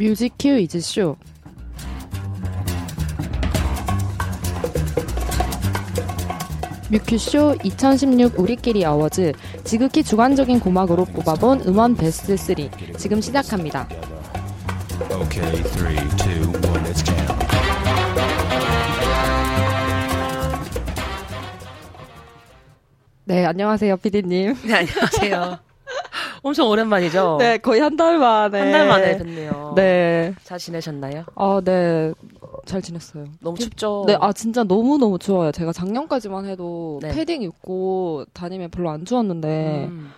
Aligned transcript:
Music 0.00 0.32
Q 0.38 0.58
is 0.58 0.80
show. 0.80 1.14
뮤큐쇼 6.90 7.56
2016 7.62 8.38
우리끼리 8.38 8.82
어워즈 8.82 9.34
지극히 9.62 10.02
주관적인 10.02 10.58
고막으로 10.60 11.04
뽑아본 11.04 11.64
음원 11.66 11.96
베스트 11.96 12.34
3 12.34 12.56
지금 12.96 13.20
시작합니다. 13.20 13.86
Okay, 15.10 15.62
three, 15.74 15.96
two, 16.16 16.48
one, 16.66 16.94
jam. 16.94 17.38
네, 23.26 23.44
안녕하세요, 23.44 23.98
피디님. 23.98 24.54
네, 24.64 24.74
안녕하세요. 24.74 25.69
엄청 26.42 26.68
오랜만이죠? 26.68 27.36
네, 27.38 27.58
거의 27.58 27.80
한 27.80 27.96
달 27.96 28.18
만에. 28.18 28.60
한 28.60 28.72
달 28.72 28.86
만에 28.88 29.18
뵙네요. 29.18 29.72
네. 29.76 30.34
잘 30.44 30.58
지내셨나요? 30.58 31.24
아, 31.34 31.60
네. 31.64 32.12
잘 32.66 32.80
지냈어요. 32.82 33.26
너무 33.40 33.56
춥죠? 33.58 34.04
네, 34.06 34.16
아, 34.20 34.32
진짜 34.32 34.62
너무너무 34.64 35.18
추워요. 35.18 35.52
제가 35.52 35.72
작년까지만 35.72 36.46
해도 36.46 36.98
네. 37.02 37.10
패딩 37.12 37.42
입고 37.42 38.24
다니면 38.32 38.70
별로 38.70 38.90
안 38.90 39.04
추웠는데, 39.04 39.86
음, 39.88 40.12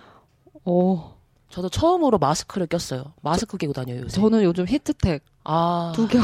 어, 0.64 1.14
저도 1.50 1.68
처음으로 1.68 2.18
마스크를 2.18 2.66
꼈어요. 2.66 3.04
마스크 3.20 3.56
끼고 3.56 3.72
다녀요, 3.72 4.00
요새. 4.02 4.20
저는 4.20 4.42
요즘 4.44 4.66
히트텍 4.66 5.22
아, 5.44 5.92
두 5.94 6.06
겹. 6.08 6.20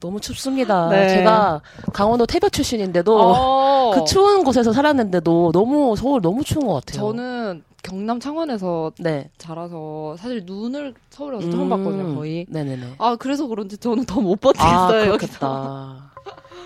너무 0.00 0.20
춥습니다. 0.20 0.88
네. 0.90 1.08
제가 1.08 1.60
강원도 1.92 2.26
태교 2.26 2.48
출신인데도 2.48 3.18
어. 3.18 3.90
그 3.94 4.04
추운 4.04 4.42
곳에서 4.44 4.72
살았는데도 4.72 5.52
너무 5.52 5.94
서울 5.96 6.20
너무 6.20 6.42
추운 6.42 6.66
것 6.66 6.74
같아요. 6.74 7.00
저는 7.00 7.62
경남 7.82 8.20
창원에서 8.20 8.92
네. 8.98 9.30
자라서 9.38 10.16
사실 10.18 10.42
눈을 10.44 10.94
서울에 11.10 11.36
와서 11.36 11.50
처음 11.50 11.68
봤거든요, 11.68 12.14
거의. 12.14 12.46
네네네. 12.48 12.94
아, 12.98 13.16
그래서 13.16 13.46
그런지 13.46 13.78
저는 13.78 14.04
더못 14.04 14.38
아, 14.38 14.52
버티겠어요, 14.52 15.12
여기서. 15.12 15.38
그렇겠다. 15.38 16.10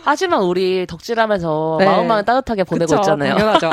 하지만 0.05 0.43
우리 0.43 0.87
덕질하면서 0.87 1.77
네. 1.81 1.85
마음만 1.87 2.25
따뜻하게 2.25 2.65
보내고 2.65 2.91
그쵸, 2.91 3.01
있잖아요. 3.01 3.37
당연하죠. 3.37 3.71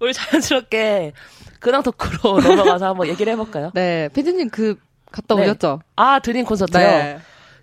우리 0.00 0.12
자연스럽게 0.14 1.12
근황 1.60 1.82
토크로 1.82 2.40
넘어가서 2.40 2.86
한번 2.88 3.06
얘기를 3.08 3.32
해볼까요? 3.34 3.70
네, 3.74 4.08
피디님 4.14 4.48
그 4.48 4.76
갔다 5.12 5.34
네. 5.34 5.42
오셨죠? 5.42 5.80
아, 5.96 6.18
드림 6.20 6.44
콘서트요? 6.46 6.82
네. 6.82 7.18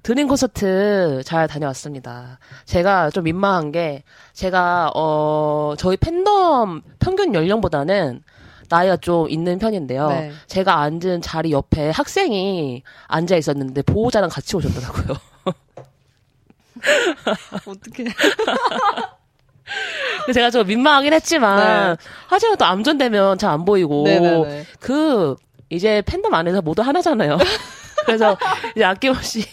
드림 0.08 0.30
콘서트 0.30 1.22
잘 1.26 1.50
다녀왔습니다. 1.50 2.40
제가 2.64 3.10
좀 3.10 3.26
민망한 3.26 3.74
게, 3.74 4.04
제가, 4.32 4.92
어, 4.96 5.74
저희 5.78 5.98
팬덤 5.98 6.82
평균 6.98 7.34
연령보다는 7.34 8.24
나이가 8.70 8.96
좀 8.96 9.30
있는 9.30 9.60
편인데요. 9.60 10.08
네. 10.08 10.32
제가 10.48 10.80
앉은 10.80 11.20
자리 11.22 11.52
옆에 11.52 11.90
학생이 11.90 12.84
앉아 13.08 13.36
있었는데 13.36 13.82
보호자랑 13.82 14.30
같이 14.30 14.56
오셨더라고요. 14.56 15.18
어떻게. 17.68 18.06
제가 20.34 20.52
좀 20.52 20.66
민망하긴 20.68 21.12
했지만, 21.12 21.98
네. 21.98 22.04
하지만 22.28 22.56
또 22.56 22.64
암전되면 22.64 23.40
잘 23.40 23.52
안 23.52 23.66
보이고, 23.66 24.06
네네네. 24.06 24.68
그, 24.80 25.36
이제 25.70 26.02
팬덤 26.06 26.34
안에서 26.34 26.62
모두 26.62 26.82
하나잖아요. 26.82 27.38
그래서 28.06 28.38
이제 28.74 28.86
아낌없이 28.86 29.44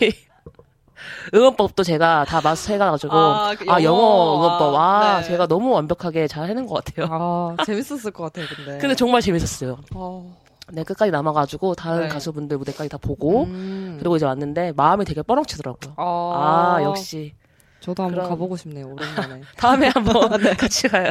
응원법도 1.35 1.83
제가 1.83 2.25
다 2.27 2.41
마스터해가지고, 2.43 3.13
아, 3.15 3.51
아, 3.51 3.55
그 3.57 3.67
영어, 3.67 3.83
영어. 3.83 4.37
응원법, 4.37 4.75
와, 4.75 5.21
네. 5.21 5.27
제가 5.29 5.47
너무 5.47 5.71
완벽하게 5.73 6.27
잘 6.29 6.49
해낸 6.49 6.67
것 6.67 6.85
같아요. 6.85 7.09
아, 7.11 7.65
재밌었을 7.65 8.11
것 8.11 8.25
같아요, 8.25 8.47
근데. 8.55 8.79
근데 8.83 8.95
정말 8.95 9.21
재밌었어요. 9.21 9.79
어. 9.95 10.37
네, 10.73 10.83
끝까지 10.83 11.11
남아가지고, 11.11 11.75
다른 11.75 12.03
네. 12.03 12.09
가수분들 12.09 12.57
무대까지 12.59 12.89
다 12.89 12.99
보고, 12.99 13.45
음. 13.45 13.97
그리고 13.99 14.17
이제 14.17 14.25
왔는데, 14.27 14.73
마음이 14.77 15.05
되게 15.05 15.23
뻐렁치더라고요. 15.23 15.95
아, 15.97 16.77
아, 16.79 16.83
역시. 16.83 17.35
저도 17.81 18.03
한번 18.03 18.17
그럼. 18.21 18.31
가보고 18.31 18.57
싶네요, 18.57 18.87
오랜만에. 18.89 19.43
다음에 19.59 19.89
한번 19.89 20.15
네. 20.43 20.55
같이 20.55 20.89
가요. 20.89 21.11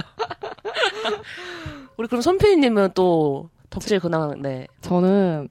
우리 1.97 2.07
그럼 2.07 2.21
손피디님은 2.21 2.91
또, 2.95 3.49
덕질 3.69 3.99
근황, 3.99 4.41
네. 4.41 4.67
저는 4.81 5.49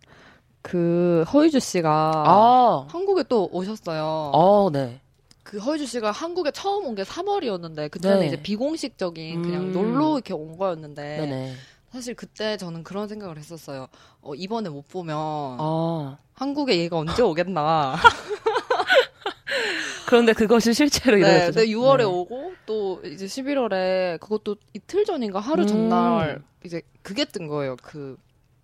그 0.62 1.24
허유주 1.32 1.58
씨가 1.60 1.90
아, 2.26 2.86
한국에 2.88 3.24
또 3.28 3.48
오셨어요. 3.52 4.30
어, 4.32 4.70
네. 4.72 5.00
그 5.42 5.58
허유주 5.58 5.86
씨가 5.86 6.12
한국에 6.12 6.50
처음 6.52 6.86
온 6.86 6.94
게 6.94 7.02
3월이었는데 7.02 7.90
그때는 7.90 8.20
네. 8.20 8.26
이제 8.28 8.40
비공식적인 8.40 9.42
그냥 9.42 9.62
음. 9.64 9.72
놀러 9.72 10.14
이렇게 10.14 10.32
온 10.34 10.56
거였는데 10.56 11.02
네네. 11.18 11.54
사실 11.90 12.14
그때 12.14 12.56
저는 12.56 12.84
그런 12.84 13.08
생각을 13.08 13.36
했었어요. 13.38 13.88
어, 14.22 14.34
이번에 14.34 14.68
못 14.70 14.88
보면 14.88 15.16
아. 15.18 16.16
한국에 16.34 16.78
얘가 16.78 16.96
언제 16.98 17.22
오겠나. 17.22 17.96
그런데 20.06 20.32
그것이 20.32 20.72
실제로 20.74 21.16
네. 21.18 21.46
근데 21.46 21.66
6월에 21.66 22.06
오고 22.08 22.52
또 22.66 23.00
이제 23.04 23.26
11월에 23.26 24.20
그것도 24.20 24.56
이틀 24.74 25.04
전인가 25.04 25.40
하루 25.40 25.62
음. 25.62 25.66
전날 25.66 26.42
이제 26.64 26.82
그게 27.02 27.24
뜬 27.24 27.48
거예요. 27.48 27.76
그 27.82 28.16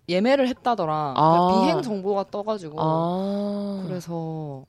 예매를 0.09 0.47
했다더라. 0.47 1.13
아. 1.15 1.31
그러니까 1.31 1.61
비행 1.61 1.81
정보가 1.81 2.25
떠가지고 2.31 2.75
아. 2.79 3.83
그래서 3.87 4.65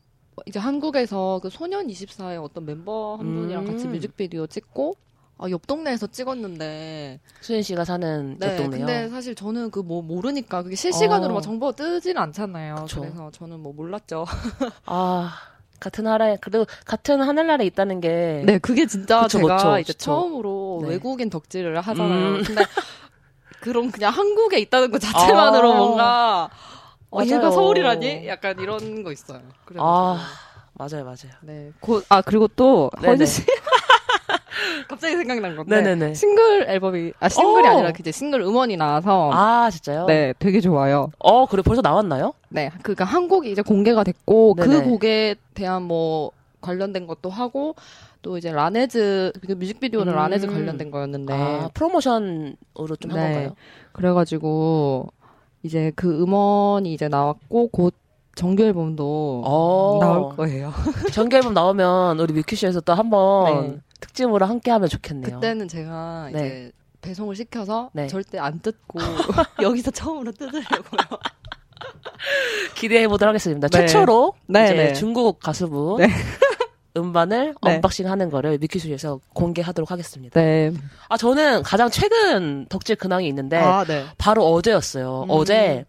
이제 0.47 0.59
한국에서 0.59 1.41
그 1.43 1.51
소년 1.51 1.87
24의 1.89 2.43
어떤 2.43 2.65
멤버 2.65 3.17
한 3.17 3.35
분이랑 3.35 3.65
같이 3.67 3.87
음. 3.87 3.93
뮤직비디오 3.93 4.47
찍고 4.47 4.95
아, 5.39 5.49
옆 5.51 5.67
동네에서 5.67 6.07
찍었는데 6.09 7.19
수현 7.41 7.63
씨가 7.63 7.85
사는 7.85 8.37
네, 8.39 8.47
옆 8.47 8.57
동네요. 8.59 8.87
근데 8.87 9.09
사실 9.09 9.35
저는 9.35 9.71
그 9.71 9.81
뭐 9.83 10.03
모르니까 10.03 10.63
그게 10.63 10.77
실시간으로 10.77 11.33
어. 11.33 11.35
막 11.37 11.41
정보가 11.41 11.73
뜨진 11.73 12.19
않잖아요. 12.19 12.75
그쵸. 12.77 13.01
그래서 13.01 13.31
저는 13.33 13.61
뭐 13.61 13.73
몰랐죠. 13.73 14.27
아, 14.85 15.33
같은 15.81 16.05
나라에, 16.05 16.37
그래도 16.43 16.67
같은 16.85 17.23
하늘나라에 17.23 17.67
있다는 17.67 18.01
게. 18.01 18.43
네, 18.45 18.59
그게 18.59 18.87
진짜 18.87 19.23
그쵸, 19.23 19.39
제가 19.39 19.57
그쵸, 19.57 19.79
이제. 19.79 19.93
처음으로 19.95 20.81
네. 20.83 20.91
외국인 20.91 21.31
덕질을 21.31 21.81
하잖아요. 21.81 22.29
음. 22.37 22.43
근데 22.45 22.63
그럼 23.61 23.91
그냥 23.91 24.13
한국에 24.13 24.59
있다는 24.59 24.91
것 24.91 25.01
자체만으로 25.01 25.73
아. 25.73 25.77
뭔가 25.77 26.51
어, 27.11 27.23
얘가. 27.25 27.51
서울이라니? 27.51 28.27
약간 28.27 28.59
이런 28.61 29.03
거 29.03 29.13
있어요. 29.13 29.41
그래서 29.65 29.85
아, 29.85 30.19
맞아요, 30.75 31.05
맞아요. 31.05 31.33
네. 31.43 31.73
곧, 31.81 32.05
아, 32.09 32.23
그리고 32.23 32.49
또. 32.49 32.91
허즈 33.05 33.27
씨. 33.27 33.43
갑자기 34.89 35.17
생각난 35.17 35.57
건데. 35.57 35.77
네네네. 35.81 36.15
싱글 36.15 36.69
앨범이, 36.69 37.13
아, 37.21 37.29
싱글이 37.29 37.67
오! 37.67 37.71
아니라 37.71 37.93
이제 37.99 38.13
싱글 38.13 38.41
음원이 38.43 38.77
나와서. 38.77 39.31
아, 39.33 39.69
진짜요? 39.71 40.07
네, 40.07 40.35
되게 40.39 40.61
좋아요. 40.61 41.11
어, 41.19 41.47
그래, 41.47 41.63
벌써 41.63 41.83
나왔나요? 41.83 42.35
네. 42.49 42.71
그니까 42.83 43.05
한국이 43.05 43.51
이제 43.51 43.63
공개가 43.63 44.05
됐고, 44.05 44.55
네네. 44.57 44.69
그 44.69 44.83
곡에 44.91 45.35
대한 45.55 45.83
뭐, 45.83 46.31
관련된 46.61 47.07
것도 47.07 47.31
하고, 47.31 47.75
또 48.23 48.37
이제 48.37 48.53
라네즈, 48.53 49.33
그 49.47 49.53
뮤직비디오는 49.53 50.13
음. 50.13 50.17
라네즈 50.17 50.47
관련된 50.47 50.91
거였는데. 50.91 51.33
아, 51.33 51.71
프로모션으로 51.75 52.97
좀한 53.01 53.19
네. 53.19 53.33
건가요? 53.33 53.55
그래가지고, 53.93 55.09
이제 55.63 55.93
그 55.97 56.23
음원이 56.23 56.93
이제 56.93 57.09
나왔고, 57.09 57.69
곧 57.69 57.95
정규 58.35 58.63
앨범도 58.63 59.43
어. 59.45 59.99
나올 60.01 60.37
거예요. 60.37 60.73
정규 61.13 61.37
앨범 61.37 61.53
나오면 61.53 62.21
우리 62.21 62.33
뮤큐쇼에서 62.33 62.81
또 62.81 62.95
한번 62.95 63.69
네. 63.69 63.79
특집으로 64.01 64.47
함께 64.47 64.71
하면 64.71 64.89
좋겠네요. 64.89 65.35
그때는 65.35 65.69
제가 65.69 66.31
네. 66.33 66.39
이제 66.39 66.73
배송을 67.03 67.37
시켜서 67.37 67.91
네. 67.93 68.07
절대 68.07 68.39
안 68.39 68.61
뜯고 68.61 68.99
여기서 69.63 69.91
처음으로 69.91 70.33
뜯으려고요. 70.33 71.19
기대해 72.77 73.09
보도록 73.09 73.31
하겠습니다. 73.31 73.69
네. 73.69 73.87
최초로 73.87 74.35
네, 74.47 74.65
이제 74.65 74.75
네. 74.75 74.93
중국 74.95 75.41
가수분 75.41 75.99
네. 75.99 76.09
음반을 76.97 77.55
네. 77.63 77.75
unboxing 77.77 78.11
하는 78.11 78.31
거를 78.31 78.59
뮤큐쇼에서 78.59 79.21
공개하도록 79.35 79.91
하겠습니다. 79.91 80.41
네. 80.41 80.73
아, 81.09 81.17
저는 81.17 81.63
가장 81.63 81.91
최근 81.91 82.67
덕질 82.67 82.97
근황이 82.97 83.27
있는데, 83.29 83.57
아, 83.59 83.85
네. 83.85 84.05
바로 84.19 84.45
어제였어요. 84.53 85.23
음. 85.25 85.27
어제, 85.31 85.85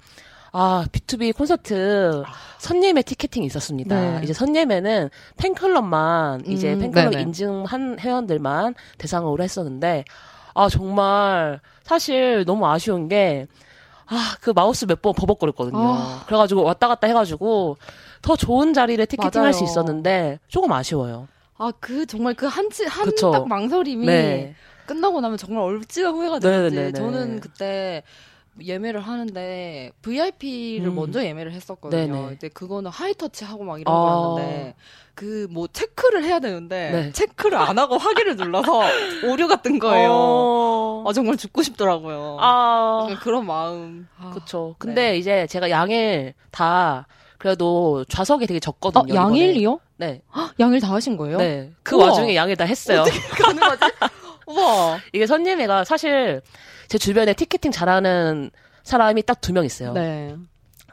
아, 0.52 0.86
B2B 0.92 1.36
콘서트 1.36 2.24
선예매 2.60 3.02
티켓팅이 3.04 3.46
있었습니다. 3.48 4.00
네. 4.20 4.22
이제 4.24 4.34
선예매는 4.34 5.10
팬클럽만, 5.38 6.46
이제 6.46 6.74
음, 6.74 6.80
팬클럽 6.80 7.12
네네. 7.12 7.22
인증한 7.24 7.98
회원들만 8.00 8.76
대상으로 8.98 9.44
했었는데, 9.44 10.06
아, 10.54 10.70
정말, 10.70 11.62
사실 11.84 12.44
너무 12.46 12.68
아쉬운 12.68 13.08
게, 13.08 13.48
아, 14.08 14.36
그 14.42 14.50
마우스 14.54 14.86
몇 14.86 15.02
번 15.02 15.14
버벅거렸거든요. 15.14 15.78
아. 15.80 16.24
그래가지고 16.28 16.64
왔다 16.64 16.88
갔다 16.90 17.08
해가지고, 17.08 17.78
더 18.22 18.36
좋은 18.36 18.74
자리를 18.74 19.06
티켓팅 19.06 19.42
할 19.42 19.54
수. 19.54 19.64
있었는데, 19.64 20.40
조금 20.48 20.72
아쉬워요. 20.72 21.28
아, 21.58 21.72
그 21.80 22.06
정말 22.06 22.34
그 22.34 22.46
한치 22.48 22.86
한. 22.86 23.12
딱 23.32 23.48
망설임이 23.48 24.06
네. 24.06 24.56
끝나고 24.86 25.22
나면 25.22 25.38
정말 25.38 25.64
얼찌가 25.64 26.10
후회가. 26.10 26.40
되는지 26.40 26.94
저는 27.00 27.40
그때 27.40 28.04
예매를 28.62 29.00
하는데 29.00 29.92
VIP를 30.02 30.88
음. 30.90 30.96
먼저 30.96 31.24
예매를 31.24 31.54
했었거든요. 31.54 32.02
네네. 32.14 32.28
근데 32.30 32.50
그거는 32.50 32.92
하이터치 32.92 33.46
하고 33.46 33.64
막 33.64 33.80
이런 33.80 33.96
아. 33.96 34.00
거였는데 34.00 34.76
그 35.16 35.48
뭐 35.52 35.68
체크를 35.72 36.24
해야 36.24 36.40
되는데 36.40 36.92
네. 36.92 37.12
체크를 37.12 37.58
안 37.58 37.78
하고 37.80 37.98
확인을 37.98 38.36
눌러서 38.36 38.82
오류가 39.32 39.62
뜬 39.62 39.80
거예요. 39.80 40.10
어... 40.12 41.04
아 41.08 41.14
정말 41.14 41.38
죽고 41.38 41.62
싶더라고요. 41.62 42.38
아, 42.42 43.08
그런 43.22 43.46
마음. 43.46 44.08
아. 44.18 44.32
그쵸. 44.34 44.76
근데 44.80 45.18
이제 45.18 45.48
제가 45.48 45.70
양일 45.70 46.34
다 46.52 47.08
그래도 47.42 48.06
좌석이 48.06 48.46
되게 48.46 48.58
어, 48.58 48.60
적거든요. 48.60 49.04
이번에. 49.08 49.16
양일이요? 49.16 49.80
네. 49.98 50.22
양일 50.60 50.80
다 50.80 50.94
하신 50.94 51.18
거예요? 51.18 51.40
네. 51.40 51.72
그 51.82 51.96
우와. 51.96 52.10
와중에 52.10 52.36
양일 52.36 52.56
다 52.56 52.66
했어요. 52.66 53.04
가능하지? 53.42 53.82
우와. 54.46 55.00
이게 55.12 55.26
선예매가 55.26 55.84
사실 55.86 56.42
제 56.88 57.00
주변에 57.00 57.34
티켓팅 57.34 57.72
잘하는 57.72 58.52
사람이 58.84 59.24
딱 59.24 59.42
두 59.42 59.54
명 59.54 59.66
있어요. 59.66 59.94
네. 59.94 60.36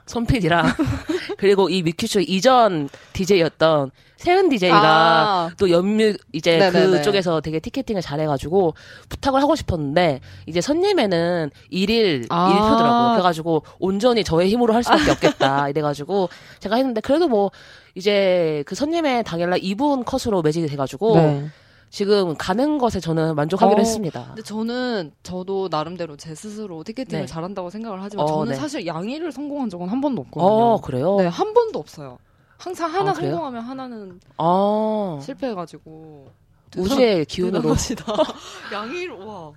손필이랑 0.08 0.66
그리고 1.38 1.69
이 1.69 1.82
뮤큐쇼 1.82 2.20
이전 2.20 2.88
DJ였던 3.12 3.90
세은 4.16 4.49
DJ가 4.49 4.81
아. 4.82 5.50
또 5.58 5.70
연뮤 5.70 6.16
이제 6.32 6.58
네네네. 6.58 6.99
그쪽에서 6.99 7.40
되게 7.40 7.60
티켓팅을 7.60 8.02
잘해가지고 8.02 8.75
부탁을 9.08 9.40
하고 9.40 9.55
싶었는데 9.55 10.20
이제 10.46 10.60
선예매는 10.60 11.50
일일 11.70 12.26
아. 12.28 12.50
일표더라고요. 12.50 13.10
그래가지고 13.12 13.62
온전히 13.78 14.25
저의 14.25 14.50
힘으로 14.50 14.75
할 14.75 14.82
수밖에 14.82 15.12
없겠다 15.12 15.69
이래가지고 15.70 16.28
제가 16.58 16.76
했는데 16.76 17.00
그래도 17.00 17.28
뭐 17.28 17.52
이제 17.94 18.64
그 18.66 18.75
선예매 18.75 19.22
당일날 19.22 19.61
2분 19.61 20.04
컷으로 20.04 20.43
매진이 20.43 20.66
돼가지고 20.66 21.16
네. 21.16 21.49
지금 21.90 22.37
가는 22.37 22.79
것에 22.79 23.00
저는 23.00 23.35
만족하기로 23.35 23.79
어, 23.79 23.81
했습니다. 23.81 24.25
근데 24.29 24.43
저는 24.43 25.12
저도 25.23 25.69
나름대로 25.70 26.17
제 26.17 26.35
스스로 26.35 26.85
티켓팅을 26.85 27.23
네. 27.23 27.26
잘한다고 27.26 27.70
생각을 27.70 28.02
하지만 28.02 28.25
어, 28.25 28.29
저는 28.29 28.52
네. 28.52 28.55
사실 28.58 28.87
양일을 28.87 29.32
성공한 29.32 29.70
적은 29.70 29.88
한 29.88 30.00
번도 30.00 30.23
없거든요. 30.23 30.46
어 30.46 30.81
그래요? 30.81 31.17
네, 31.17 31.26
한 31.26 31.55
번도 31.55 31.79
없어요. 31.79 32.19
항상 32.58 32.93
하나 32.93 33.12
아? 33.12 33.14
성공하면 33.14 33.62
하나는 33.62 34.20
아 34.37 35.19
실패해가지고 35.23 36.31
우주의 36.76 37.25
기운으로. 37.25 37.75
양일 38.73 39.11
와. 39.12 39.52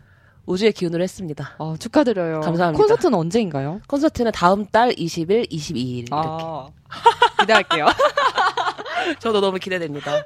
우주의 0.45 0.71
기운으로 0.71 1.03
했습니다. 1.03 1.55
아, 1.59 1.75
축하드려요. 1.79 2.39
감사합니다. 2.41 2.81
콘서트는 2.81 3.17
언제인가요? 3.17 3.79
콘서트는 3.87 4.31
다음 4.31 4.65
달 4.65 4.89
20일, 4.91 5.49
22일 5.51 6.07
이렇게. 6.07 6.09
아 6.11 6.67
기대할게요. 7.41 7.85
저도 9.19 9.39
너무 9.39 9.59
기대됩니다. 9.59 10.25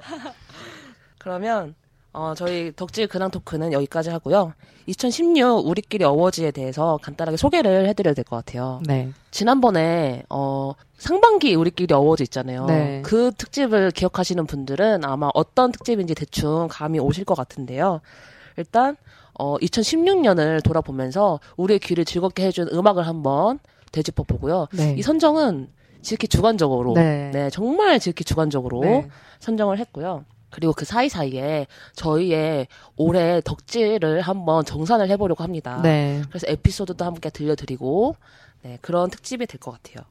그러면 1.18 1.76
어, 2.18 2.34
저희 2.34 2.72
덕질 2.74 3.08
근황 3.08 3.30
토크는 3.30 3.74
여기까지 3.74 4.10
하고요. 4.10 4.54
2016 4.88 5.68
우리끼리 5.68 6.06
어워즈에 6.06 6.52
대해서 6.52 6.98
간단하게 7.02 7.36
소개를 7.36 7.88
해드려야 7.90 8.14
될 8.14 8.24
것 8.24 8.38
같아요. 8.38 8.82
네. 8.86 9.12
지난번에 9.32 10.24
어, 10.30 10.74
상반기 10.98 11.56
우리끼리 11.56 11.94
어워즈 11.94 12.24
있잖아요. 12.24 12.66
네. 12.68 13.02
그 13.04 13.32
특집을 13.38 13.92
기억하시는 13.92 14.46
분들은 14.48 15.04
아마 15.04 15.30
어떤 15.34 15.74
특집인지 15.74 16.16
대충 16.16 16.68
감이 16.72 17.00
오실 17.00 17.26
것 17.26 17.36
같은데요. 17.36 18.00
일단 18.56 18.96
어, 19.38 19.58
2016년을 19.58 20.64
돌아보면서 20.64 21.42
우리의 21.58 21.80
귀를 21.80 22.06
즐겁게 22.06 22.46
해준 22.46 22.70
음악을 22.72 23.06
한번 23.06 23.60
되짚어 23.92 24.24
보고요. 24.24 24.68
네. 24.72 24.96
이 24.98 25.02
선정은 25.02 25.68
지극히 26.02 26.28
주관적으로 26.30 26.94
네. 26.94 27.32
네, 27.34 27.50
정말 27.50 28.00
지극히 28.00 28.24
주관적으로 28.24 28.80
네. 28.82 29.08
선정을 29.40 29.80
했고요. 29.80 30.24
그리고 30.56 30.72
그 30.72 30.86
사이사이에 30.86 31.68
저희의 31.96 32.68
올해 32.96 33.42
덕질을 33.42 34.22
한번 34.22 34.64
정산을 34.64 35.10
해보려고 35.10 35.44
합니다. 35.44 35.82
네. 35.84 36.22
그래서 36.30 36.48
에피소드도 36.48 37.04
함께 37.04 37.30
들려드리고 37.30 38.16
네, 38.62 38.78
그런 38.82 39.10
특집이 39.10 39.48
될 39.48 39.60
것 39.60 39.72
같아요. 39.72 40.06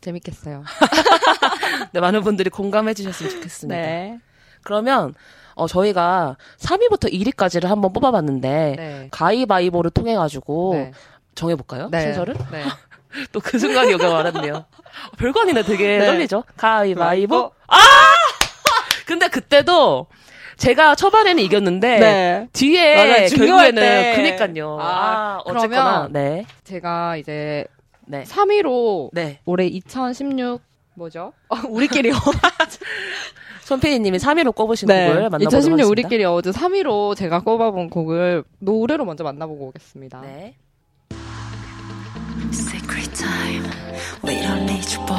재밌겠어요. 0.00 0.64
네, 1.92 2.00
많은 2.00 2.22
분들이 2.24 2.50
공감해 2.50 2.94
주셨으면 2.94 3.30
좋겠습니다. 3.30 3.80
네. 3.80 4.18
그러면 4.62 5.14
어, 5.54 5.68
저희가 5.68 6.36
3위부터 6.58 7.12
1위까지를 7.12 7.66
한번 7.66 7.92
뽑아봤는데 7.92 8.74
네. 8.76 9.08
가위바위보를 9.12 9.92
통해 9.92 10.16
가지고 10.16 10.72
네. 10.74 10.92
정해볼까요? 11.36 11.90
네. 11.90 12.00
순서를? 12.02 12.34
네. 12.50 12.64
또 13.32 13.38
그 13.40 13.56
순간이 13.58 13.92
여기 13.92 14.04
말았네요. 14.04 14.64
별거 15.16 15.42
아닌데 15.42 15.62
되게 15.62 15.98
네. 15.98 16.06
떨리죠? 16.06 16.42
가위바위보. 16.56 17.52
아! 17.68 17.76
근데 19.10 19.26
그때도 19.26 20.06
제가 20.56 20.94
초반에는 20.94 21.42
이겼는데 21.42 21.98
네. 21.98 22.48
뒤에 22.52 22.94
맞아요. 22.94 23.26
결국에는 23.26 23.74
때. 23.74 24.12
그니까요. 24.14 24.78
아, 24.78 24.84
아, 24.84 25.38
어쨌거나 25.44 25.68
그러면 25.68 26.12
네. 26.12 26.46
제가 26.62 27.16
이제 27.16 27.64
네. 28.06 28.22
3위로 28.22 29.10
네. 29.12 29.40
올해 29.46 29.66
2016 29.66 30.62
뭐죠? 30.94 31.32
우리끼리 31.68 32.12
손PD님이 33.66 34.18
3위로 34.18 34.54
꼽으신 34.54 34.86
네. 34.86 35.08
곡을 35.08 35.22
만나보도록 35.22 35.52
2016 35.52 35.72
하겠습니다. 35.72 35.88
우리끼리 35.88 36.24
어제 36.24 36.50
3위로 36.52 37.16
제가 37.16 37.40
꼽아본 37.40 37.90
곡을 37.90 38.44
노래로 38.60 39.04
먼저 39.04 39.24
만나보고 39.24 39.66
오겠습니다. 39.70 40.20
네. 40.20 40.54
Secret 42.52 43.10
time, 43.14 43.68
we 44.24 44.36
don't 44.40 44.62
need 44.62 44.96
you, 44.96 45.04
boy. 45.04 45.18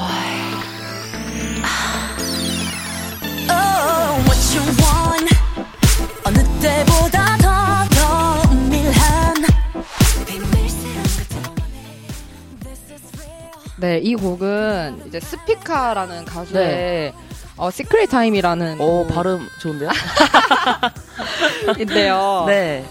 네, 13.81 13.97
이 13.97 14.13
곡은 14.13 15.05
이제 15.07 15.19
스피카라는 15.19 16.25
가수의 16.25 17.13
어, 17.57 17.71
Secret 17.71 18.11
Time이라는 18.11 18.79
오, 18.79 19.07
발음 19.07 19.47
좋은데요? 19.59 19.89
인데요. 21.79 22.43
네. 22.47 22.85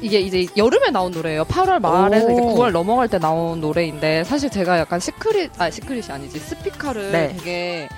이게 0.00 0.20
이제 0.20 0.46
여름에 0.56 0.90
나온 0.90 1.12
노래예요. 1.12 1.44
8월 1.44 1.80
말에서 1.80 2.26
오. 2.26 2.30
이제 2.30 2.40
9월 2.40 2.72
넘어갈 2.72 3.08
때 3.08 3.18
나온 3.18 3.60
노래인데 3.60 4.24
사실 4.24 4.48
제가 4.50 4.78
약간 4.78 5.00
시크릿 5.00 5.52
아 5.60 5.70
시크릿이 5.70 6.10
아니지 6.10 6.38
스피카를 6.38 7.12
네. 7.12 7.28
되게 7.36 7.88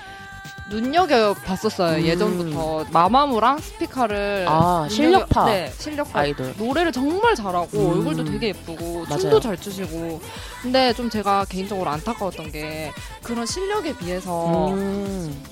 눈여겨 0.70 1.34
봤었어요. 1.44 1.98
음. 1.98 2.04
예전부터 2.06 2.86
마마무랑 2.90 3.58
스피카를 3.58 4.46
아, 4.48 4.86
실력파. 4.90 5.44
네, 5.46 5.70
실력파 5.76 6.20
아이돌. 6.20 6.54
노래를 6.56 6.90
정말 6.92 7.34
잘하고 7.34 7.68
음. 7.78 7.90
얼굴도 7.98 8.24
되게 8.24 8.48
예쁘고 8.48 9.04
맞아요. 9.04 9.18
춤도 9.20 9.40
잘 9.40 9.56
추시고 9.58 10.20
근데 10.62 10.92
좀 10.94 11.10
제가 11.10 11.44
개인적으로 11.48 11.90
안타까웠던 11.90 12.50
게 12.52 12.92
그런 13.22 13.44
실력에 13.44 13.96
비해서 13.96 14.68
음. 14.72 15.42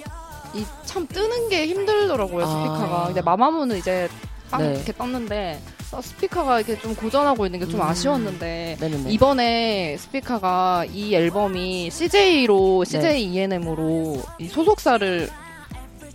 이참 0.55 1.07
뜨는 1.07 1.49
게 1.49 1.67
힘들더라고요 1.67 2.45
아. 2.45 2.49
스피카가. 2.49 3.05
근데 3.07 3.21
마마무는 3.23 3.77
이제 3.77 4.09
빵 4.51 4.63
네. 4.63 4.75
이렇게 4.75 4.93
떴는데 4.93 5.61
어, 5.67 5.82
스피카가 6.01 6.61
이렇게 6.61 6.79
좀 6.79 6.95
고전하고 6.95 7.45
있는 7.47 7.61
게좀 7.61 7.81
음. 7.81 7.83
아쉬웠는데 7.83 8.77
네네네. 8.81 9.11
이번에 9.11 9.97
스피카가 9.99 10.87
이 10.93 11.15
앨범이 11.15 11.91
CJ로 11.91 12.85
CJ 12.85 13.25
ENM으로 13.25 14.23
이 14.39 14.49
소속사를 14.49 15.29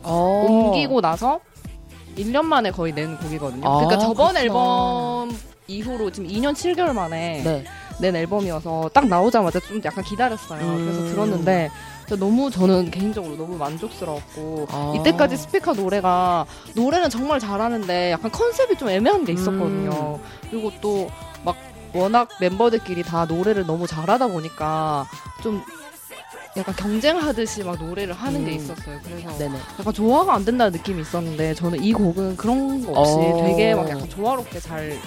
어. 0.04 0.46
옮기고 0.50 1.02
나서 1.02 1.40
1년 2.18 2.44
만에 2.44 2.72
거의 2.72 2.94
낸 2.94 3.18
곡이거든요. 3.18 3.68
아, 3.68 3.76
그러니까 3.78 4.00
저번 4.00 4.34
그렇구나. 4.34 4.42
앨범 4.42 5.38
이후로 5.68 6.12
지금 6.12 6.30
2년 6.30 6.54
7개월 6.54 6.94
만에 6.94 7.42
네. 7.44 7.64
낸 8.00 8.16
앨범이어서 8.16 8.90
딱 8.94 9.08
나오자마자 9.08 9.60
좀 9.60 9.82
약간 9.86 10.04
기다렸어요. 10.04 10.62
음. 10.62 10.86
그래서 10.86 11.14
들었는데 11.14 11.70
너무 12.16 12.50
저는 12.50 12.90
개인적으로 12.92 13.36
너무 13.36 13.58
만족스러웠고 13.58 14.68
아. 14.70 14.94
이때까지 14.98 15.36
스피커 15.38 15.74
노래가 15.74 16.46
노래는 16.76 17.10
정말 17.10 17.40
잘하는데 17.40 18.12
약간 18.12 18.32
컨셉이 18.32 18.78
좀 18.78 18.90
애매한 18.90 19.26
게 19.26 19.34
있었거든요. 19.34 20.20
음. 20.20 20.48
그리고 20.50 20.72
또 20.82 21.10
막 21.44 21.56
워낙 21.94 22.30
멤버들끼리 22.40 23.04
다 23.04 23.26
노래를 23.26 23.66
너무 23.66 23.88
잘하다 23.88 24.28
보니까 24.28 25.08
좀 25.42 25.64
약간 26.58 26.76
경쟁하듯이 26.76 27.64
막 27.64 27.82
노래를 27.82 28.14
하는 28.14 28.44
게 28.44 28.52
음. 28.52 28.56
있었어요. 28.58 29.00
그래서 29.04 29.38
네네. 29.38 29.58
약간 29.80 29.94
조화가 29.94 30.34
안 30.34 30.44
된다는 30.44 30.74
느낌이 30.74 31.02
있었는데 31.02 31.54
저는 31.54 31.84
이 31.84 31.94
곡은 31.94 32.36
그런 32.38 32.86
거 32.86 33.00
없이 33.00 33.14
어. 33.14 33.44
되게 33.46 33.76
막 33.76 33.90
약간 33.90 34.10
조화롭게 34.10 34.60
잘 34.60 34.98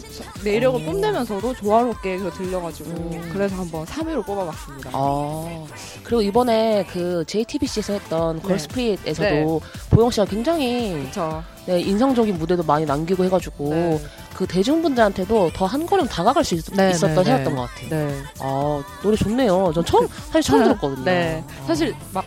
좀 0.00 0.26
매력을 0.44 0.80
어. 0.80 0.84
뽐내면서도 0.84 1.54
조화롭게 1.54 2.18
들려가지고 2.30 2.90
음. 2.90 3.30
그래서 3.32 3.56
한번 3.56 3.84
3위로 3.84 4.24
뽑아봤습니다. 4.24 4.90
아 4.92 5.64
그리고 6.02 6.22
이번에 6.22 6.86
그 6.92 7.24
JTBC에서 7.26 7.92
했던 7.94 8.36
네. 8.36 8.42
걸스프릿에서도 8.42 9.60
보영 9.90 10.10
씨가 10.10 10.26
굉장히. 10.26 11.08
네, 11.64 11.80
인상적인 11.80 12.38
무대도 12.38 12.64
많이 12.64 12.84
남기고 12.84 13.24
해가지고 13.24 13.68
네. 13.68 14.00
그 14.34 14.44
대중분들한테도 14.48 15.52
더 15.54 15.66
한 15.66 15.86
걸음 15.86 16.08
다가갈 16.08 16.42
수 16.42 16.56
있, 16.56 16.64
네, 16.74 16.88
었던 16.92 17.14
네, 17.14 17.22
네. 17.22 17.30
해였던 17.30 17.54
것 17.54 17.62
같아요. 17.70 17.88
네. 17.88 18.22
아 18.40 18.82
노래 19.00 19.16
좋네요. 19.16 19.70
전 19.72 19.84
처음 19.84 20.08
사실 20.32 20.42
처음 20.42 20.58
네. 20.62 20.64
들었거든요. 20.66 21.04
네. 21.04 21.44
아. 21.62 21.66
사실 21.68 21.94
막 22.12 22.24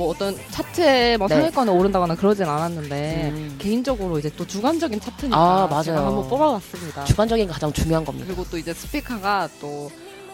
뭐 0.00 0.08
어떤 0.08 0.34
차트에 0.50 1.18
뭐 1.18 1.28
네. 1.28 1.34
상위권에 1.34 1.70
오른다거나 1.70 2.14
그러진 2.14 2.46
않았는데 2.46 3.32
음. 3.34 3.56
개인적으로 3.58 4.18
이제 4.18 4.30
또 4.34 4.46
주관적인 4.46 4.98
차트니까 4.98 5.36
아, 5.38 5.66
맞아요. 5.66 5.82
제가 5.82 6.06
한번 6.06 6.26
뽑아봤습니다. 6.26 7.04
주관적인 7.04 7.46
게 7.46 7.52
가장 7.52 7.70
중요한 7.70 8.02
겁니다. 8.06 8.26
그리고 8.26 8.42
또 8.50 8.56
이제 8.56 8.72
스피커가 8.72 9.50
또 9.60 9.90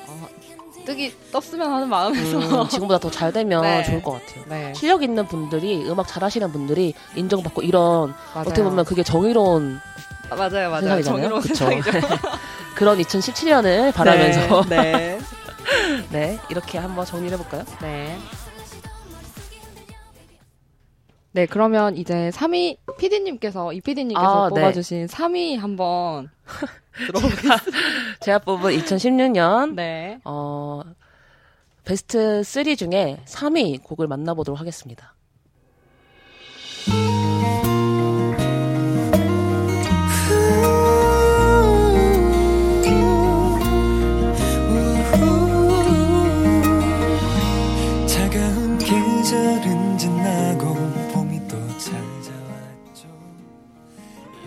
어, 0.06 0.28
뜨기 0.84 1.12
떴으면 1.32 1.72
하는 1.72 1.88
마음에서 1.88 2.62
음, 2.62 2.68
지금보다 2.68 3.00
더 3.00 3.10
잘 3.10 3.32
되면 3.32 3.60
네. 3.66 3.82
좋을 3.82 4.04
것 4.04 4.12
같아요. 4.12 4.44
네 4.48 4.72
실력 4.76 5.02
있는 5.02 5.26
분들이 5.26 5.84
음악 5.90 6.06
잘하시는 6.06 6.52
분들이 6.52 6.94
인정받고 7.16 7.62
이런 7.62 8.14
맞아요. 8.34 8.42
어떻게 8.46 8.62
보면 8.62 8.84
그게 8.84 9.02
정의로운 9.02 9.80
아, 10.30 10.36
맞아요 10.36 10.70
맞아요 10.70 10.80
세상이잖아요. 10.82 11.02
정의로운 11.02 11.40
그쵸? 11.42 11.54
세상이죠. 11.54 11.90
그런 12.76 12.98
2017년을 12.98 13.92
바라면서 13.92 14.62
네. 14.68 15.18
네 16.12 16.38
이렇게 16.50 16.78
한번 16.78 17.04
정리를 17.04 17.36
해볼까요? 17.36 17.64
네. 17.82 18.16
네, 21.36 21.44
그러면 21.44 21.98
이제 21.98 22.30
3위 22.30 22.78
PD님께서 22.96 23.74
이 23.74 23.82
PD님께서 23.82 24.46
아, 24.46 24.48
네. 24.48 24.54
뽑아주신 24.54 25.06
3위 25.06 25.58
한번 25.58 26.30
제가 28.20 28.38
뽑은 28.38 28.70
2016년 28.72 29.74
네. 29.74 30.18
어, 30.24 30.80
베스트 31.84 32.42
3 32.42 32.76
중에 32.76 33.20
3위 33.26 33.82
곡을 33.82 34.06
만나보도록 34.06 34.58
하겠습니다. 34.58 35.14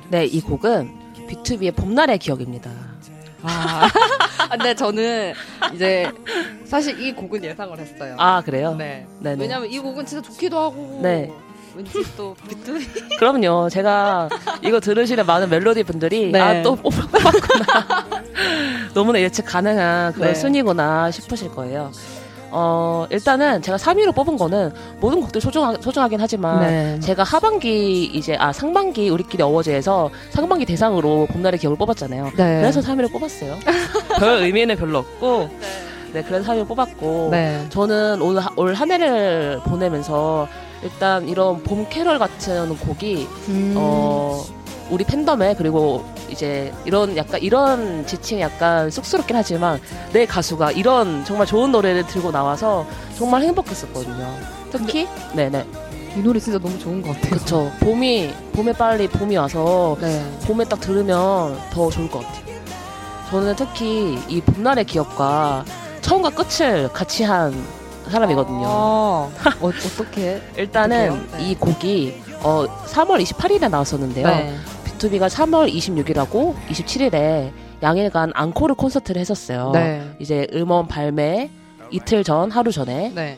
네, 0.09 0.25
이 0.25 0.41
곡은 0.41 0.89
B2B의 1.27 1.75
봄날의 1.75 2.17
기억입니다. 2.17 2.71
아, 3.43 3.87
근데 4.51 4.73
저는 4.73 5.33
이제 5.73 6.11
사실 6.65 6.99
이 6.99 7.13
곡은 7.13 7.43
예상을 7.43 7.77
했어요. 7.77 8.15
아, 8.17 8.41
그래요? 8.41 8.75
네. 8.75 9.05
네네. 9.19 9.41
왜냐면 9.41 9.69
이 9.69 9.79
곡은 9.79 10.05
진짜 10.05 10.27
좋기도 10.27 10.59
하고 10.59 10.99
네. 11.01 11.31
왠지 11.75 11.93
또 12.17 12.35
비트 12.47 13.17
그럼요. 13.19 13.69
제가 13.69 14.27
이거 14.63 14.79
들으시는 14.79 15.25
많은 15.25 15.49
멜로디 15.49 15.83
분들이 15.83 16.31
네. 16.31 16.39
아, 16.39 16.61
또 16.63 16.75
뽑았구나. 16.75 18.05
너무나 18.93 19.21
예측 19.21 19.43
가능한 19.43 20.13
그런 20.13 20.29
네. 20.29 20.33
순위구나 20.33 21.11
싶으실 21.11 21.49
거예요. 21.49 21.91
어, 22.51 23.05
일단은 23.09 23.61
제가 23.61 23.77
3위로 23.77 24.13
뽑은 24.15 24.37
거는 24.37 24.71
모든 24.99 25.21
곡들이 25.21 25.41
소중하, 25.41 25.73
소중하긴 25.79 26.19
하지만 26.19 26.59
네. 26.61 26.99
제가 26.99 27.23
하반기 27.23 28.05
이제 28.05 28.35
아 28.39 28.51
상반기 28.51 29.09
우리끼리 29.09 29.43
어워즈에서 29.43 30.09
상반기 30.31 30.65
대상으로 30.65 31.27
봄날의 31.31 31.59
기억을 31.59 31.77
뽑았잖아요. 31.77 32.25
네. 32.37 32.61
그래서 32.61 32.81
3위를 32.81 33.11
뽑았어요. 33.11 33.57
별 34.19 34.43
의미는 34.43 34.75
별로 34.75 34.99
없고 34.99 35.49
네, 36.13 36.23
그래서 36.23 36.51
3위를 36.51 36.67
뽑았고 36.67 37.29
네. 37.31 37.65
저는 37.69 38.21
올, 38.21 38.37
하- 38.39 38.51
올한 38.55 38.91
해를 38.91 39.59
보내면서 39.65 40.47
일단 40.81 41.27
이런 41.27 41.61
봄 41.63 41.87
캐럴 41.89 42.17
같은 42.19 42.75
곡이 42.77 43.27
음. 43.49 43.73
어 43.77 44.43
우리 44.89 45.03
팬덤에 45.03 45.55
그리고 45.55 46.03
이제 46.29 46.73
이런 46.85 47.15
약간 47.15 47.41
이런 47.41 48.05
지칭이 48.05 48.41
약간 48.41 48.89
쑥스럽긴 48.89 49.35
하지만 49.35 49.79
내 50.11 50.25
가수가 50.25 50.71
이런 50.71 51.23
정말 51.25 51.45
좋은 51.47 51.71
노래를 51.71 52.05
들고 52.07 52.31
나와서 52.31 52.85
정말 53.17 53.43
행복했었거든요. 53.43 54.35
특히 54.71 55.07
네네 55.33 55.65
이 56.15 56.19
노래 56.21 56.39
진짜 56.39 56.57
너무 56.59 56.77
좋은 56.79 57.01
것 57.01 57.13
같아요. 57.15 57.31
그쵸 57.31 57.71
봄이 57.81 58.33
봄에 58.53 58.73
빨리 58.73 59.07
봄이 59.07 59.37
와서 59.37 59.95
네. 60.01 60.23
봄에 60.45 60.65
딱 60.65 60.79
들으면 60.79 61.59
더 61.71 61.89
좋을 61.89 62.09
것 62.09 62.19
같아요. 62.25 62.49
저는 63.29 63.55
특히 63.55 64.17
이 64.27 64.41
봄날의 64.41 64.85
기억과 64.85 65.63
처음과 66.01 66.31
끝을 66.31 66.91
같이 66.91 67.23
한 67.23 67.53
사람이거든요. 68.09 68.65
아, 68.65 68.69
어, 68.69 69.31
어떻게? 69.61 70.41
일단은? 70.57 71.27
네. 71.33 71.49
이 71.49 71.55
곡이 71.55 72.23
어 72.41 72.65
3월 72.87 73.21
28일에 73.23 73.69
나왔었는데요. 73.69 74.27
네. 74.27 74.55
B2B가 74.99 75.29
3월 75.29 75.73
26일하고 75.73 76.53
27일에 76.67 77.51
양일간 77.81 78.33
앙코르 78.35 78.75
콘서트를 78.75 79.19
했었어요. 79.19 79.71
네. 79.73 80.03
이제 80.19 80.45
음원 80.53 80.87
발매 80.87 81.49
이틀 81.89 82.23
전, 82.23 82.51
하루 82.51 82.71
전에 82.71 83.11
네. 83.15 83.37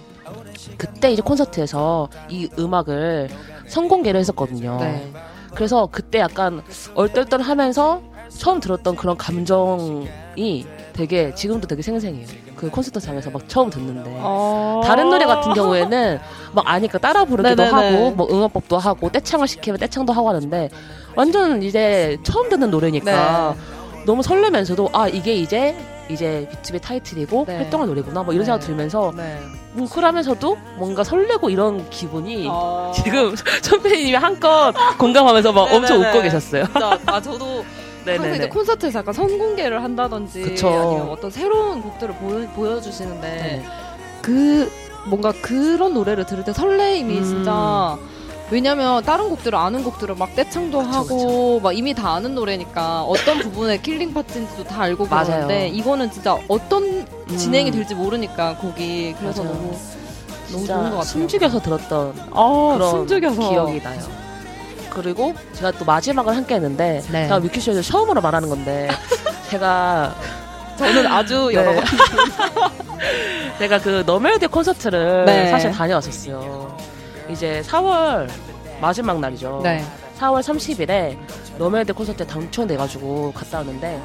그때 0.78 1.12
이제 1.12 1.22
콘서트에서 1.22 2.10
이 2.30 2.50
음악을 2.58 3.30
선공개를 3.68 4.20
했었거든요. 4.20 4.78
네. 4.80 5.12
그래서 5.54 5.88
그때 5.92 6.20
약간 6.20 6.62
얼떨떨하면서 6.96 8.02
처음 8.30 8.60
들었던 8.60 8.96
그런 8.96 9.18
감정이 9.18 10.66
되게 10.94 11.36
지금도 11.36 11.68
되게 11.68 11.82
생생해요. 11.82 12.26
그 12.56 12.70
콘서트장에서 12.70 13.30
막 13.30 13.48
처음 13.50 13.70
듣는데. 13.70 14.18
어... 14.20 14.82
다른 14.86 15.10
노래 15.10 15.26
같은 15.26 15.54
경우에는 15.54 16.20
막 16.54 16.68
아니까 16.68 16.98
따라 16.98 17.26
부르기도 17.26 17.56
네네네. 17.56 17.98
하고 17.98 18.12
뭐 18.12 18.28
응원법도 18.30 18.78
하고 18.78 19.12
떼창을 19.12 19.48
시키면 19.48 19.80
떼창도 19.80 20.14
하고 20.14 20.30
하는데 20.30 20.70
완전 21.16 21.62
이제 21.64 22.18
처음 22.24 22.50
듣는 22.50 22.72
노래니까 22.72 23.56
네. 23.58 24.06
너무 24.06 24.24
설레면서도 24.24 24.90
아 24.94 25.08
이게 25.08 25.34
이제 25.34 25.76
이제 26.10 26.48
비투비 26.52 26.80
타이틀이고 26.82 27.46
네. 27.48 27.58
활동할 27.58 27.88
노래구나 27.88 28.24
뭐 28.24 28.34
이런 28.34 28.44
네. 28.44 28.46
생각 28.46 28.60
들면서 28.60 29.14
네. 29.16 29.40
뭉클하면서도 29.74 30.58
뭔가 30.78 31.04
설레고 31.04 31.50
이런 31.50 31.90
기분이 31.90 32.48
어... 32.50 32.92
지금 32.96 33.34
천편이님이 33.64 34.16
한껏 34.16 34.76
공감하면서 34.98 35.54
막 35.54 35.62
엄청 35.74 36.00
네네네. 36.00 36.10
웃고 36.10 36.22
계셨어요. 36.24 36.66
진짜 36.66 37.00
아 37.06 37.22
저도 37.22 37.64
항상 38.06 38.16
이제 38.16 38.28
네네네. 38.30 38.50
콘서트에서 38.50 39.00
약간 39.00 39.14
선공개를 39.14 39.84
한다든지 39.84 40.42
그쵸. 40.42 40.68
아니면 40.68 41.10
어떤 41.10 41.30
새로운 41.30 41.82
곡들을 41.82 42.16
보여, 42.16 42.48
보여주시는데 42.50 43.28
네. 43.28 43.64
그 44.22 44.70
뭔가 45.08 45.32
그런 45.42 45.94
노래를 45.94 46.26
들을 46.26 46.44
때 46.44 46.52
설레임이 46.54 47.18
음. 47.20 47.24
진짜 47.24 47.98
왜냐면 48.52 49.02
다른 49.04 49.30
곡들을 49.30 49.58
아는 49.58 49.82
곡들을 49.84 50.14
막 50.16 50.36
떼창도 50.36 50.82
하고 50.82 51.62
막 51.62 51.76
이미 51.76 51.94
다 51.94 52.16
아는 52.16 52.36
노래니까 52.36 53.04
어떤 53.04 53.40
부분에 53.40 53.78
killing 53.78 54.14
part인지도 54.14 54.66
다 54.66 54.82
알고. 54.82 55.06
그러는데 55.08 55.70
이거는 55.70 56.12
진짜 56.12 56.38
어떤 56.50 57.06
진행이 57.38 57.72
음. 57.72 57.74
될지 57.74 57.96
모르니까 57.96 58.58
곡이 58.58 59.16
그래서 59.18 59.44
맞아요. 59.44 59.56
너무 59.56 59.78
너무 60.52 60.68
좋은 60.68 60.68
것 60.68 60.84
같아요. 60.84 61.04
숨죽여서 61.04 61.62
들었던 61.62 62.14
아, 62.34 62.74
그런 62.76 62.90
숨죽여서 62.92 63.50
기억이 63.50 63.82
나요. 63.82 64.02
그리고 64.90 65.34
제가 65.54 65.72
또 65.72 65.86
마지막을 65.86 66.36
함께 66.36 66.56
했는데 66.56 67.02
네. 67.10 67.24
제가 67.24 67.40
뮤큐쇼에서 67.40 67.82
처음으로 67.82 68.20
말하는 68.20 68.50
건데 68.50 68.90
제가 69.50 70.14
저는 70.78 71.08
아주 71.08 71.48
네. 71.48 71.54
여러 71.54 71.74
번 71.74 71.84
제가 73.60 73.80
그 73.80 74.04
너멜디 74.06 74.48
콘서트를 74.48 75.24
네. 75.24 75.50
사실 75.50 75.72
다녀왔었어요. 75.72 76.91
이제 77.32 77.62
4월 77.66 78.30
마지막 78.82 79.20
날이죠. 79.20 79.62
네. 79.64 79.84
4월 80.20 80.42
30일에 80.42 81.18
너멜디 81.58 81.94
콘서트에 81.94 82.26
당첨돼가지고 82.28 83.34
갔다 83.34 83.60
왔는데 83.60 84.02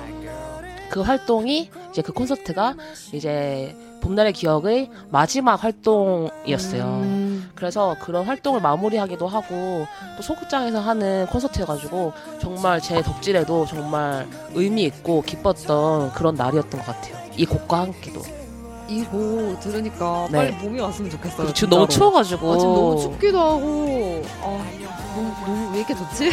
그 0.91 1.01
활동이 1.01 1.71
이제 1.91 2.03
그 2.03 2.13
콘서트가 2.13 2.75
이제 3.13 3.77
봄날의 4.01 4.33
기억의 4.33 4.91
마지막 5.11 5.63
활동이었어요. 5.63 6.85
음, 6.85 7.51
그래서 7.55 7.97
그런 8.01 8.25
활동을 8.25 8.61
마무리하기도 8.61 9.27
하고 9.27 9.87
또 10.17 10.23
소극장에서 10.23 10.81
하는 10.81 11.27
콘서트여가지고 11.27 12.13
정말 12.41 12.81
제 12.81 13.03
덕질에도 13.03 13.67
정말 13.67 14.29
의미 14.55 14.85
있고 14.85 15.23
기뻤던 15.23 16.13
그런 16.13 16.35
날이었던 16.37 16.81
것 16.81 16.87
같아요. 16.87 17.17
이 17.37 17.45
곡과 17.45 17.81
함께도. 17.81 18.46
이거 18.89 19.57
들으니까 19.61 20.29
네. 20.31 20.39
빨리 20.39 20.57
봄이 20.59 20.81
왔으면 20.81 21.11
좋겠어요. 21.11 21.53
지금 21.53 21.71
너무. 21.71 21.89
추워가지고. 21.89 22.53
아, 22.53 22.59
지금 22.59 22.75
너무 22.75 23.01
춥기도 23.01 23.39
하고 23.41 24.23
아 24.43 24.65
너무, 25.15 25.35
너무 25.45 25.71
왜 25.73 25.79
이렇게 25.79 25.95
덥지? 25.95 26.27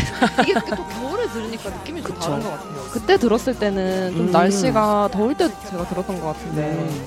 이게 0.43 0.53
또 0.53 0.87
겨울에 0.87 1.27
들으니까 1.29 1.69
느낌이 1.69 2.03
좀 2.03 2.13
그쵸. 2.13 2.29
다른 2.29 2.43
것 2.43 2.51
같아요. 2.51 2.73
그때 2.91 3.17
들었을 3.17 3.57
때는 3.57 4.11
좀 4.15 4.27
음. 4.27 4.31
날씨가 4.31 5.09
더울 5.11 5.35
때 5.35 5.49
제가 5.69 5.87
들었던 5.87 6.19
것 6.21 6.27
같은데 6.27 6.61
네. 6.61 7.01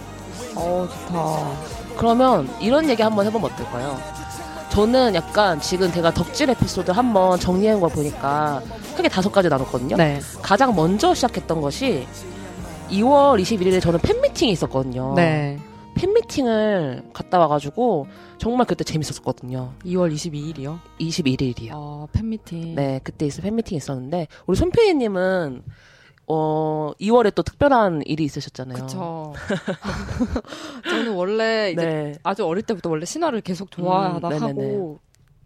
어 0.56 0.88
좋다. 0.90 1.96
그러면 1.96 2.48
이런 2.60 2.88
얘기 2.88 3.02
한번 3.02 3.26
해보면 3.26 3.50
어떨까요? 3.52 3.98
저는 4.70 5.14
약간 5.14 5.60
지금 5.60 5.90
제가 5.92 6.12
덕질 6.12 6.50
에피소드 6.50 6.90
한번 6.90 7.38
정리한 7.40 7.80
걸 7.80 7.88
보니까 7.90 8.60
크게 8.96 9.08
다섯 9.08 9.30
가지 9.32 9.48
나눴거든요. 9.48 9.96
네. 9.96 10.20
가장 10.42 10.74
먼저 10.74 11.14
시작했던 11.14 11.60
것이 11.60 12.06
2월 12.90 13.40
21일에 13.40 13.80
저는 13.80 14.00
팬미팅이 14.00 14.52
있었거든요. 14.52 15.14
네. 15.14 15.58
팬미팅을 15.96 17.04
갔다 17.12 17.38
와가지고 17.38 18.06
정말 18.38 18.66
그때 18.66 18.84
재밌었거든요. 18.84 19.72
2월 19.84 20.12
22일이요. 20.12 20.78
21일이요. 21.00 21.70
아 21.72 22.06
팬미팅. 22.12 22.74
네, 22.74 23.00
그때 23.02 23.26
있어 23.26 23.42
팬미팅 23.42 23.76
있었는데 23.76 24.28
우리 24.46 24.56
손피디님은 24.56 25.62
어 26.28 26.92
2월에 27.00 27.34
또 27.34 27.42
특별한 27.42 28.02
일이 28.04 28.24
있으셨잖아요. 28.24 28.78
그쵸. 28.82 29.32
저는 30.90 31.14
원래 31.14 31.70
이제 31.72 31.86
네. 31.86 32.12
아주 32.22 32.44
어릴 32.44 32.62
때부터 32.64 32.90
원래 32.90 33.04
신화를 33.06 33.40
계속 33.40 33.70
좋아하다 33.70 34.28
음. 34.28 34.42
하고 34.42 34.98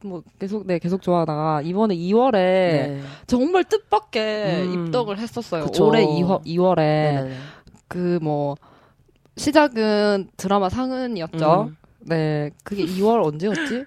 뭐 0.03 0.23
계속 0.39 0.67
네 0.67 0.79
계속 0.79 1.03
좋아하다가 1.03 1.63
이번에 1.63 1.95
2월에 1.95 2.33
네. 2.33 3.01
정말 3.27 3.65
뜻밖의 3.65 4.65
음. 4.65 4.87
입덕을 4.87 5.19
했었어요. 5.19 5.65
그쵸. 5.67 5.89
올해 5.89 6.05
2월, 6.05 6.45
2월에 6.45 6.77
네네네. 6.77 7.35
그뭐 7.89 8.57
시작은 9.37 10.31
드라마 10.37 10.69
상은이었죠. 10.69 11.71
음. 11.71 11.77
네, 12.01 12.51
그게 12.65 12.85
2월 12.85 13.25
언제였지? 13.25 13.85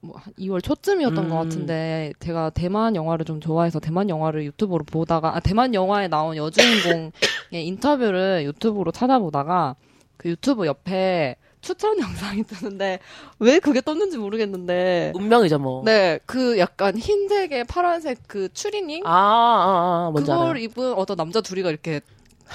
뭐, 0.00 0.16
한 0.16 0.32
2월 0.34 0.62
초쯤이었던 0.62 1.24
음. 1.24 1.30
것 1.30 1.36
같은데, 1.36 2.12
제가 2.20 2.50
대만 2.50 2.94
영화를 2.94 3.24
좀 3.24 3.40
좋아해서 3.40 3.80
대만 3.80 4.08
영화를 4.08 4.44
유튜브로 4.44 4.84
보다가, 4.84 5.36
아, 5.36 5.40
대만 5.40 5.74
영화에 5.74 6.08
나온 6.08 6.36
여주인공의 6.36 7.12
인터뷰를 7.66 8.44
유튜브로 8.44 8.92
찾아보다가, 8.92 9.76
그 10.16 10.30
유튜브 10.30 10.66
옆에 10.66 11.36
추천 11.66 11.98
영상이 12.00 12.44
뜨는데, 12.44 13.00
왜 13.38 13.58
그게 13.58 13.80
떴는지 13.80 14.18
모르겠는데, 14.18 15.12
운명이죠 15.14 15.58
뭐. 15.58 15.82
네, 15.84 16.18
그 16.26 16.58
약간 16.58 16.96
흰색에 16.96 17.64
파란색 17.64 18.20
그 18.26 18.52
추리닝? 18.52 19.02
아, 19.06 19.10
아, 19.10 20.06
아, 20.06 20.10
뭔지 20.12 20.30
그걸 20.30 20.50
알아요. 20.50 20.62
입은 20.64 20.94
어떤 20.94 21.16
남자 21.16 21.40
둘이가 21.40 21.68
이렇게 21.70 22.00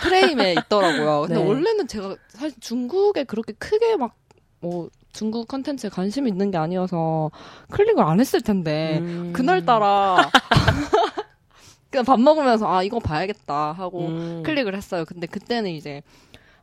프레임에 0.01 0.53
있더라고요. 0.70 1.22
근데 1.27 1.36
네. 1.36 1.48
원래는 1.48 1.88
제가 1.88 2.15
사실 2.30 2.56
중국에 2.60 3.25
그렇게 3.25 3.53
크게 3.53 3.98
막 3.98 4.22
뭐 4.62 4.89
중국 5.12 5.48
컨텐츠에 5.48 5.89
관심이 5.89 6.30
있는 6.30 6.51
게 6.51 6.58
아니어서 6.58 7.32
클릭을 7.72 8.03
안 8.03 8.20
했을 8.20 8.41
텐데 8.41 9.00
음. 9.01 9.34
그날따라 9.34 10.30
그냥 11.89 12.06
밥 12.06 12.20
먹으면서 12.22 12.72
아 12.72 12.84
이거 12.84 13.00
봐야겠다 13.00 13.74
하고 13.74 14.08
음. 14.08 14.44
클릭을 14.46 14.75
했어요. 14.75 15.03
근데 15.06 15.27
그때는 15.27 15.72
이제 15.72 16.01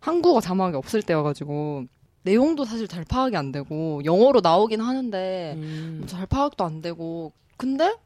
한국어 0.01 0.41
자막이 0.41 0.77
없을 0.77 1.03
때여가지고 1.03 1.85
내용도 2.29 2.67
사실 2.67 2.87
잘 2.87 3.05
파악이 3.05 3.37
안 3.37 3.53
되고 3.53 4.03
영어로 4.05 4.41
나오긴 4.43 4.83
하는데 4.83 5.55
음. 5.57 6.05
잘 6.07 6.27
파악도 6.27 6.63
안 6.63 6.83
되고 6.83 7.33
근데 7.57 7.97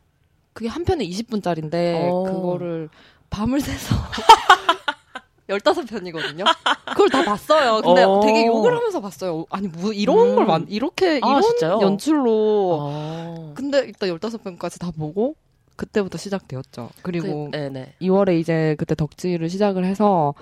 그게 0.53 0.69
한 0.69 0.85
편에 0.85 1.05
20분짜리인데 1.05 2.09
어. 2.09 2.23
그거를 2.23 2.89
밤을 3.31 3.61
새서 3.61 3.97
15편이거든요. 5.51 6.45
그걸 6.87 7.09
다 7.11 7.25
봤어요. 7.25 7.81
근데 7.83 8.05
어. 8.05 8.21
되게 8.21 8.47
욕을 8.47 8.75
하면서 8.75 9.01
봤어요. 9.01 9.45
아니 9.51 9.67
뭐 9.67 9.93
이런 9.93 10.31
음. 10.31 10.35
걸 10.37 10.47
만, 10.47 10.67
이렇게 10.69 11.19
아, 11.21 11.29
이런 11.29 11.43
진짜요? 11.43 11.81
연출로 11.83 12.79
어. 12.81 13.53
근데 13.57 13.81
일단 13.81 14.09
15편까지 14.09 14.79
다 14.79 14.93
보고 14.97 15.35
그때부터 15.75 16.17
시작되었죠. 16.17 16.91
그리고 17.03 17.51
그, 17.51 17.57
네네. 17.57 17.95
2월에 18.01 18.39
이제 18.39 18.77
그때 18.79 18.95
덕질을 18.95 19.51
시작을 19.51 19.85
해서 19.85 20.35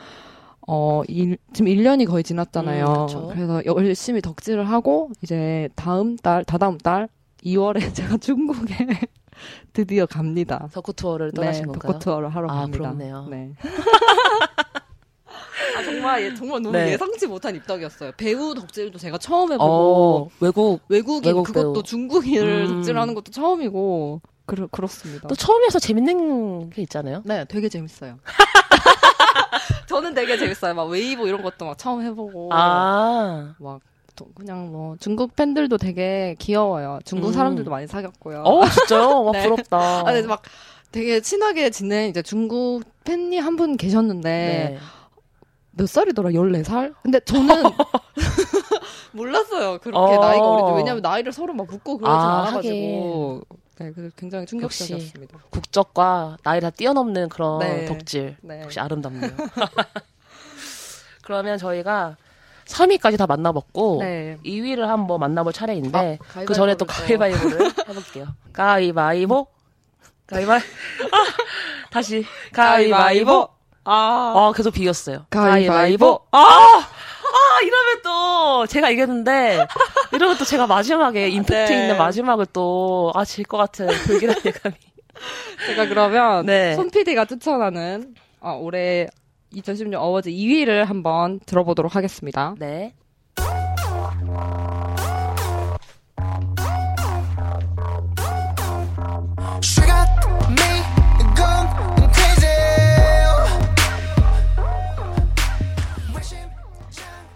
어 0.72 1.02
일, 1.08 1.36
지금 1.52 1.68
1년이 1.72 2.06
거의 2.06 2.22
지났잖아요. 2.22 2.84
음, 2.86 3.06
그쵸. 3.06 3.28
그래서 3.32 3.60
열심히 3.66 4.20
덕질을 4.20 4.70
하고 4.70 5.10
이제 5.20 5.68
다음 5.74 6.14
달 6.16 6.44
다다음 6.44 6.78
달 6.78 7.08
2월에 7.44 7.80
제가 7.92 8.18
중국에 8.18 8.76
드디어 9.72 10.06
갑니다. 10.06 10.68
덕후 10.72 10.92
투어를 10.92 11.32
네, 11.32 11.40
떠나신 11.40 11.66
건가요? 11.66 11.92
덕후 11.94 11.98
투어를 11.98 12.28
하러 12.28 12.48
아, 12.48 12.54
갑니다. 12.60 12.78
부럽네요. 12.78 13.26
네. 13.28 13.50
아, 15.76 15.82
정말 15.82 16.22
예- 16.22 16.34
정말 16.34 16.62
너무 16.62 16.76
네. 16.76 16.92
예상치 16.92 17.26
못한 17.26 17.56
입덕이었어요. 17.56 18.12
배우 18.16 18.54
덕질도 18.54 18.96
제가 18.98 19.18
처음 19.18 19.50
해보고 19.52 20.16
어, 20.16 20.28
외국 20.38 20.82
외국인 20.88 21.30
외국 21.30 21.42
그것도 21.46 21.72
배우. 21.72 21.82
중국인을 21.82 22.66
음. 22.68 22.74
덕질하는 22.76 23.14
것도 23.14 23.32
처음이고 23.32 24.20
그렇 24.46 24.68
그렇습니다. 24.68 25.26
또 25.26 25.34
처음이어서 25.34 25.80
재밌는 25.80 26.70
게 26.70 26.82
있잖아요. 26.82 27.22
네, 27.24 27.44
되게 27.48 27.68
재밌어요. 27.68 28.18
저는 29.90 30.14
되게 30.14 30.38
재밌어요. 30.38 30.72
막 30.74 30.84
웨이브 30.84 31.26
이런 31.26 31.42
것도 31.42 31.64
막 31.66 31.76
처음 31.76 32.02
해보고 32.02 32.50
아, 32.52 33.54
막또 33.58 34.26
그냥 34.36 34.70
뭐 34.70 34.96
중국 35.00 35.34
팬들도 35.34 35.76
되게 35.78 36.36
귀여워요. 36.38 37.00
중국 37.04 37.28
음. 37.28 37.32
사람들도 37.32 37.70
많이 37.70 37.86
사귀었고요. 37.88 38.42
어 38.44 38.64
진짜요? 38.68 39.22
와 39.26 39.32
네. 39.32 39.42
부럽다. 39.42 39.78
아, 40.00 40.04
근데 40.04 40.26
막 40.26 40.42
되게 40.92 41.20
친하게 41.20 41.70
지낸 41.70 42.08
이제 42.08 42.22
중국 42.22 42.82
팬이 43.04 43.36
한 43.38 43.56
분 43.56 43.76
계셨는데 43.76 44.30
네. 44.30 44.78
몇 45.72 45.88
살이더라? 45.88 46.30
14살? 46.30 46.94
근데 47.02 47.18
저는 47.20 47.62
몰랐어요. 49.12 49.78
그렇게 49.78 49.98
어. 50.14 50.18
나이가 50.20 50.46
어린지. 50.48 50.72
왜냐면 50.76 51.02
나이를 51.02 51.32
서로 51.32 51.52
막 51.52 51.66
묻고 51.66 51.98
그러진 51.98 52.28
아, 52.28 52.42
않아가지고. 52.42 53.42
네, 53.80 53.92
그래서 53.94 54.12
굉장히 54.14 54.44
충격적이었습니다. 54.44 55.38
국적과 55.48 56.36
나이를 56.42 56.68
다 56.68 56.70
뛰어넘는 56.76 57.30
그런 57.30 57.60
네. 57.60 57.86
덕질. 57.86 58.36
네. 58.42 58.60
역시 58.62 58.78
아름답네요. 58.78 59.30
그러면 61.24 61.56
저희가 61.56 62.16
3위까지 62.66 63.16
다 63.16 63.26
만나봤고 63.26 64.00
네. 64.00 64.38
2위를 64.44 64.80
한번 64.80 65.18
만나볼 65.20 65.54
차례인데 65.54 66.18
아, 66.34 66.44
그 66.44 66.52
전에 66.52 66.74
또 66.74 66.84
가위바위보를 66.84 67.56
가위바위보를 67.58 67.88
해볼게요. 67.88 68.26
가위바위보. 68.52 69.46
가위바위. 70.26 70.60
아, 70.60 71.16
다시 71.90 72.26
가위바위보. 72.52 73.48
아. 73.84 74.34
아 74.36 74.52
계속 74.54 74.74
비겼어요. 74.74 75.24
가위바위보. 75.30 76.26
아, 76.32 76.38
아 76.38 77.60
이러면 77.62 78.02
또 78.02 78.66
제가 78.66 78.90
이겼는데 78.90 79.66
이러면 80.12 80.36
또 80.38 80.44
제가 80.44 80.66
마지막에 80.66 81.28
임팩트 81.28 81.72
네. 81.72 81.82
있는 81.82 81.96
마지막을 81.98 82.46
또 82.52 83.12
아 83.14 83.24
질 83.24 83.44
것 83.44 83.56
같은 83.56 83.86
불길한 83.86 84.36
예감이. 84.44 84.74
제가 85.66 85.86
그러면 85.88 86.46
네. 86.46 86.74
손 86.74 86.90
PD가 86.90 87.24
추천하는 87.26 88.14
어, 88.40 88.58
올해 88.60 89.06
2016 89.52 90.00
어워즈 90.00 90.30
2위를 90.30 90.84
한번 90.84 91.40
들어보도록 91.46 91.94
하겠습니다. 91.96 92.54
네. 92.58 92.94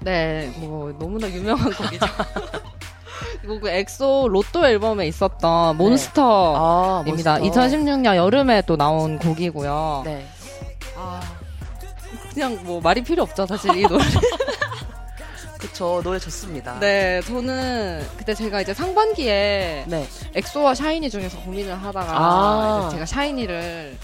네, 0.05 0.53
뭐 0.57 0.95
너무나 0.99 1.29
유명한 1.31 1.73
곡이죠. 1.73 2.07
이거 3.43 3.61
그 3.61 3.69
엑소 3.69 4.29
Lotto 4.31 4.67
앨범에 4.67 5.07
있었던 5.09 5.77
Monster입니다. 5.77 7.35
아, 7.35 7.39
몬스터. 7.39 7.39
2016년 7.41 8.17
여름에 8.17 8.63
또 8.63 8.77
나온 8.77 9.19
곡이고요. 9.19 10.03
네. 10.05 10.27
아, 10.97 11.21
그냥 12.33 12.59
뭐 12.63 12.81
말이 12.81 13.03
필요 13.03 13.23
없죠, 13.23 13.47
사실 13.47 13.77
이 13.77 13.83
노래. 13.83 14.05
그쵸 15.59 16.01
노래 16.05 16.19
좋습니다. 16.19 16.79
네, 16.81 17.21
저는 17.23 18.07
그때 18.17 18.35
제가 18.35 18.61
이제 18.61 18.75
상반기에 18.75 19.85
네. 19.87 20.07
엑소와 20.35 20.75
샤이니 20.75 21.09
중에서 21.11 21.39
고민을 21.41 21.75
하다가 21.75 22.13
아. 22.13 22.89
제가 22.93 23.07
샤이니를 23.07 23.97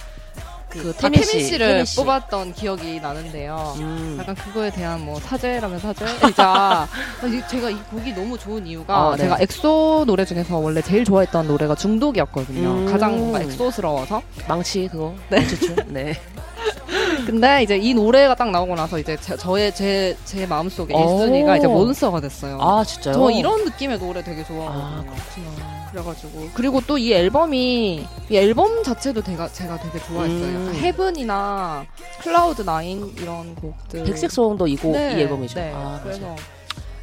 그 0.71 0.95
아, 0.97 1.01
태민 1.01 1.23
씨, 1.23 1.41
씨를 1.43 1.67
태민 1.67 1.85
씨. 1.85 1.97
뽑았던 1.97 2.55
기억이 2.55 3.01
나는데요. 3.01 3.75
음. 3.79 4.17
약간 4.21 4.35
그거에 4.37 4.71
대한 4.71 5.05
뭐 5.05 5.19
사죄라면 5.21 5.79
사죄이자 5.81 6.89
이- 7.27 7.43
제가 7.51 7.71
이 7.71 7.77
곡이 7.91 8.13
너무 8.15 8.39
좋은 8.39 8.67
이유가 8.67 8.97
아, 8.97 9.11
네. 9.17 9.25
제가 9.25 9.39
엑소 9.41 10.05
노래 10.07 10.25
중에서 10.25 10.57
원래 10.59 10.81
제일 10.81 11.05
좋아했던 11.05 11.49
노래가 11.49 11.75
중독이었거든요. 11.75 12.69
음. 12.69 12.87
가장 12.91 13.19
뭔가 13.19 13.41
엑소스러워서. 13.43 14.23
망치 14.49 14.89
그거. 14.91 15.13
네. 15.29 15.45
네. 15.89 16.21
근데 17.27 17.63
이제 17.63 17.77
이 17.77 17.93
노래가 17.95 18.35
딱 18.35 18.51
나오고 18.51 18.75
나서 18.75 18.99
이제 18.99 19.17
제, 19.21 19.37
저의 19.37 19.75
제, 19.75 20.17
제 20.25 20.47
마음속에 20.47 20.95
오. 20.95 20.99
1순위가 20.99 21.59
이제 21.59 21.67
Monster가 21.67 22.21
됐어요. 22.21 22.59
아 22.61 22.83
진짜요? 22.85 23.15
저 23.15 23.31
이런 23.31 23.65
느낌의 23.65 23.99
노래 23.99 24.23
되게 24.23 24.43
아 24.43 24.45
좋아하거든요. 24.45 25.11
그렇구나. 25.35 25.80
그래가지고 25.93 26.49
그리고 26.55 26.81
또 26.81 26.97
이 26.99 27.13
앨범이 27.13 28.07
이 28.31 28.37
앨범 28.37 28.83
자체도 28.83 29.23
제가 29.23 29.49
제가 29.49 29.79
되게 29.79 29.99
좋아했어요. 30.05 30.45
음. 30.45 30.67
약간 30.67 30.75
Heaven이나 30.81 31.87
Cloud 32.23 32.63
Nine 32.63 33.13
이런 33.19 33.55
곡들. 33.55 34.05
백색 34.05 34.31
소음도 34.31 34.67
이곡 34.67 34.93
네, 34.93 35.19
이 35.19 35.23
앨범이죠. 35.23 35.55
네. 35.55 35.73
아, 35.75 35.99
그래서 36.03 36.21
맞아요. 36.21 36.37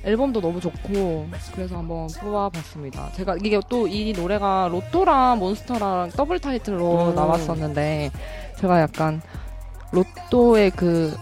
앨범도 0.03 0.39
너무 0.39 0.61
좋고 0.61 1.27
그래서 1.53 1.77
한번 1.77 2.07
뽑아봤습니다. 2.07 3.11
제가 3.15 3.35
이게 3.43 3.59
또 3.67 3.87
이 3.87 4.13
노래가 4.15 4.69
Lotto랑 4.71 5.39
Monster랑 5.39 6.11
더블 6.11 6.39
타이틀로 6.39 7.09
음. 7.09 7.15
나왔었는데 7.15 8.11
제가 8.59 8.79
약간 8.81 9.21
Lotto의 9.91 10.71
그 10.71 11.15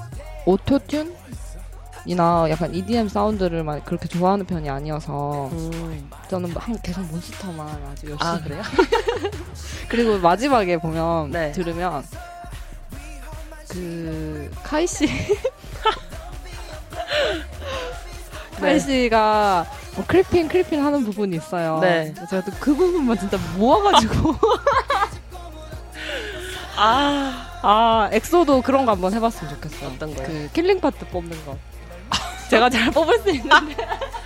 Auto-Tune이나 0.46 2.48
약간 2.50 2.74
EDM 2.74 3.10
사운드를 3.10 3.64
막 3.64 3.84
그렇게 3.84 4.08
좋아하는 4.08 4.46
편이 4.46 4.70
아니어서 4.70 5.50
음. 5.52 6.10
저는 6.30 6.56
한, 6.56 6.80
계속 6.82 7.02
Monster만 7.06 7.68
아주 7.68 8.12
열심히 8.12 8.18
아 8.22 8.40
그래요? 8.44 8.62
그리고 9.90 10.18
마지막에 10.20 10.78
보면 10.78 11.32
네. 11.32 11.52
들으면 11.52 12.04
그 13.70 14.50
카이 14.64 14.88
씨 14.88 15.08
카이 18.60 18.80
씨가 18.80 19.66
뭐 19.96 20.06
creeping 20.08 20.48
creeping 20.48 20.86
하는 20.86 21.04
부분이 21.04 21.36
있어요. 21.38 21.80
네. 21.80 22.14
제가 22.30 22.44
또 22.46 22.52
그 22.60 22.76
부분만 22.76 23.18
진짜 23.18 23.38
모아가지고 23.58 24.36
아 26.78 27.42
아 27.68 28.10
엑소도 28.12 28.62
그런 28.62 28.86
거 28.86 28.92
한번 28.92 29.12
해봤으면 29.12 29.56
좋겠어요. 29.56 29.90
어떤 29.90 30.14
거요? 30.14 30.28
그 30.28 30.50
killing 30.54 30.80
part 30.80 31.04
뽑는 31.08 31.46
거. 31.46 31.58
제가 32.56 32.70
잘 32.70 32.90
뽑을 32.92 33.20
수 33.20 33.30
있는데. 33.32 33.76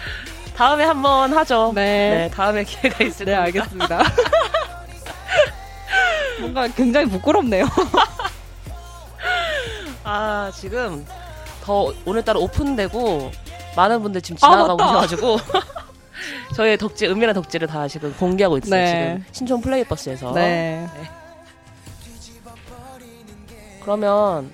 다음에 0.55 0.83
한번 0.83 1.33
하죠. 1.33 1.71
네. 1.73 2.09
네, 2.09 2.29
다음에 2.35 2.63
기회가 2.63 3.03
있을 3.03 3.25
네 3.25 3.31
테니까. 3.31 3.43
알겠습니다. 3.43 4.03
뭔가 6.39 6.67
굉장히 6.67 7.09
부끄럽네요. 7.09 7.65
아 10.03 10.51
지금 10.55 11.05
더 11.63 11.91
오늘따라 12.05 12.39
오픈되고 12.39 13.31
많은 13.75 14.01
분들 14.03 14.21
지금 14.21 14.37
지나가고 14.37 14.77
맞다. 14.77 15.01
계셔가지고 15.07 15.37
저희의 16.55 16.77
덕질 16.77 17.09
은밀한 17.09 17.33
덕질을 17.35 17.67
다 17.67 17.87
지금 17.87 18.13
공개하고 18.13 18.59
있어요. 18.59 18.79
네. 18.79 18.91
지금 18.91 19.25
신촌 19.31 19.61
플레이버스에서. 19.61 20.33
네. 20.33 20.87
그러면 23.81 24.51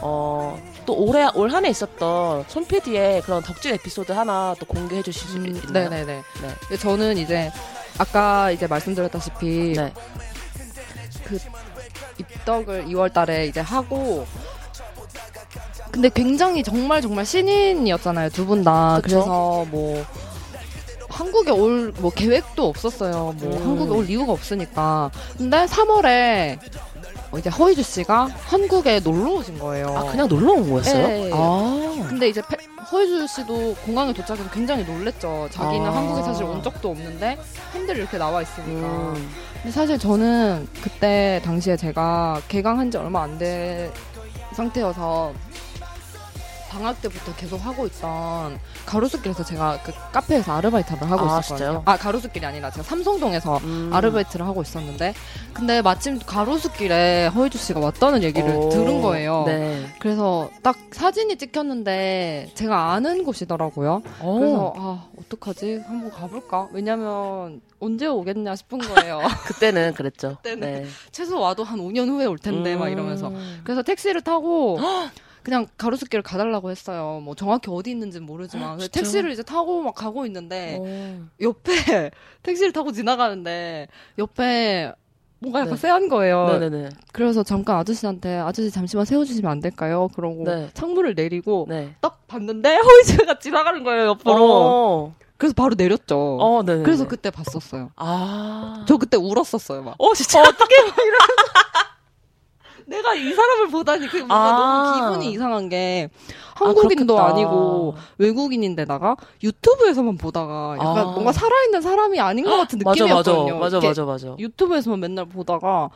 어, 0.00 0.56
또 0.88 0.94
올해 0.94 1.28
올 1.34 1.50
한해 1.50 1.68
있었던 1.68 2.46
손 2.48 2.64
PD의 2.66 3.20
그런 3.20 3.42
덕질 3.42 3.74
에피소드 3.74 4.10
하나 4.12 4.54
또 4.58 4.64
공개해 4.64 5.02
주실 5.02 5.28
수 5.28 5.36
음, 5.36 5.46
있나요? 5.48 5.90
네네네. 5.90 6.22
네. 6.70 6.76
저는 6.78 7.18
이제 7.18 7.52
아까 7.98 8.50
이제 8.50 8.66
말씀드렸다시피 8.66 9.74
네. 9.76 9.92
그 11.24 11.38
입덕을 12.18 12.86
2월 12.86 13.12
달에 13.12 13.44
이제 13.48 13.60
하고 13.60 14.26
근데 15.92 16.08
굉장히 16.08 16.62
정말 16.62 17.02
정말 17.02 17.26
신인이었잖아요 17.26 18.30
두 18.30 18.46
분 18.46 18.64
다. 18.64 18.98
그래서 19.02 19.66
뭐 19.70 20.02
한국에 21.10 21.50
올 21.50 21.92
뭐 21.98 22.10
계획도 22.10 22.66
없었어요 22.66 23.34
뭐 23.38 23.56
음. 23.58 23.62
한국에 23.62 23.90
올 23.90 24.08
이유가 24.08 24.32
없으니까 24.32 25.10
근데 25.36 25.66
3월에 25.66 26.58
이제 27.36 27.50
허이주 27.50 27.82
씨가 27.82 28.28
한국에 28.46 29.00
놀러 29.00 29.32
오신 29.32 29.58
거예요 29.58 29.88
아 29.96 30.04
그냥 30.10 30.26
놀러 30.28 30.52
온 30.52 30.70
거였어요? 30.70 31.06
네. 31.08 31.30
아. 31.34 32.06
근데 32.08 32.28
이제 32.28 32.40
페- 32.48 32.56
허이주 32.90 33.26
씨도 33.26 33.74
공항에 33.84 34.14
도착해서 34.14 34.48
굉장히 34.50 34.82
놀랬죠 34.84 35.48
자기는 35.50 35.86
아. 35.86 35.94
한국에 35.94 36.22
사실 36.22 36.44
온 36.44 36.62
적도 36.62 36.90
없는데 36.90 37.38
팬들이 37.72 37.98
이렇게 38.00 38.16
나와 38.16 38.40
있으니까 38.40 38.70
음. 38.88 39.30
근데 39.56 39.70
사실 39.70 39.98
저는 39.98 40.66
그때 40.80 41.42
당시에 41.44 41.76
제가 41.76 42.40
개강한 42.48 42.90
지 42.90 42.96
얼마 42.96 43.22
안 43.24 43.36
된 43.38 43.90
상태여서 44.54 45.32
방학 46.68 47.00
때부터 47.02 47.34
계속 47.34 47.56
하고 47.64 47.86
있던 47.86 48.58
가로수길에서 48.86 49.44
제가 49.44 49.80
그 49.82 49.92
카페에서 50.12 50.52
아르바이트를 50.52 51.10
하고 51.10 51.22
아, 51.22 51.38
있었거든요. 51.40 51.56
진짜요? 51.56 51.82
아 51.86 51.96
가로수길이 51.96 52.44
아니라 52.44 52.70
제가 52.70 52.82
삼성동에서 52.82 53.58
음. 53.58 53.90
아르바이트를 53.92 54.46
하고 54.46 54.62
있었는데 54.62 55.14
근데 55.54 55.82
마침 55.82 56.18
가로수길에 56.18 57.28
허이주 57.28 57.58
씨가 57.58 57.80
왔다는 57.80 58.22
얘기를 58.22 58.48
오. 58.50 58.68
들은 58.68 59.00
거예요. 59.02 59.44
네. 59.46 59.86
그래서 59.98 60.50
딱 60.62 60.76
사진이 60.92 61.36
찍혔는데 61.36 62.50
제가 62.54 62.92
아는 62.92 63.24
곳이더라고요. 63.24 64.02
어. 64.20 64.38
그래서 64.38 64.72
아 64.76 65.04
어떡하지? 65.20 65.82
한번 65.86 66.10
가볼까? 66.10 66.68
왜냐면 66.72 67.60
언제 67.80 68.06
오겠냐 68.06 68.56
싶은 68.56 68.78
거예요. 68.78 69.20
그때는 69.46 69.94
그랬죠. 69.94 70.36
그때는. 70.42 70.60
네. 70.82 70.86
최소 71.12 71.40
와도 71.40 71.64
한 71.64 71.78
5년 71.78 72.08
후에 72.08 72.26
올 72.26 72.38
텐데 72.38 72.76
막 72.76 72.88
이러면서 72.88 73.28
음. 73.28 73.60
그래서 73.64 73.82
택시를 73.82 74.20
타고 74.22 74.78
그냥 75.48 75.66
가로수길을 75.78 76.22
가달라고 76.22 76.70
했어요. 76.70 77.22
뭐 77.24 77.34
정확히 77.34 77.70
어디 77.70 77.90
있는지는 77.90 78.26
모르지만 78.26 78.78
진짜? 78.78 79.00
택시를 79.00 79.30
이제 79.30 79.42
타고 79.42 79.80
막 79.82 79.94
가고 79.94 80.26
있는데 80.26 80.76
어. 80.78 81.26
옆에 81.40 81.70
택시를 82.42 82.72
타고 82.74 82.92
지나가는데 82.92 83.88
옆에 84.18 84.92
뭔가 85.38 85.60
약간 85.60 85.74
네. 85.74 85.80
쎄한 85.80 86.08
거예요. 86.10 86.48
네네네. 86.48 86.90
그래서 87.12 87.42
잠깐 87.42 87.76
아저씨한테 87.76 88.36
아저씨 88.36 88.70
잠시만 88.70 89.06
세워주시면 89.06 89.50
안 89.50 89.60
될까요? 89.60 90.08
그러고 90.14 90.44
네. 90.44 90.68
창문을 90.74 91.14
내리고 91.14 91.64
네. 91.66 91.94
딱 92.02 92.26
봤는데 92.26 92.76
허이즈가 92.84 93.38
지나가는 93.38 93.82
거예요 93.82 94.08
옆으로. 94.08 94.34
어. 94.36 95.14
그래서 95.38 95.54
바로 95.54 95.74
내렸죠. 95.78 96.36
어, 96.40 96.62
네. 96.62 96.82
그래서 96.82 97.08
그때 97.08 97.30
봤었어요. 97.30 97.90
아. 97.96 98.84
저 98.86 98.98
그때 98.98 99.16
울었었어요 99.16 99.82
막. 99.82 99.94
어, 99.96 100.12
진짜. 100.12 100.42
내가 102.88 103.14
이 103.14 103.32
사람을 103.34 103.68
보다니 103.68 104.08
그 104.08 104.16
뭔가 104.16 104.48
아. 104.48 104.56
너무 104.56 104.94
기분이 104.94 105.30
이상한 105.32 105.68
게 105.68 106.08
한국인도 106.54 107.14
그렇겠다. 107.14 107.26
아, 107.26 107.32
니고 107.32 107.94
외국인인데다가 108.16 109.16
유튜브에서만 109.42 110.16
보다가 110.16 110.76
약간 110.80 110.98
아. 110.98 111.04
뭔가 111.12 111.32
살아있는 111.32 111.82
사람이 111.82 112.18
아닌 112.18 112.46
것 112.46 112.56
같은 112.56 112.78
맞아, 112.82 113.06
맞아. 113.06 113.30
느낌이었거든요. 113.30 113.58
맞아, 113.60 113.76
이렇게 113.76 113.88
맞아, 113.88 114.04
맞아. 114.04 114.36
유튜브에서만 114.38 115.00
맨날 115.00 115.26
보다가 115.26 115.90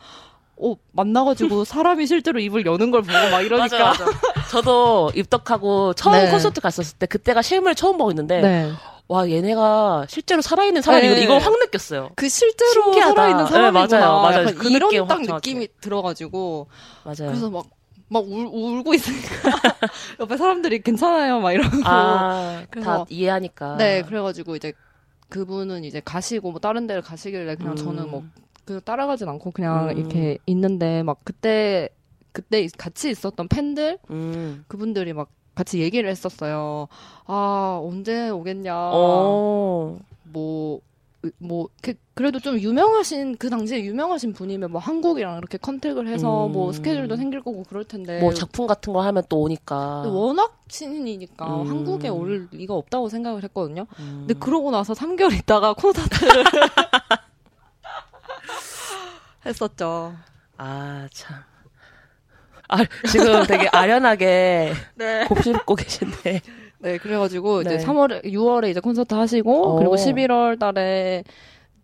어 0.55 0.75
만나가지고 0.91 1.65
사람이 1.65 2.05
실제로 2.05 2.39
입을 2.39 2.65
여는 2.67 2.91
걸 2.91 3.01
보고 3.01 3.29
막 3.31 3.41
이러니까 3.41 3.85
맞아, 3.85 4.05
맞아. 4.05 4.05
저도 4.51 5.11
입덕하고 5.15 5.93
처음 5.95 6.13
네. 6.13 6.29
콘서트 6.29 6.61
갔었을 6.61 6.99
때 6.99 7.07
그때가 7.07 7.41
실물 7.41 7.73
처음 7.73 7.97
보고 7.97 8.11
있는데 8.11 8.39
네. 8.41 8.71
와 9.09 9.29
얘네가 9.29 10.05
실제로 10.09 10.41
살아있는 10.41 10.81
사람이고 10.81 11.13
네. 11.15 11.23
이걸 11.23 11.39
확 11.39 11.53
느꼈어요. 11.59 12.11
그 12.15 12.29
실제로 12.29 12.71
신기하다. 12.71 13.13
살아있는 13.13 13.43
네, 13.45 13.51
사람이구나. 13.51 13.99
맞아요, 13.99 14.21
맞아요. 14.21 14.55
그 14.57 14.69
이런 14.69 15.07
딱. 15.07 15.21
느낌이 15.21 15.67
들어가지고 15.81 16.67
맞아요. 17.03 17.29
그래서 17.29 17.49
막 17.49 17.65
막 18.09 18.25
울고 18.29 18.93
있으니까 18.93 19.25
옆에 20.19 20.37
사람들이 20.37 20.83
괜찮아요 20.83 21.39
막 21.39 21.51
이러고 21.51 21.77
아, 21.85 22.59
다 22.61 22.67
그래서- 22.69 23.05
이해하니까. 23.09 23.77
네, 23.77 24.03
그래가지고 24.03 24.55
이제 24.55 24.73
그분은 25.29 25.83
이제 25.83 25.99
가시고 26.03 26.51
뭐 26.51 26.59
다른 26.59 26.85
데를 26.85 27.01
가시길래 27.01 27.55
그냥 27.55 27.71
음. 27.73 27.75
저는 27.75 28.09
뭐 28.11 28.23
그 28.65 28.79
따라가진 28.81 29.27
않고 29.27 29.51
그냥 29.51 29.89
음. 29.89 29.97
이렇게 29.97 30.37
있는데 30.45 31.01
막 31.03 31.17
그때 31.25 31.89
그때 32.33 32.61
있- 32.61 32.77
같이 32.77 33.09
있었던 33.09 33.47
팬들 33.49 33.97
음. 34.11 34.63
그분들이 34.69 35.11
막 35.13 35.29
같이 35.55 35.79
얘기를 35.79 36.09
했었어요. 36.09 36.87
아 37.25 37.79
언제 37.83 38.29
오겠냐. 38.29 38.73
어. 38.75 39.97
뭐. 40.23 40.81
뭐 41.37 41.69
그- 41.81 41.93
그래도 42.15 42.37
좀 42.41 42.59
유명하신 42.59 43.37
그 43.37 43.49
당시에 43.49 43.81
유명하신 43.85 44.33
분이면 44.33 44.73
뭐 44.73 44.81
한국이랑 44.81 45.37
이렇게 45.37 45.57
컨택을 45.57 46.05
해서 46.09 46.47
음. 46.47 46.51
뭐 46.51 46.73
스케줄도 46.73 47.15
생길 47.15 47.41
거고 47.41 47.63
그럴 47.63 47.85
텐데 47.85 48.19
뭐 48.19 48.33
작품 48.33 48.67
같은 48.67 48.91
거 48.91 48.99
하면 48.99 49.23
또 49.29 49.39
오니까. 49.39 50.01
워낙 50.01 50.61
신인이니까 50.67 51.61
음. 51.61 51.69
한국에 51.69 52.09
올 52.09 52.49
리가 52.51 52.73
없다고 52.73 53.07
생각을 53.07 53.41
했거든요. 53.45 53.85
음. 53.99 54.25
근데 54.27 54.33
그러고 54.33 54.69
나서 54.71 54.91
3개월 54.93 55.31
있다가 55.39 55.71
콘서트를 55.75 56.43
했었죠. 59.45 60.15
아, 60.57 61.07
참. 61.13 61.37
아, 62.73 63.07
지금 63.07 63.43
되게 63.45 63.67
아련하게 63.71 64.73
네. 64.95 65.25
곱씹고 65.25 65.75
계신데. 65.75 66.41
네, 66.79 66.97
그래가지고 66.97 67.61
이제 67.61 67.77
네. 67.77 67.85
3월에, 67.85 68.25
6월에 68.25 68.69
이제 68.71 68.79
콘서트 68.79 69.13
하시고, 69.13 69.63
어. 69.63 69.75
그리고 69.77 69.95
11월 69.95 70.59
달에 70.59 71.23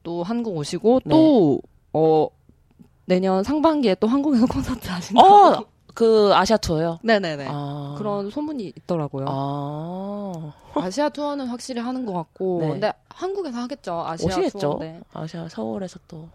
또 0.03 0.23
한국 0.23 0.57
오시고, 0.57 1.01
네. 1.05 1.09
또, 1.15 1.61
어, 1.93 2.27
내년 3.05 3.43
상반기에 3.43 3.95
또 3.95 4.07
한국에서 4.07 4.45
콘서트 4.51 4.87
하신다고. 4.89 5.27
어, 5.27 5.65
그 5.93 6.31
아시아 6.33 6.57
투어요? 6.57 6.99
네네네. 7.03 7.47
아. 7.49 7.95
그런 7.97 8.29
소문이 8.29 8.73
있더라고요. 8.77 9.25
아. 9.27 10.53
아. 10.73 10.89
시아 10.89 11.09
투어는 11.09 11.47
확실히 11.47 11.81
하는 11.81 12.05
것 12.05 12.13
같고, 12.13 12.59
네. 12.61 12.67
근데 12.69 12.93
한국에서 13.09 13.57
하겠죠. 13.59 14.03
아시아 14.05 14.27
오시겠죠? 14.27 14.59
투어. 14.59 14.77
네. 14.79 14.99
아시아 15.13 15.47
서울에서 15.49 15.99
또. 16.07 16.29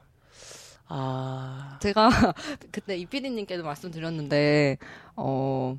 아. 0.88 1.78
제가 1.80 2.08
그때 2.70 2.96
이 2.96 3.06
PD님께도 3.06 3.64
말씀드렸는데 3.64 4.78
어. 5.16 5.76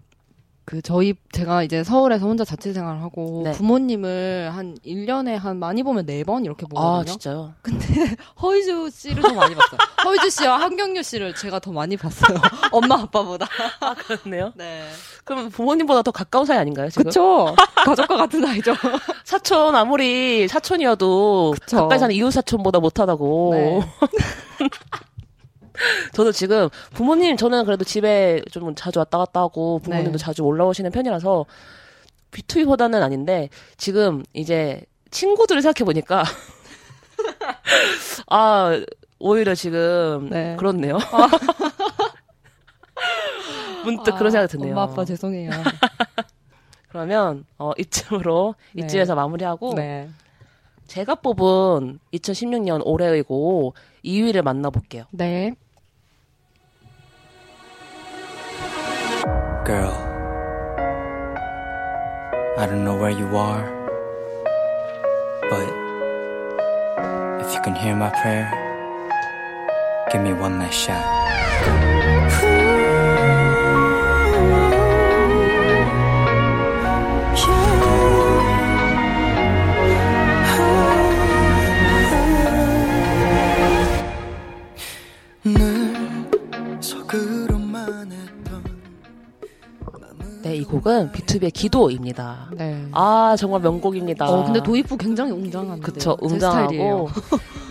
그 0.65 0.81
저희 0.81 1.13
제가 1.31 1.61
이제 1.61 1.83
서울에서 1.83 2.25
혼자 2.25 2.43
자취 2.43 2.73
생활을 2.73 3.03
하고 3.03 3.43
네. 3.45 3.51
부모님을 3.51 4.49
한 4.51 4.75
1년에 4.83 5.35
한 5.35 5.57
많이 5.57 5.83
보면 5.83 6.07
4번 6.07 6.43
이렇게 6.43 6.65
아, 6.65 7.03
보거든요. 7.03 7.11
진짜요? 7.11 7.53
허이주 8.41 8.89
씨를 8.91 9.21
더 9.21 9.33
많이 9.35 9.53
봤어요. 9.53 9.77
허이주 10.05 10.31
씨와 10.31 10.59
한경유 10.59 11.03
씨를 11.03 11.35
제가 11.35 11.59
더 11.59 11.71
많이 11.71 11.95
봤어요. 11.95 12.39
엄마 12.73 12.95
아빠보다. 12.99 13.47
아, 13.79 13.93
그렇네요. 13.93 14.53
네. 14.55 14.87
그럼 15.23 15.49
부모님보다 15.51 16.01
더 16.01 16.09
가까운 16.09 16.47
사이 16.47 16.57
아닌가요, 16.57 16.89
지금? 16.89 17.03
그쵸. 17.03 17.55
가족과 17.85 18.17
같은 18.17 18.43
사이죠. 18.43 18.73
사촌, 19.23 19.75
아무리 19.75 20.47
사촌이어도 20.47 21.53
그쵸. 21.59 21.77
가까이 21.77 21.99
사는 21.99 22.15
이웃 22.15 22.31
사촌보다 22.31 22.79
못하다고. 22.79 23.51
네. 23.53 23.81
저도 26.13 26.31
지금 26.31 26.69
부모님, 26.93 27.37
저는 27.37 27.65
그래도 27.65 27.83
집에 27.83 28.41
좀 28.51 28.73
자주 28.75 28.99
왔다 28.99 29.17
갔다 29.17 29.41
하고 29.41 29.79
부모님도 29.79 30.11
네. 30.13 30.17
자주 30.17 30.43
올라오시는 30.43 30.91
편이라서 30.91 31.45
B2B보다는 32.31 33.01
아닌데 33.01 33.49
지금 33.77 34.23
이제 34.33 34.83
친구들을 35.11 35.61
생각해 35.61 35.85
보니까 35.85 36.23
아, 38.27 38.81
오히려 39.19 39.55
지금 39.55 40.29
네. 40.29 40.55
그렇네요. 40.57 40.97
문득 43.83 44.15
그런 44.17 44.31
생각이 44.31 44.51
드네요. 44.51 44.71
엄마 44.71 44.83
아빠 44.83 45.05
죄송해요. 45.05 45.51
그러면 46.89 47.45
어, 47.57 47.71
이쯤으로 47.77 48.55
네. 48.73 48.83
이쯤에서 48.83 49.15
마무리하고 49.15 49.73
네. 49.75 50.09
제가 50.87 51.15
뽑은 51.15 51.99
2016년 52.13 52.81
올해의 52.85 53.23
곡 53.23 53.75
2위를 54.03 54.41
만나볼게요. 54.43 55.05
네. 55.11 55.53
Girl, 59.65 59.97
I 62.55 62.67
don't 62.67 62.85
know 62.85 62.95
where 62.95 63.09
you 63.09 63.35
are, 63.35 63.65
but 65.49 65.67
if 67.43 67.51
you 67.51 67.61
can 67.61 67.73
hear 67.73 67.95
my 67.95 68.11
prayer, 68.21 68.45
give 70.11 70.21
me 70.21 70.33
one 70.33 70.59
last 70.59 70.75
shot. 70.75 71.94
이 90.55 90.63
곡은 90.63 91.11
B2B의 91.11 91.53
기도입니다. 91.53 92.49
네. 92.53 92.85
아, 92.91 93.35
정말 93.37 93.61
명곡입니다. 93.61 94.29
어, 94.29 94.45
근데 94.45 94.61
도입부 94.61 94.97
굉장히 94.97 95.31
웅장한데. 95.31 95.81
그쵸. 95.81 96.17
웅장하고 96.21 97.09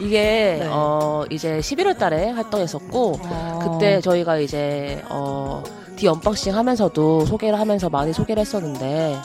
이게 0.00 0.58
네. 0.60 0.68
어 0.70 1.24
이제 1.30 1.58
11월 1.58 1.98
달에 1.98 2.30
활동했었고 2.30 3.20
아. 3.24 3.58
그때 3.62 4.00
저희가 4.00 4.38
이제 4.38 5.02
어 5.08 5.62
디 5.96 6.08
unboxing 6.08 6.56
하면서도 6.56 7.24
소개를 7.24 7.58
하면서 7.60 7.88
많이 7.88 8.12
소개를 8.12 8.40
했었는데 8.40 9.16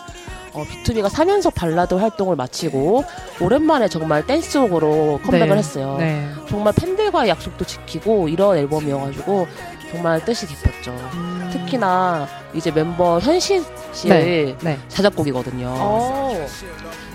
어, 0.54 0.64
B2B가 0.64 1.10
3연속 1.10 1.56
발라드 1.56 1.96
활동을 1.96 2.36
마치고 2.36 3.04
오랜만에 3.42 3.88
정말 3.88 4.26
댄스곡으로 4.28 5.20
컴백을 5.24 5.48
네. 5.50 5.56
했어요. 5.56 5.96
네. 5.98 6.28
정말 6.48 6.74
팬들과의 6.74 7.30
약속도 7.30 7.66
지키고 7.66 8.30
이런 8.30 8.58
앨범이어가지고 8.58 9.48
정말 9.92 10.24
뜻이 10.24 10.46
깊었죠. 10.46 10.92
음. 10.92 11.39
특히나 11.50 12.28
이제 12.54 12.72
멤버 12.72 13.20
현실 13.20 13.64
씨의 13.94 14.58
네. 14.62 14.80
자작곡이거든요. 14.88 15.68
어. 15.70 16.46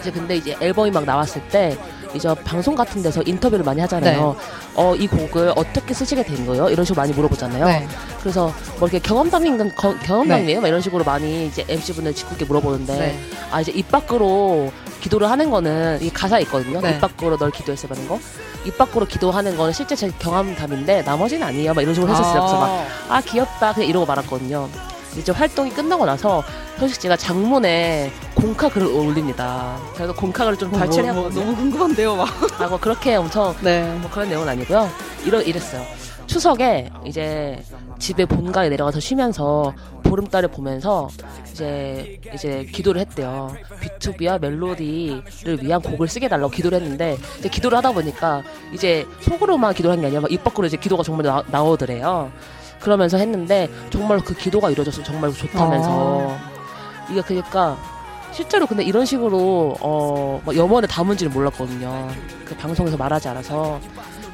이제 0.01 0.11
근데 0.11 0.37
이제 0.37 0.57
앨범이 0.61 0.91
막 0.91 1.05
나왔을 1.05 1.43
때 1.49 1.77
이제 2.15 2.33
방송 2.45 2.75
같은 2.75 3.03
데서 3.03 3.23
인터뷰를 3.27 3.65
많이 3.65 3.81
하잖아요. 3.83 4.37
어, 4.75 4.95
이 4.97 5.07
곡을 5.07 5.53
어떻게 5.57 5.93
쓰시게 5.95 6.23
된 6.25 6.47
거예요? 6.47 6.69
이런 6.69 6.85
식으로 6.85 7.01
많이 7.03 7.13
물어보잖아요. 7.13 7.65
네. 7.67 7.89
그래서 8.21 8.53
뭐 8.79 8.89
이렇게 8.89 8.99
경험담인 9.01 9.75
거- 9.75 9.95
경험담이에요? 9.99 10.61
막 10.61 10.69
이런 10.69 10.81
식으로 10.81 11.05
많이 11.05 11.47
이제 11.47 11.65
MC분들 11.69 12.15
짓궂게 12.15 12.45
물어보는데 12.47 12.97
네. 12.99 13.19
아 13.51 13.61
이제 13.61 13.73
입 13.73 13.91
밖으로 13.91 14.71
기도를 15.01 15.31
하는 15.31 15.51
거는 15.51 16.01
이 16.03 16.11
가사 16.11 16.39
있거든요. 16.41 16.81
네. 16.81 16.91
입 16.93 17.01
밖으로 17.01 17.37
널 17.37 17.51
기도했어 17.51 17.87
라는 17.89 18.09
거. 18.09 18.19
입 18.65 18.79
밖으로 18.79 19.05
기도하는 19.07 19.57
거는 19.57 19.73
실제 19.73 19.95
제 19.95 20.11
경험담인데 20.19 21.03
나머지는 21.03 21.47
아니에요. 21.47 21.75
막 21.75 21.83
이런 21.83 21.95
식으로 21.95 22.11
했었어요. 22.13 22.41
그래서 22.41 22.59
막 22.61 22.85
아 23.11 23.21
귀엽다 23.21 23.75
그냥 23.75 23.89
이러고 23.89 24.07
말았거든요. 24.07 24.69
이제 25.19 25.33
활동이 25.33 25.71
끝나고 25.71 26.05
나서 26.07 26.43
현식 26.77 27.01
씨가 27.03 27.17
장문에 27.17 28.11
공카 28.35 28.69
글을 28.69 28.87
올립니다. 28.87 29.79
그래서 29.95 30.15
공카글을 30.15 30.59
좀 30.59 30.71
발췌를 30.71 31.13
뭐, 31.13 31.15
뭐, 31.15 31.23
해봤거든요. 31.31 31.45
너무 31.45 31.57
궁금한데요, 31.57 32.17
막. 32.17 32.29
아, 32.61 32.67
뭐 32.67 32.79
그렇게 32.79 33.15
엄청 33.15 33.55
네. 33.63 33.83
뭐 34.01 34.11
그런 34.11 34.29
내용은 34.29 34.49
아니고요. 34.49 34.89
이러 35.25 35.41
이랬어요. 35.41 35.83
추석에 36.27 36.91
이제 37.05 37.63
집에 37.99 38.25
본가에 38.25 38.69
내려가서 38.69 38.99
쉬면서 38.99 39.75
보름달을 40.03 40.49
보면서 40.49 41.09
이제 41.53 42.21
이제 42.35 42.65
기도를 42.73 43.01
했대요. 43.01 43.55
B2B와 43.81 44.41
멜로디를 44.41 45.63
위한 45.63 45.81
곡을 45.81 46.09
쓰게 46.09 46.29
달라고 46.29 46.51
기도를 46.51 46.81
했는데 46.81 47.17
이제 47.39 47.49
기도를 47.49 47.79
하다 47.79 47.93
보니까 47.93 48.43
이제 48.73 49.07
속으로만 49.21 49.75
기도한 49.75 50.01
게 50.01 50.07
아니라 50.07 50.23
막입 50.23 50.43
밖으로 50.45 50.67
이제 50.67 50.77
기도가 50.77 51.03
정말 51.03 51.27
나, 51.27 51.43
나오더래요. 51.51 52.31
그러면서 52.85 53.17
했는데 53.17 53.69
정말 53.91 54.21
그 54.21 54.35
기도가 54.35 54.71
이루어져서 54.71 55.03
정말 55.03 55.33
좋다면서 55.33 56.37
이게 57.11 57.23
그러니까 57.23 57.77
실제로 58.33 58.67
근데 58.67 58.83
이런 58.85 59.07
식으로 59.07 59.77
어, 59.81 60.41
막 60.45 60.55
염원을 60.55 60.89
담은지를 60.89 61.33
몰랐거든요. 61.33 62.09
그 62.45 62.55
방송에서 62.57 62.97
말하지 62.97 63.29
않아서. 63.29 63.81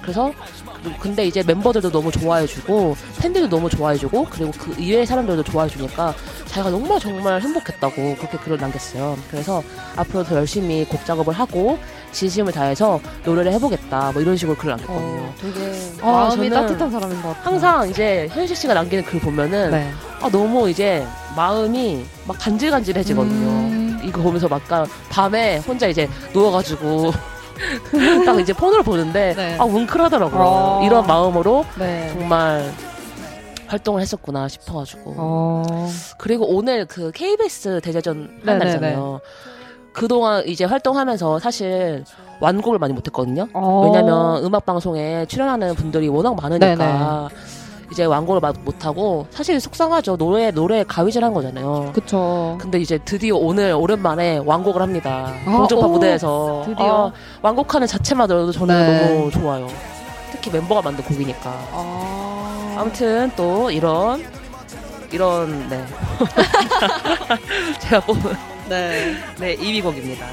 그래서 0.03 0.33
그- 0.33 0.60
근데 1.01 1.27
이제 1.27 1.43
멤버들도 1.43 1.91
너무 1.91 2.11
좋아해주고 2.11 2.97
팬들도 3.21 3.49
너무 3.49 3.69
좋아해주고 3.69 4.27
그리고 4.31 4.51
그 4.59 4.75
이외의 4.81 5.07
사람들도 5.07 5.43
좋아해주니까 5.45 6.15
자기가 6.47 6.71
정말 6.71 6.99
정말 7.01 7.41
행복했다고 7.41 8.17
그렇게 8.17 8.39
글을 8.39 8.59
남겼어요. 8.59 9.17
그래서 9.31 9.63
앞으로 9.97 10.25
더 10.25 10.37
열심히 10.37 10.85
곡 10.85 11.05
작업을 11.05 11.33
하고 11.35 11.79
진심을 12.13 12.53
다해서 12.53 13.01
노래를 13.25 13.53
해보겠다 13.53 14.11
뭐 14.13 14.21
이런 14.23 14.37
식으로 14.37 14.57
글을 14.57 14.71
남겼거든요. 14.77 15.21
어, 15.23 15.35
되게 15.41 15.73
아, 16.03 16.07
마음이 16.11 16.51
따뜻한 16.51 16.91
사람인 16.91 17.23
것 17.23 17.29
같아요. 17.29 17.45
항상 17.45 17.89
이제 17.89 18.29
현식 18.33 18.57
씨가 18.57 18.75
남기는 18.75 19.05
글 19.05 19.21
보면은 19.21 19.71
네. 19.71 19.91
아 20.21 20.29
너무 20.31 20.69
이제 20.69 21.07
마음이 21.37 22.05
막 22.27 22.37
간질간질해지거든요. 22.39 23.49
음. 23.49 24.01
이거 24.03 24.23
보면서 24.23 24.49
막 24.49 24.67
가- 24.67 24.87
밤에 25.11 25.59
혼자 25.59 25.87
이제 25.87 26.09
누워가지고 26.33 27.13
딱 28.25 28.41
이제 28.41 28.53
폰을 28.53 28.83
보는데 28.83 29.35
네. 29.37 29.57
아 29.59 29.67
뭉클하더라고요. 29.67 30.41
어. 30.43 30.83
이런 30.85 31.07
마음으로 31.07 31.65
네. 31.79 32.11
정말 32.13 32.73
활동을 33.67 34.01
했었구나 34.01 34.49
싶어가지고 34.49 35.15
어. 35.17 35.89
그리고 36.19 36.47
오늘 36.47 36.87
그 36.87 37.13
KBS 37.13 37.81
대제전 37.83 38.17
한 38.17 38.41
네네네. 38.45 38.59
날이잖아요. 38.59 39.21
그동안 39.93 40.47
이제 40.47 40.65
활동하면서 40.65 41.39
사실 41.41 42.05
완곡을 42.41 42.79
많이 42.79 42.93
못했거든요. 42.93 43.49
어. 43.53 43.83
왜냐면 43.85 44.45
음악 44.45 44.65
방송에 44.65 45.27
출연하는 45.27 45.75
분들이 45.75 46.09
워낙 46.09 46.35
많으니까 46.35 47.29
이제 47.91 48.05
완곡을 48.05 48.41
마- 48.41 48.53
못하고 48.65 49.27
사실 49.31 49.59
속상하죠. 49.61 50.17
노래 50.17 50.51
노래 50.53 50.85
가위질한 50.85 51.33
거잖아요. 51.35 51.91
그쵸. 51.93 52.57
근데 52.61 52.79
이제 52.79 52.99
드디어 53.05 53.37
오늘 53.37 53.73
오랜만에 53.73 54.39
완곡을 54.45 54.81
합니다. 54.81 55.33
아, 55.45 55.67
오, 55.73 55.89
무대에서 55.89 56.63
드디어. 56.67 57.09
아, 57.09 57.13
완곡하는 57.43 57.87
자체만으로도 57.89 58.53
저는 58.53 58.87
네. 58.87 59.09
너무 59.17 59.31
좋아요. 59.31 59.67
특히 60.31 60.51
멤버가 60.53 60.83
만든 60.83 61.03
곡이니까. 61.05 61.51
아. 61.73 62.77
아무튼 62.79 63.31
또 63.37 63.71
이런 63.71 64.25
이런 65.11 65.69
네 65.69 65.85
제가 67.81 68.01
뽑은 68.07 68.33
네. 68.69 69.15
네 69.41 69.57
2위 69.57 69.83
곡입니다. 69.83 70.25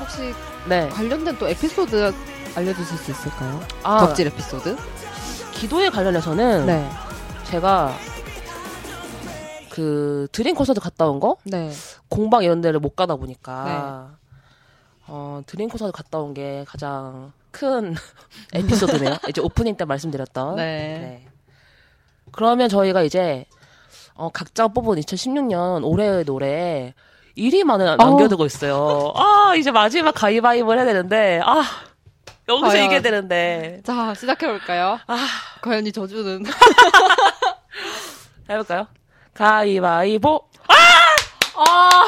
혹시 0.00 0.32
네. 0.68 0.88
관련된 0.90 1.36
또 1.38 1.48
에피소드 1.48 2.14
알려주실 2.56 2.96
수 2.98 3.10
있을까요? 3.10 3.60
아 3.82 3.98
덕질 4.06 4.26
에피소드? 4.28 4.76
기도에 5.52 5.90
관련해서는 5.90 6.66
네. 6.66 6.90
제가 7.44 7.94
그 9.70 10.26
드림 10.32 10.54
콘서트 10.54 10.80
갔다 10.80 11.06
온 11.06 11.20
거 11.20 11.36
네. 11.44 11.70
공방 12.08 12.42
이런 12.42 12.60
데를 12.60 12.80
못 12.80 12.96
가다 12.96 13.16
보니까 13.16 14.16
어 15.06 15.42
드림 15.46 15.68
콘서트 15.68 15.92
갔다 15.92 16.18
온 16.18 16.34
게 16.34 16.64
가장 16.66 17.32
큰 17.50 17.94
에피소드네요. 18.54 19.16
이제 19.28 19.40
오프닝 19.40 19.76
때 19.76 19.84
말씀드렸던. 19.84 20.56
네. 20.56 21.26
그러면 22.32 22.68
저희가 22.68 23.02
이제 23.02 23.46
어 24.14 24.30
각자 24.30 24.68
뽑은 24.68 24.96
2016년 25.00 25.84
올해의 25.84 26.24
노래 26.24 26.92
1위만을 27.36 27.96
남겨두고 27.96 28.44
있어요. 28.46 29.12
아 29.14 29.54
이제 29.56 29.70
마지막 29.70 30.12
가위바위보를 30.12 30.78
해야 30.80 30.86
되는데 30.86 31.40
아 31.44 31.62
여기서 32.48 32.66
과연. 32.68 32.84
이겨야 32.86 33.02
되는데 33.02 33.80
자, 33.84 34.14
시작해볼까요? 34.14 34.98
아 35.06 35.26
과연 35.62 35.86
이 35.86 35.92
저주는. 35.92 36.44
해볼까요? 38.48 38.86
가위바위보. 39.34 40.40
아! 41.58 42.06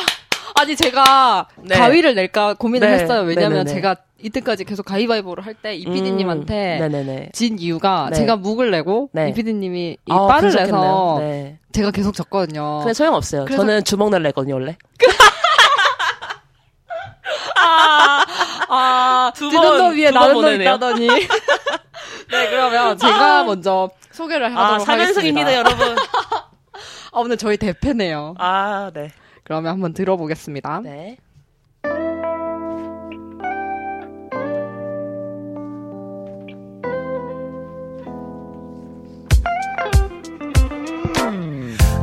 아니, 0.60 0.74
제가 0.76 1.46
네. 1.56 1.76
가위를 1.76 2.14
낼까 2.14 2.54
고민을 2.54 2.88
네. 2.88 2.94
했어요. 3.02 3.22
왜냐면 3.22 3.58
네네네. 3.58 3.74
제가 3.74 3.96
이때까지 4.20 4.64
계속 4.64 4.84
가위바위보를 4.84 5.44
할 5.46 5.54
때 5.54 5.74
이피디님한테 5.76 6.78
음, 6.80 6.80
네네네. 6.80 7.30
진 7.32 7.58
이유가 7.58 8.08
네. 8.10 8.16
제가 8.16 8.36
묵을 8.36 8.70
내고 8.72 9.08
네. 9.12 9.28
이피디님이 9.30 9.96
이 10.04 10.12
아, 10.12 10.26
빠를 10.26 10.50
분석했네요. 10.50 10.80
내서 10.80 11.16
네. 11.20 11.58
제가 11.72 11.90
계속 11.92 12.14
졌거든요. 12.14 12.78
근데 12.80 12.94
소용없어요. 12.94 13.44
그래서- 13.44 13.62
저는 13.62 13.84
주먹 13.84 14.10
날래 14.10 14.28
했거든요, 14.28 14.54
원래. 14.54 14.76
아, 17.60 18.24
두 19.34 19.50
찌는 19.50 19.62
번, 19.62 19.78
놈 19.78 19.96
위에 19.96 20.08
두번 20.08 20.14
나는 20.20 20.34
놈 20.34 20.42
보내네요. 20.42 20.68
있다더니. 20.68 21.06
네, 22.30 22.50
그러면 22.50 22.98
제가 22.98 23.44
먼저 23.44 23.88
소개를 24.12 24.46
아, 24.56 24.64
하도록 24.74 24.88
하겠습니다. 24.88 25.42
3연승입니다, 25.42 25.54
여러분. 25.54 25.96
아, 27.12 27.20
오늘 27.20 27.36
저희 27.36 27.56
대패네요. 27.56 28.34
아, 28.38 28.90
네. 28.92 29.10
그러면 29.44 29.72
한번 29.72 29.94
들어보겠습니다. 29.94 30.80
네. 30.84 31.16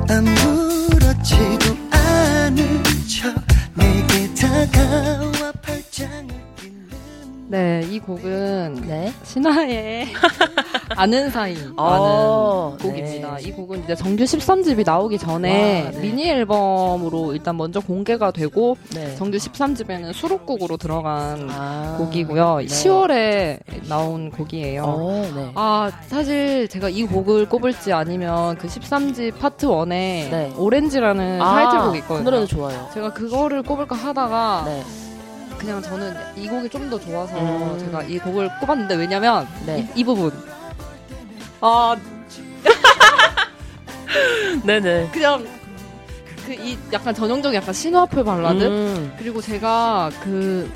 아무렇지도 0.07 1.75
않은 1.91 2.83
척 3.07 3.33
내게 3.75 4.33
다가와 4.35 5.51
팔짱을 5.61 6.44
네, 7.55 7.87
이 7.89 7.99
곡은 7.99 8.83
네. 8.85 9.13
신화의 9.23 10.07
아는 10.97 11.29
사이라는 11.29 11.73
어, 11.77 12.75
곡입니다. 12.81 13.37
네. 13.37 13.47
이 13.47 13.51
곡은 13.53 13.85
이제 13.85 13.95
정규 13.95 14.25
13집이 14.25 14.85
나오기 14.85 15.17
전에 15.17 15.83
와, 15.85 15.91
네. 15.91 15.99
미니 16.01 16.29
앨범으로 16.29 17.31
일단 17.33 17.55
먼저 17.55 17.79
공개가 17.79 18.31
되고 18.31 18.75
네. 18.93 19.15
정규 19.15 19.37
13집에는 19.37 20.11
수록곡으로 20.11 20.75
들어간 20.75 21.47
아, 21.49 21.95
곡이고요. 21.97 22.57
네. 22.57 22.65
10월에 22.65 23.59
나온 23.87 24.31
곡이에요. 24.31 24.83
어, 24.83 25.31
네. 25.33 25.51
아, 25.55 25.89
사실 26.07 26.67
제가 26.67 26.89
이 26.89 27.03
곡을 27.05 27.47
꼽을지 27.47 27.93
아니면 27.93 28.57
그 28.57 28.67
13집 28.67 29.39
파트 29.39 29.67
1에 29.67 29.87
네. 29.89 30.53
오렌지라는 30.57 31.41
아, 31.41 31.53
타이틀곡이 31.55 31.91
그 31.91 31.97
있거든요. 31.99 32.23
노래도 32.25 32.47
좋아요. 32.47 32.89
제가 32.93 33.13
그거를 33.13 33.63
꼽을까 33.63 33.95
하다가 33.95 34.63
네. 34.65 34.83
그냥 35.65 35.81
저는 35.81 36.15
이 36.35 36.47
곡이 36.47 36.69
좀 36.69 36.89
더 36.89 36.99
좋아서 36.99 37.35
음. 37.39 37.79
제가 37.79 38.03
이 38.03 38.19
곡을 38.19 38.49
꼽았는데 38.59 38.95
왜냐면 38.95 39.47
네. 39.65 39.89
이, 39.95 40.01
이 40.01 40.03
부분 40.03 40.31
아 41.61 41.95
네네. 44.63 45.09
그냥 45.11 45.45
그 46.45 46.53
이 46.53 46.77
약간 46.93 47.11
전형적인 47.15 47.55
약간 47.59 47.73
신화풀 47.73 48.23
발라드 48.23 48.63
음. 48.63 49.15
그리고 49.17 49.41
제가 49.41 50.11
그 50.23 50.71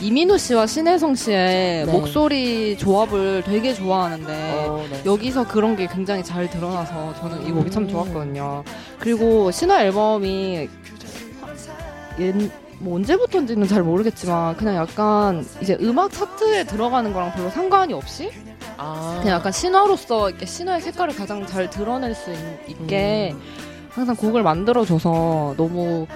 이민우 0.00 0.36
씨와 0.36 0.66
신혜성 0.66 1.14
씨의 1.14 1.86
네. 1.86 1.92
목소리 1.92 2.76
조합을 2.76 3.44
되게 3.46 3.72
좋아하는데 3.72 4.66
어, 4.68 4.84
네. 4.90 5.02
여기서 5.06 5.46
그런 5.46 5.76
게 5.76 5.86
굉장히 5.86 6.24
잘 6.24 6.50
드러나서 6.50 7.14
저는 7.20 7.46
이 7.46 7.52
곡이 7.52 7.70
참 7.70 7.84
음. 7.84 7.88
좋았거든요. 7.88 8.64
그리고 8.98 9.52
신화 9.52 9.84
앨범이 9.84 10.68
옛, 12.18 12.34
뭐 12.78 12.96
언제부터인지는 12.96 13.66
잘 13.66 13.82
모르겠지만 13.82 14.56
그냥 14.56 14.76
약간 14.76 15.46
이제 15.60 15.76
음악 15.80 16.12
차트에 16.12 16.64
들어가는 16.64 17.12
거랑 17.12 17.32
별로 17.32 17.50
상관이 17.50 17.92
없이 17.92 18.30
아. 18.76 19.18
그냥 19.20 19.38
약간 19.38 19.52
신화로서 19.52 20.30
이렇게 20.30 20.46
신화의 20.46 20.80
색깔을 20.82 21.14
가장 21.14 21.46
잘 21.46 21.70
드러낼 21.70 22.14
수 22.14 22.32
있, 22.68 22.86
게 22.86 23.32
음. 23.32 23.40
항상 23.90 24.14
곡을 24.16 24.42
만들어줘서 24.42 25.54
너무 25.56 26.06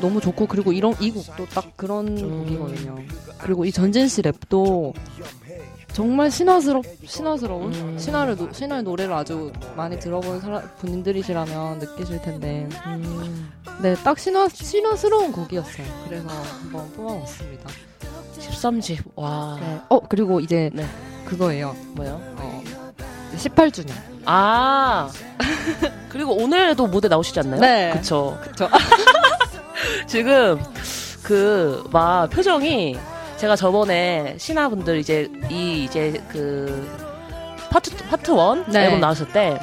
너무 0.00 0.20
좋고 0.20 0.46
그리고 0.46 0.72
이런 0.72 0.94
이 1.00 1.10
곡도 1.10 1.46
딱 1.46 1.76
그런 1.76 2.08
음. 2.08 2.44
곡이거든요. 2.44 2.98
그리고 3.38 3.64
이 3.64 3.72
전진 3.72 4.08
씨 4.08 4.20
랩도 4.22 4.92
정말 5.92 6.30
신화스럽 6.30 6.84
신화스러운 7.06 7.72
음. 7.74 7.98
신화를 7.98 8.36
노- 8.36 8.50
신화의 8.52 8.82
노래를 8.82 9.12
아주 9.12 9.52
많이 9.76 9.98
들어본 10.00 10.40
사람 10.40 10.62
분들이시라면 10.78 11.78
느끼실 11.80 12.22
텐데 12.22 12.66
음. 12.86 13.50
네딱 13.82 14.18
신화 14.18 14.48
신화스러운 14.48 15.32
곡이었어요. 15.32 15.86
그래서 16.08 16.28
한번 16.28 16.90
뽑아봤습니다. 16.92 17.68
13집. 18.38 18.98
와. 19.16 19.58
네. 19.60 19.80
어 19.90 20.00
그리고 20.00 20.40
이제 20.40 20.70
네. 20.72 20.86
그거예요. 21.26 21.76
뭐요? 21.92 22.20
어, 22.38 22.62
18주년. 23.36 23.92
아. 24.24 25.10
그리고 26.08 26.34
오늘도 26.36 26.86
무대 26.86 27.08
나오시지 27.08 27.40
않나요? 27.40 27.60
네. 27.60 27.90
그쵸. 27.94 28.38
그쵸. 28.42 28.68
지금 30.06 30.58
그 31.22 31.84
막 31.92 32.28
표정이 32.30 32.98
제가 33.42 33.56
저번에 33.56 34.36
신화분들 34.38 34.98
이제 34.98 35.28
이 35.50 35.82
이제 35.82 36.22
그 36.28 36.88
파트 37.70 37.90
파트 38.08 38.30
원 38.30 38.64
네. 38.70 38.84
앨범 38.84 39.00
나왔을 39.00 39.26
때 39.32 39.58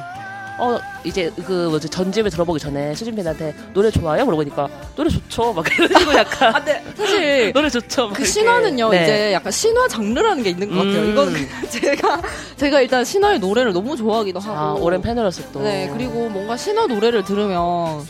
어 0.62 0.78
이제 1.04 1.32
그 1.46 1.68
뭐지 1.70 1.88
전집을 1.88 2.30
들어보기 2.30 2.60
전에 2.60 2.94
수진팬한테 2.94 3.54
노래 3.72 3.90
좋아요? 3.90 4.26
물어보니까 4.26 4.68
노래 4.94 5.08
좋죠. 5.08 5.54
막 5.54 5.64
그러고 5.64 6.12
약간 6.12 6.52
아, 6.54 6.62
네. 6.62 6.84
사실 6.94 7.50
노래 7.56 7.70
좋죠. 7.70 8.08
막 8.08 8.12
그 8.12 8.20
이렇게. 8.20 8.24
신화는요 8.26 8.90
네. 8.90 9.02
이제 9.02 9.32
약간 9.32 9.50
신화 9.50 9.88
장르라는 9.88 10.42
게 10.42 10.50
있는 10.50 10.68
것 10.68 10.76
같아요. 10.76 11.00
음. 11.00 11.10
이건 11.12 11.34
제가 11.70 12.20
제가 12.58 12.82
일단 12.82 13.02
신화의 13.06 13.38
노래를 13.38 13.72
너무 13.72 13.96
좋아하기도 13.96 14.38
하고. 14.40 14.58
아 14.58 14.72
오랜 14.74 15.00
팬으로서 15.00 15.50
또 15.50 15.60
네 15.62 15.88
그리고 15.94 16.28
뭔가 16.28 16.58
신화 16.58 16.86
노래를 16.86 17.24
들으면 17.24 18.06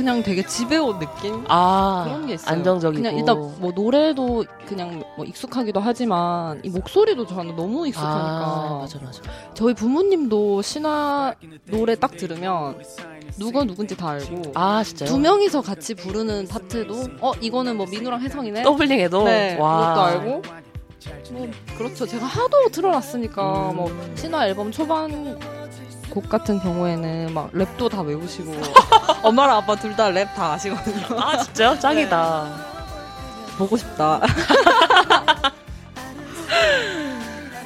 그냥 0.00 0.22
되게 0.22 0.42
집에 0.46 0.78
온 0.78 0.98
느낌 0.98 1.44
아 1.48 2.04
그런 2.06 2.26
게 2.26 2.32
있어요. 2.34 2.50
안정적이고 2.56 3.02
그냥 3.02 3.18
일단 3.18 3.36
뭐 3.58 3.70
노래도 3.70 4.46
그냥 4.66 5.02
뭐 5.14 5.26
익숙하기도 5.26 5.78
하지만 5.78 6.58
이 6.64 6.70
목소리도 6.70 7.26
저는 7.26 7.54
너무 7.54 7.86
익숙하니까 7.86 8.44
아, 8.46 8.78
맞아 8.80 8.98
맞아. 9.04 9.20
저희 9.52 9.74
부모님도 9.74 10.62
신화 10.62 11.34
노래 11.66 11.96
딱 11.96 12.16
들으면 12.16 12.82
누가 13.38 13.62
누군지 13.64 13.94
다 13.94 14.08
알고 14.10 14.52
아 14.54 14.82
진짜요? 14.82 15.10
두 15.10 15.18
명이서 15.18 15.60
같이 15.60 15.94
부르는 15.94 16.48
파트도 16.48 16.94
어 17.20 17.32
이거는 17.38 17.76
뭐 17.76 17.84
민우랑 17.84 18.22
혜성이네 18.22 18.62
더블링해도 18.62 19.24
네, 19.24 19.58
와. 19.58 19.80
그것도 19.80 20.00
알고. 20.00 20.42
뭐 21.32 21.48
그렇죠. 21.76 22.06
제가 22.06 22.24
하도 22.24 22.68
틀어놨으니까 22.70 23.70
음. 23.70 23.76
뭐 23.76 23.90
신화 24.14 24.48
앨범 24.48 24.72
초반 24.72 25.38
곡 26.10 26.28
같은 26.28 26.60
경우에는 26.60 27.32
막 27.32 27.52
랩도 27.52 27.88
다 27.90 28.00
외우시고 28.02 28.52
엄마랑 29.22 29.56
아빠 29.58 29.76
둘 29.76 29.94
다 29.96 30.10
랩 30.10 30.34
다 30.34 30.52
아시거든요. 30.54 31.20
아 31.20 31.36
진짜요? 31.38 31.78
짱이다. 31.80 32.70
보고 33.58 33.76
싶다. 33.76 34.20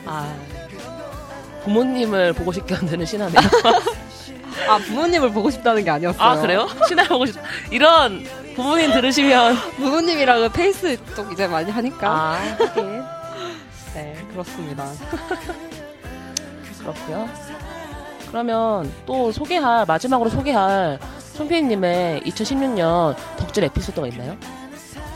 아 0.07 0.35
부모님을 1.65 2.33
보고 2.35 2.53
싶게 2.53 2.75
만드는 2.75 3.07
신화네요. 3.07 3.39
아 4.69 4.79
부모님을 4.79 5.31
보고 5.33 5.51
싶다는 5.51 5.85
게 5.85 5.91
아니었어요. 5.91 6.23
아 6.23 6.37
그래요? 6.41 6.69
신화 6.89 7.05
보고 7.09 7.25
싶. 7.27 7.37
이런 7.71 8.25
부모님 8.55 8.93
들으시면 8.93 9.57
부모님이랑은 9.77 10.53
페이스톡 10.53 11.33
이제 11.33 11.47
많이 11.47 11.71
하니까. 11.71 12.09
아 12.11 12.57
하긴 12.59 13.03
네 13.95 14.27
그렇습니다. 14.33 14.87
그렇고요. 16.81 17.29
그러면 18.35 18.93
또 19.07 19.31
소개할 19.31 19.87
마지막으로 19.87 20.29
소개할 20.29 20.99
손피디님의 21.35 22.23
2016년 22.23 23.15
덕질 23.37 23.63
에피소드가 23.63 24.09
있나요? 24.09 24.37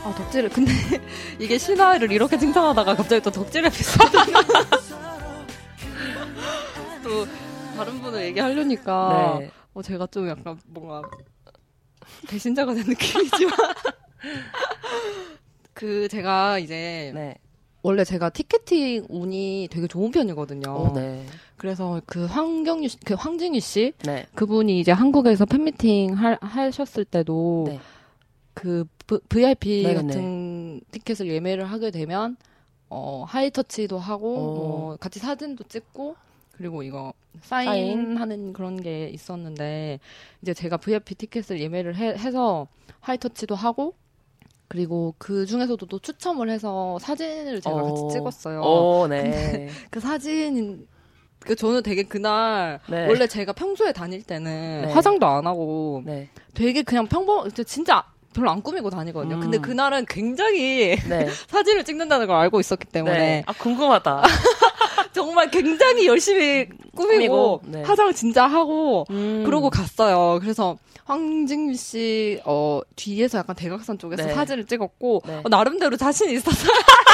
아 0.05 0.13
덕질을 0.15 0.49
근데 0.49 0.71
이게 1.37 1.57
신화를 1.57 2.13
이렇게 2.13 2.37
칭찬하다가 2.37 2.95
갑자기 2.95 3.21
또 3.21 3.29
덕질 3.29 3.65
에피소드 3.65 4.09
또 7.03 7.27
다른 7.75 8.01
분을 8.01 8.23
얘기하려니까 8.27 9.37
네. 9.41 9.51
어, 9.73 9.81
제가 9.81 10.07
좀 10.07 10.29
약간 10.29 10.57
뭔가 10.67 11.01
배신자가 12.29 12.73
된 12.73 12.85
느낌이지만 12.87 13.53
그 15.73 16.07
제가 16.07 16.59
이제 16.59 17.11
네. 17.13 17.35
원래 17.81 18.05
제가 18.05 18.29
티켓팅 18.29 19.07
운이 19.09 19.67
되게 19.71 19.87
좋은 19.87 20.11
편이거든요. 20.11 20.69
오, 20.69 20.93
네. 20.93 21.25
그래서 21.59 22.01
그 22.05 22.25
황경유 22.25 22.87
씨, 22.87 22.97
그 23.01 23.13
황진유 23.13 23.59
씨 23.59 23.93
네. 24.05 24.25
그분이 24.33 24.79
이제 24.79 24.93
한국에서 24.93 25.45
팬미팅 25.45 26.13
할, 26.13 26.37
하셨을 26.41 27.03
때도 27.03 27.65
네. 27.67 27.79
그 28.53 28.85
v, 29.05 29.19
VIP 29.27 29.83
네네네. 29.83 30.07
같은 30.07 30.81
티켓을 30.91 31.27
예매를 31.27 31.65
하게 31.65 31.91
되면 31.91 32.37
어 32.89 33.25
하이터치도 33.27 33.99
하고 33.99 34.35
오. 34.35 34.53
뭐 34.53 34.97
같이 34.97 35.19
사진도 35.19 35.65
찍고 35.65 36.15
그리고 36.53 36.81
이거 36.81 37.13
사인? 37.41 37.67
사인하는 37.67 38.53
그런 38.53 38.81
게 38.81 39.09
있었는데 39.09 39.99
이제 40.41 40.53
제가 40.53 40.77
VIP 40.77 41.15
티켓을 41.15 41.59
예매를 41.59 41.97
해, 41.97 42.07
해서 42.07 42.67
하이터치도 43.01 43.55
하고 43.55 43.95
그리고 44.69 45.13
그 45.17 45.45
중에서도 45.45 45.85
또 45.87 45.99
추첨을 45.99 46.49
해서 46.49 46.97
사진을 46.99 47.59
제가 47.59 47.81
오. 47.81 47.83
같이 47.83 48.07
찍었어요. 48.13 48.61
오, 48.61 49.07
네. 49.07 49.67
그 49.91 49.99
사진 49.99 50.87
그 51.39 51.55
저는 51.55 51.83
되게 51.83 52.03
그날 52.03 52.79
네. 52.87 53.07
원래 53.07 53.27
제가 53.27 53.53
평소에 53.53 53.91
다닐 53.91 54.23
때는 54.23 54.81
네. 54.85 54.93
화장도 54.93 55.25
안 55.25 55.47
하고 55.47 56.03
네. 56.05 56.29
되게 56.53 56.83
그냥 56.83 57.07
평범 57.07 57.49
진짜 57.65 58.03
별로 58.33 58.51
안 58.51 58.61
꾸미고 58.61 58.89
다니거든요. 58.89 59.35
음. 59.35 59.39
근데 59.39 59.57
그날은 59.57 60.05
굉장히 60.07 60.97
네. 61.07 61.27
사진을 61.47 61.83
찍는다는 61.83 62.27
걸 62.27 62.35
알고 62.35 62.59
있었기 62.59 62.87
때문에 62.87 63.17
네. 63.17 63.43
아, 63.45 63.53
궁금하다. 63.53 64.23
정말 65.13 65.49
굉장히 65.49 66.05
열심히 66.05 66.67
꾸미고, 66.95 67.07
꾸미고, 67.13 67.61
네. 67.65 67.83
화장 67.83 68.13
진짜 68.13 68.45
하고 68.45 69.05
음. 69.09 69.43
그러고 69.45 69.69
갔어요. 69.69 70.39
그래서 70.41 70.77
황진규 71.05 71.73
씨 71.73 72.39
어, 72.45 72.81
뒤에서 72.95 73.39
약간 73.39 73.55
대각선 73.55 73.97
쪽에서 73.97 74.27
네. 74.27 74.33
사진을 74.33 74.65
찍었고 74.65 75.23
네. 75.25 75.41
어, 75.43 75.49
나름대로 75.49 75.97
자신 75.97 76.29
있었어요. 76.29 76.71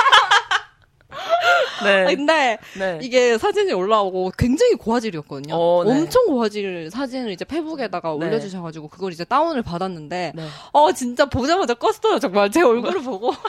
네. 1.83 2.15
근데 2.15 2.57
네. 2.77 2.99
이게 3.01 3.37
사진이 3.37 3.73
올라오고 3.73 4.31
굉장히 4.37 4.73
고화질이었거든요. 4.75 5.53
어, 5.55 5.83
네. 5.85 5.91
엄청 5.91 6.25
고화질 6.27 6.89
사진을 6.91 7.31
이제 7.31 7.45
페북에다가 7.45 8.09
네. 8.09 8.15
올려주셔가지고 8.27 8.87
그걸 8.89 9.11
이제 9.11 9.23
다운을 9.25 9.61
받았는데 9.61 10.33
네. 10.35 10.47
어 10.71 10.91
진짜 10.93 11.25
보자마자 11.25 11.73
껐어요 11.73 12.19
정말 12.21 12.49
제 12.51 12.61
얼굴을 12.61 13.01
보고 13.03 13.33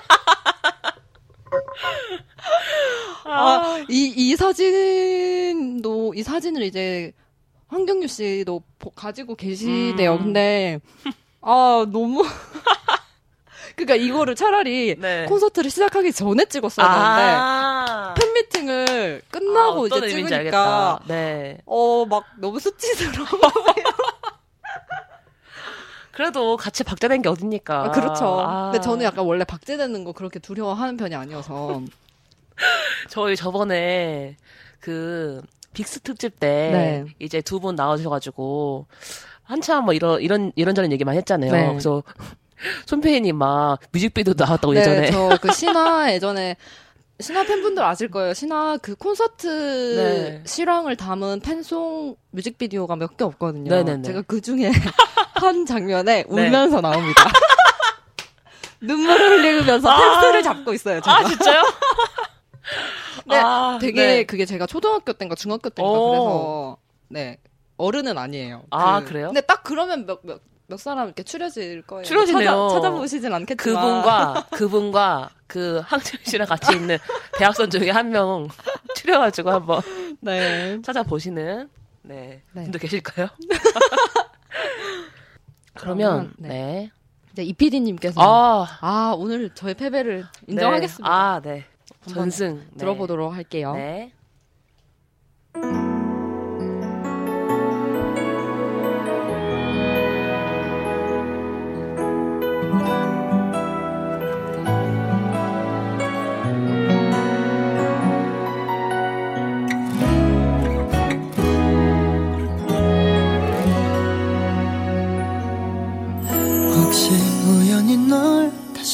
아, 3.24 3.84
이, 3.88 4.12
이 4.16 4.36
사진도 4.36 6.14
이 6.14 6.22
사진을 6.22 6.62
이제 6.62 7.12
황경유 7.68 8.06
씨도 8.06 8.62
보- 8.78 8.90
가지고 8.90 9.34
계시대요. 9.34 10.12
음. 10.14 10.18
근데 10.18 10.78
아 11.40 11.84
너무 11.90 12.22
그러니까 13.76 13.94
이거를 13.96 14.34
차라리 14.34 14.96
네. 14.98 15.26
콘서트를 15.26 15.70
시작하기 15.70 16.12
전에 16.12 16.46
찍었어야 16.46 16.86
되는데 16.88 17.22
아. 17.36 18.14
팬미팅을 18.18 19.22
끝나고 19.30 19.84
아, 19.84 19.86
이제 19.98 20.08
찍으니까. 20.08 21.00
네. 21.06 21.58
어막 21.66 22.24
너무 22.38 22.58
수치스러워. 22.58 23.26
그래도 26.12 26.56
같이 26.56 26.82
박제된 26.82 27.20
게 27.20 27.28
어딥니까? 27.28 27.84
아, 27.84 27.90
그렇죠. 27.90 28.40
아. 28.40 28.70
근데 28.70 28.82
저는 28.82 29.04
약간 29.04 29.26
원래 29.26 29.44
박제되는 29.44 30.04
거 30.04 30.12
그렇게 30.12 30.38
두려워하는 30.38 30.96
편이 30.96 31.14
아니어서 31.14 31.82
저희 33.10 33.36
저번에 33.36 34.36
그 34.80 35.42
빅스 35.74 36.00
특집 36.00 36.40
때 36.40 36.70
네. 36.72 37.04
이제 37.18 37.42
두 37.42 37.60
분 37.60 37.74
나와주셔가지고 37.74 38.86
한참 39.42 39.84
뭐 39.84 39.92
이런 39.92 40.22
이런 40.22 40.52
이런저런 40.56 40.90
얘기 40.90 41.04
많이 41.04 41.18
했잖아요. 41.18 41.52
네. 41.52 41.66
그래서 41.68 42.02
손페이님 42.86 43.36
막 43.36 43.78
뮤직비디오 43.92 44.34
나왔다고 44.36 44.74
예전에 44.76 45.00
네, 45.02 45.10
저그 45.10 45.52
신화 45.52 46.12
예전에 46.12 46.56
신화 47.20 47.44
팬분들 47.44 47.82
아실 47.82 48.10
거예요. 48.10 48.34
신화 48.34 48.76
그 48.82 48.94
콘서트 48.94 49.46
네. 49.96 50.42
실황을 50.46 50.96
담은 50.96 51.40
팬송 51.40 52.16
뮤직비디오가 52.30 52.96
몇 52.96 53.16
개 53.16 53.24
없거든요. 53.24 53.70
네네네. 53.70 54.02
제가 54.02 54.22
그 54.26 54.40
중에 54.40 54.70
한 55.34 55.64
장면에 55.66 56.24
울면서 56.28 56.80
나옵니다. 56.80 57.24
눈물을 58.80 59.38
흘리면서 59.38 59.88
아. 59.88 60.20
펜스를 60.20 60.42
잡고 60.42 60.74
있어요. 60.74 61.00
제가. 61.00 61.16
아 61.16 61.24
진짜요? 61.24 61.62
네, 63.28 63.36
아, 63.38 63.78
되게 63.80 64.06
네. 64.06 64.24
그게 64.24 64.44
제가 64.44 64.66
초등학교 64.66 65.12
때인가 65.12 65.34
중학교 65.34 65.68
때인가 65.70 65.90
오. 65.90 66.10
그래서 66.10 66.76
네 67.08 67.38
어른은 67.76 68.18
아니에요. 68.18 68.64
아, 68.70 69.00
그- 69.00 69.06
그래요? 69.08 69.26
근데 69.28 69.40
딱 69.40 69.62
그러면 69.62 70.06
몇 70.06 70.20
몇 70.22 70.40
몇 70.68 70.80
사람 70.80 71.06
이렇게 71.06 71.22
추려질 71.22 71.82
거예요. 71.82 72.04
추려지네요. 72.04 72.68
찾아, 72.68 72.80
찾아 72.80 72.90
보시진 72.90 73.32
않겠지만 73.32 73.74
그분과 73.76 74.46
그분과 74.56 75.30
그 75.46 75.80
항철 75.84 76.20
씨랑 76.24 76.48
같이 76.48 76.74
있는 76.74 76.98
대학생 77.38 77.70
중에 77.70 77.90
한 77.90 78.10
명 78.10 78.48
추려가지고 78.96 79.50
한번 79.50 79.80
네. 80.20 80.80
찾아보시는 80.82 81.68
네, 82.02 82.42
네. 82.52 82.62
분도 82.64 82.78
계실까요? 82.78 83.28
그러면 85.74 85.74
그러면, 85.74 86.34
네. 86.38 86.48
네. 86.48 86.90
이제 87.32 87.42
이PD님께서 87.42 88.20
아, 88.20 88.66
아 88.80 89.14
오늘 89.16 89.50
저의 89.54 89.74
패배를 89.74 90.26
인정하겠습니다. 90.46 91.08
네. 91.08 91.14
아, 91.14 91.40
네. 91.40 91.64
전승 92.08 92.58
네. 92.70 92.76
들어보도록 92.78 93.34
할게요. 93.34 93.74
네. 93.74 94.12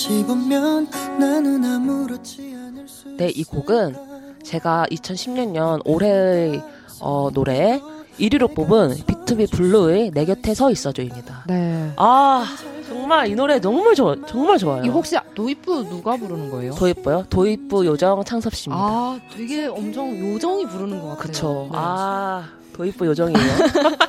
다시 0.02 0.24
보면 0.24 0.88
나는 1.20 1.64
아무렇지 1.64 2.56
않을 2.56 2.88
수 2.88 3.08
네, 3.16 3.28
이 3.28 3.44
곡은 3.44 3.94
제가 4.42 4.86
2010년 4.90 5.80
올해의 5.84 6.60
어, 6.98 7.30
노래 7.32 7.80
1위로 8.18 8.52
뽑은 8.52 8.96
비투비 9.06 9.46
블루의 9.46 10.10
내 10.12 10.24
곁에 10.24 10.54
서 10.54 10.72
있어줘입니다. 10.72 11.44
네. 11.46 11.92
아, 11.94 12.44
정말 12.88 13.28
이 13.28 13.36
노래 13.36 13.60
너무 13.60 13.94
좋아, 13.94 14.16
정말 14.26 14.58
좋아요. 14.58 14.82
이 14.84 14.88
혹시 14.88 15.16
도입부 15.36 15.84
누가 15.88 16.16
부르는 16.16 16.50
거예요? 16.50 16.74
도입부요? 16.74 17.26
도입부 17.30 17.86
요정 17.86 18.24
창섭 18.24 18.56
씨입니다. 18.56 18.84
아 18.84 19.20
되게 19.32 19.66
엄청 19.66 20.18
요정이 20.18 20.66
부르는 20.66 21.00
것 21.00 21.10
같아요. 21.10 21.26
그쵸. 21.28 21.68
네. 21.70 21.78
아, 21.78 22.48
도입부 22.72 23.06
요정이에요. 23.06 23.52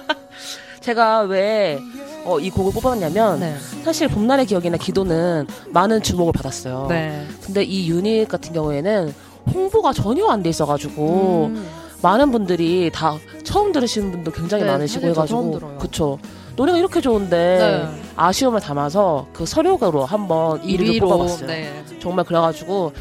제가 0.82 1.22
왜, 1.22 1.80
어, 2.26 2.40
이 2.40 2.50
곡을 2.50 2.72
뽑았냐면, 2.74 3.40
네. 3.40 3.56
사실 3.84 4.08
봄날의 4.08 4.46
기억이나 4.46 4.78
기도는 4.78 5.48
많은 5.70 6.02
주목을 6.02 6.32
받았어요. 6.34 6.88
네. 6.90 7.26
근데 7.44 7.64
이 7.64 7.90
유닛 7.90 8.28
같은 8.28 8.54
경우에는 8.54 9.14
홍보가 9.54 9.94
전혀 9.94 10.28
안 10.28 10.42
돼 10.42 10.50
있어가지고, 10.50 11.52
음. 11.52 11.68
많은 12.02 12.32
분들이 12.32 12.90
다 12.94 13.18
처음 13.44 13.72
들으시는 13.72 14.12
분도 14.12 14.32
굉장히 14.32 14.64
네, 14.64 14.72
많으시고 14.72 15.08
해가지고. 15.08 15.78
그쵸. 15.80 16.18
노래가 16.56 16.78
이렇게 16.78 17.02
좋은데, 17.02 17.58
네. 17.58 18.02
아쉬움을 18.16 18.60
담아서 18.62 19.28
그 19.34 19.46
서류가로 19.46 20.06
한번 20.06 20.62
1위를 20.62 21.00
뽑아봤어요. 21.02 21.48
네. 21.48 21.84
정말 22.00 22.26
그래가지고 22.26 22.92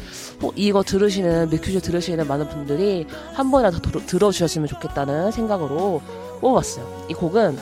어, 0.41 0.49
이거 0.55 0.81
들으시는 0.81 1.49
뮤큐즈 1.49 1.81
들으시는 1.81 2.27
많은 2.27 2.47
분들이 2.49 3.05
한 3.33 3.51
번이라도 3.51 3.79
들어, 3.79 4.01
들어주셨으면 4.05 4.67
좋겠다는 4.69 5.31
생각으로 5.31 6.01
뽑아봤어요. 6.41 7.05
이 7.09 7.13
곡은 7.13 7.57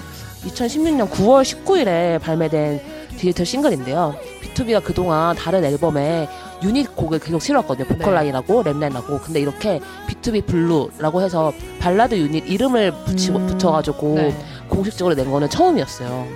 2016년 0.46 1.10
9월 1.10 1.44
19일에 1.44 2.20
발매된 2.20 2.82
디지털 3.18 3.46
싱글인데요. 3.46 4.16
B2B가 4.42 4.84
그동안 4.84 5.36
다른 5.36 5.64
앨범에 5.64 6.28
유닛 6.64 6.96
곡을 6.96 7.20
계속 7.20 7.42
실었거든요. 7.42 7.88
보컬라인하고 7.88 8.64
랩라인하고. 8.64 9.22
근데 9.22 9.40
이렇게 9.40 9.80
B2B 10.08 10.46
블루라고 10.46 11.22
해서 11.22 11.52
발라드 11.80 12.16
유닛 12.16 12.48
이름을 12.50 12.92
붙이고 13.06 13.38
음. 13.40 13.48
붙여가지고 13.48 14.16
네. 14.16 14.36
공식적으로 14.70 15.16
낸 15.16 15.32
거는 15.32 15.50
처음이었어요. 15.50 16.28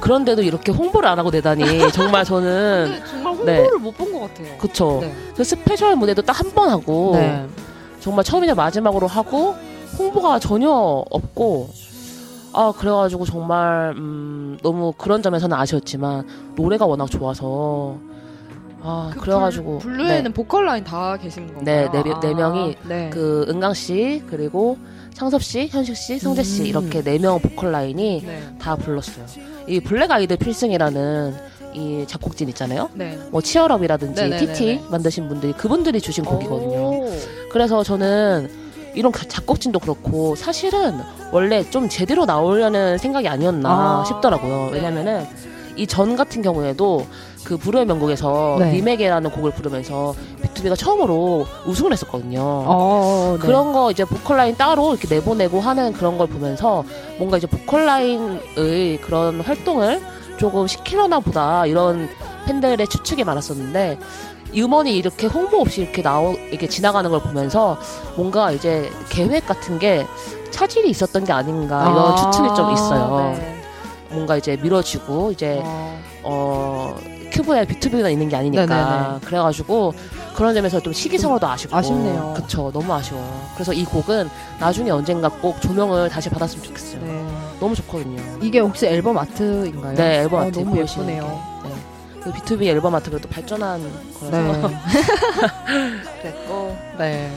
그런데도 0.00 0.42
이렇게 0.42 0.72
홍보를 0.72 1.08
안 1.08 1.18
하고 1.18 1.30
내다니 1.30 1.90
정말 1.92 2.24
저는 2.24 3.02
정말 3.10 3.36
네. 3.46 3.56
홍보를 3.58 3.78
못본 3.78 4.12
것 4.12 4.20
같아요. 4.20 4.56
그쵸. 4.58 4.98
네. 5.02 5.12
그 5.34 5.42
스페셜 5.44 5.96
무대도 5.96 6.22
딱 6.22 6.40
한 6.40 6.52
번 6.54 6.68
하고 6.70 7.12
네. 7.14 7.44
정말 8.00 8.24
처음이자 8.24 8.54
마지막으로 8.54 9.06
하고 9.06 9.54
홍보가 9.98 10.38
전혀 10.38 10.68
없고 10.70 11.70
아 12.56 12.72
그래가지고 12.76 13.24
정말 13.26 13.92
음, 13.96 14.56
너무 14.62 14.92
그런 14.96 15.22
점에서는 15.22 15.54
아쉬웠지만 15.56 16.26
노래가 16.56 16.86
워낙 16.86 17.10
좋아서 17.10 17.98
아 18.82 19.10
그 19.12 19.20
그래가지고 19.20 19.78
블, 19.78 19.92
블루에는 19.96 20.32
보컬 20.32 20.64
라인 20.64 20.82
다 20.84 21.16
계신 21.16 21.46
건가요? 21.52 21.64
네, 21.64 21.88
네 21.92 22.02
명- 22.02 22.20
네 22.20 22.34
명이 22.34 22.76
네. 22.88 23.10
그 23.12 23.44
은광 23.48 23.74
씨 23.74 24.22
그리고 24.30 24.78
창섭 25.12 25.42
씨, 25.42 25.66
현식 25.68 25.96
씨, 25.96 26.18
성재 26.18 26.42
씨 26.42 26.62
음. 26.62 26.66
이렇게 26.66 27.02
네 27.02 27.18
명 27.18 27.38
보컬 27.40 27.72
라인이 27.72 28.22
네. 28.24 28.42
다 28.60 28.76
불렀어요. 28.76 29.24
이 29.66 29.80
블랙 29.80 30.10
아이드 30.10 30.36
필승이라는 30.36 31.34
이 31.74 32.04
작곡진 32.06 32.48
있잖아요. 32.50 32.88
네. 32.94 33.18
뭐 33.30 33.40
Cheer 33.42 33.68
Up이라든지. 33.68 34.30
TT 34.38 34.80
만드신 34.90 35.28
분들이 35.28 35.52
그분들이 35.52 36.00
주신 36.00 36.24
곡이거든요. 36.24 36.78
오. 37.02 37.10
그래서 37.50 37.82
저는 37.82 38.48
이런 38.96 39.12
가- 39.12 39.24
작곡진도 39.28 39.78
그렇고 39.78 40.34
사실은 40.34 40.98
원래 41.30 41.62
좀 41.70 41.88
제대로 41.88 42.24
나오려는 42.24 42.98
생각이 42.98 43.28
아니었나 43.28 43.68
아, 43.70 44.04
싶더라고요. 44.06 44.66
네. 44.66 44.70
왜냐면은 44.72 45.26
이 45.76 45.86
전 45.86 46.16
같은 46.16 46.40
경우에도 46.40 47.06
그 47.44 47.58
불후의 47.58 47.84
명곡에서 47.84 48.56
네. 48.58 48.72
리메게라는 48.72 49.30
곡을 49.30 49.52
부르면서 49.52 50.14
B2B가 50.42 50.76
처음으로 50.76 51.46
우승을 51.66 51.92
했었거든요. 51.92 52.40
어, 52.42 53.36
네. 53.38 53.46
그런 53.46 53.72
거 53.74 53.90
이제 53.90 54.04
보컬 54.06 54.38
라인 54.38 54.56
따로 54.56 54.94
이렇게 54.94 55.14
내보내고 55.14 55.60
하는 55.60 55.92
그런 55.92 56.16
걸 56.16 56.26
보면서 56.28 56.82
뭔가 57.18 57.36
이제 57.36 57.46
보컬 57.46 57.84
라인의 57.84 59.00
그런 59.02 59.40
활동을 59.42 60.00
조금 60.38 60.66
시키려나 60.66 61.20
보다 61.20 61.66
이런 61.66 62.08
팬들의 62.46 62.86
추측이 62.88 63.24
많았었는데 63.24 63.98
이 63.98 64.35
음원이 64.54 64.96
이렇게 64.96 65.26
홍보 65.26 65.60
없이 65.60 65.82
이렇게 65.82 66.02
나오 66.02 66.34
이렇게 66.50 66.68
지나가는 66.68 67.10
걸 67.10 67.20
보면서 67.20 67.78
뭔가 68.16 68.52
이제 68.52 68.90
계획 69.08 69.46
같은 69.46 69.78
게 69.78 70.06
차질이 70.50 70.88
있었던 70.90 71.24
게 71.24 71.32
아닌가 71.32 71.90
이런 71.90 72.12
아, 72.12 72.14
추측이 72.14 72.54
좀 72.54 72.70
있어요. 72.70 73.36
네. 73.38 73.56
뭔가 74.10 74.36
이제 74.36 74.56
미뤄지고 74.56 75.32
이제 75.32 75.60
어, 75.64 76.00
어 76.22 76.96
큐브에 77.32 77.66
비투비가 77.66 78.08
있는 78.08 78.28
게 78.28 78.36
아니니까 78.36 78.64
네네네. 78.66 79.20
그래가지고 79.24 79.92
그런 80.34 80.54
점에서 80.54 80.80
좀 80.80 80.92
시기상으로도 80.92 81.46
아쉽고 81.46 81.76
아쉽네요. 81.76 82.34
그쵸 82.36 82.70
너무 82.72 82.92
아쉬워요 82.94 83.24
그래서 83.54 83.72
이 83.72 83.84
곡은 83.84 84.30
나중에 84.60 84.90
언젠가 84.90 85.28
꼭 85.28 85.60
조명을 85.60 86.08
다시 86.08 86.30
받았으면 86.30 86.64
좋겠어요 86.64 87.02
네. 87.02 87.26
너무 87.58 87.74
좋거든요 87.74 88.22
이게 88.42 88.60
혹시 88.60 88.86
앨범 88.86 89.18
아트인가요? 89.18 89.94
네 89.94 90.20
앨범 90.20 90.40
어, 90.40 90.46
아트 90.46 90.58
너무 90.60 90.78
예쁘네요. 90.78 91.55
게. 92.26 92.32
네. 92.32 92.32
그 92.32 92.32
비투비 92.32 92.68
앨범 92.68 92.94
아트가 92.94 93.18
또 93.18 93.28
발전한 93.28 93.80
거라서 94.20 94.68
네. 94.68 94.76
그랬고 96.22 96.76
네. 96.98 97.30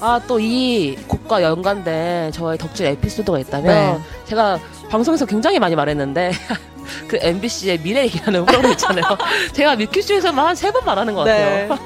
아 0.00 0.18
또 0.26 0.38
이 0.40 0.96
곡과 1.06 1.42
연관된 1.42 2.32
저의 2.32 2.56
덕질 2.56 2.86
에피소드가 2.86 3.38
있다면 3.40 3.64
네. 3.98 4.00
제가 4.24 4.58
방송에서 4.90 5.26
굉장히 5.26 5.58
많이 5.58 5.76
말했는데 5.76 6.32
그 7.06 7.18
MBC의 7.20 7.78
미래 7.82 8.04
얘기하는 8.04 8.46
프로그램 8.46 8.72
있잖아요. 8.72 9.04
제가 9.52 9.76
미큐쇼에서만 9.76 10.46
한 10.46 10.54
세 10.56 10.70
번 10.72 10.84
말하는 10.86 11.14
것 11.14 11.20
같아요. 11.24 11.68
네. 11.68 11.78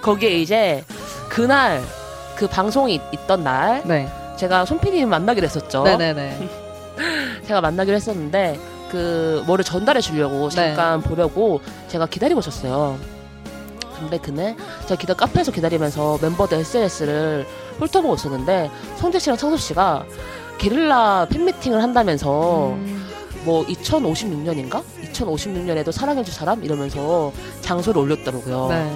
거기에 0.00 0.30
이제 0.38 0.84
그날 1.28 1.82
그 2.36 2.46
방송이 2.46 3.00
있던 3.12 3.42
날 3.44 3.82
네. 3.84 4.08
제가 4.36 4.64
손PD님 4.64 5.08
만나기로 5.08 5.44
했었죠. 5.44 5.82
네네네. 5.82 6.48
제가 7.46 7.60
만나기로 7.60 7.96
했었는데 7.96 8.58
그 8.92 9.42
뭐를 9.46 9.64
전달해 9.64 10.02
주려고 10.02 10.50
네. 10.50 10.54
잠깐 10.54 11.00
보려고 11.00 11.62
제가 11.88 12.04
기다리고 12.06 12.40
있었어요. 12.40 12.98
근데 13.98 14.18
그날 14.18 14.54
제가 14.86 14.96
기다 15.00 15.14
카페에서 15.14 15.50
기다리면서 15.50 16.18
멤버들 16.20 16.58
SNS를 16.58 17.46
훑어보고 17.78 18.16
있었는데 18.16 18.70
성재 18.96 19.18
씨랑 19.18 19.38
창섭 19.38 19.60
씨가 19.60 20.04
게릴라 20.58 21.26
팬미팅을 21.30 21.82
한다면서 21.82 22.72
음, 22.72 23.02
뭐 23.44 23.64
2056년인가? 23.64 24.82
2056년에도 25.12 25.90
사랑해줄 25.90 26.34
사람 26.34 26.62
이러면서 26.62 27.32
장소를 27.62 28.02
올렸더라고요. 28.02 28.68
네. 28.68 28.92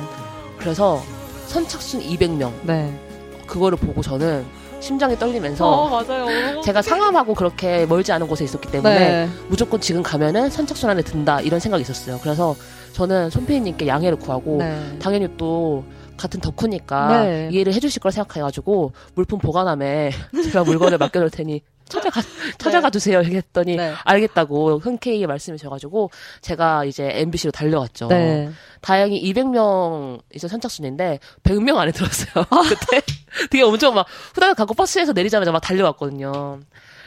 그래서 0.58 1.02
선착순 1.46 2.02
200명 2.02 2.52
네. 2.64 3.00
그거를 3.46 3.78
보고 3.78 4.02
저는 4.02 4.44
심장이 4.80 5.16
떨리면서 5.18 5.88
맞아요. 5.88 6.60
제가 6.60 6.82
상암하고 6.82 7.34
그렇게 7.34 7.86
멀지 7.86 8.12
않은 8.12 8.26
곳에 8.28 8.44
있었기 8.44 8.70
때문에 8.70 8.98
네. 8.98 9.28
무조건 9.48 9.80
지금 9.80 10.02
가면은 10.02 10.50
선착순 10.50 10.88
안에 10.90 11.02
든다 11.02 11.40
이런 11.40 11.60
생각이 11.60 11.82
있었어요. 11.82 12.18
그래서 12.22 12.54
저는 12.92 13.30
손피디님께 13.30 13.86
양해를 13.86 14.18
구하고 14.18 14.58
네. 14.58 14.96
당연히 14.98 15.28
또 15.36 15.84
같은 16.16 16.40
덕후니까 16.40 17.24
네. 17.24 17.48
이해를 17.52 17.74
해주실 17.74 18.00
걸 18.00 18.12
생각해가지고 18.12 18.92
물품 19.14 19.38
보관함에 19.38 20.10
제가 20.44 20.64
물건을 20.64 20.98
맡겨놓을 20.98 21.30
테니 21.30 21.62
찾아가 21.88 22.20
찾아가 22.58 22.90
주세요 22.90 23.22
얘기했더니 23.22 23.76
네. 23.76 23.92
알겠다고 24.04 24.78
흔쾌히 24.78 25.26
말씀해 25.26 25.56
주셔가지고 25.56 26.10
제가 26.40 26.84
이제 26.84 27.08
MBC로 27.12 27.52
달려갔죠. 27.52 28.08
네. 28.08 28.50
다행히 28.80 29.22
200명 29.32 30.20
이제 30.34 30.48
선착순인데 30.48 31.18
100명 31.42 31.76
안에 31.76 31.92
들었어요. 31.92 32.44
아. 32.50 32.62
그때 32.68 33.02
되게 33.50 33.62
엄청 33.62 33.94
막 33.94 34.06
후다닥 34.34 34.56
가고 34.56 34.74
버스에서 34.74 35.12
내리자마자 35.12 35.52
막 35.52 35.60
달려갔거든요. 35.60 36.60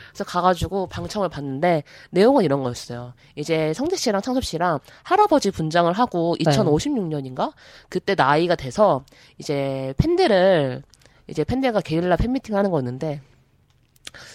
그래서 0.09 0.23
가가지고 0.23 0.87
방청을 0.87 1.29
봤는데 1.29 1.83
내용은 2.09 2.43
이런 2.43 2.63
거였어요. 2.63 3.13
이제 3.35 3.73
성재 3.73 3.95
씨랑 3.95 4.21
창섭 4.21 4.43
씨랑 4.43 4.79
할아버지 5.03 5.51
분장을 5.51 5.91
하고 5.93 6.35
네. 6.43 6.51
2056년인가 6.51 7.53
그때 7.89 8.15
나이가 8.15 8.55
돼서 8.55 9.03
이제 9.37 9.93
팬들을 9.97 10.83
이제 11.27 11.43
팬들과 11.43 11.81
게릴라 11.81 12.15
팬미팅 12.15 12.55
하는 12.55 12.71
거였는데 12.71 13.21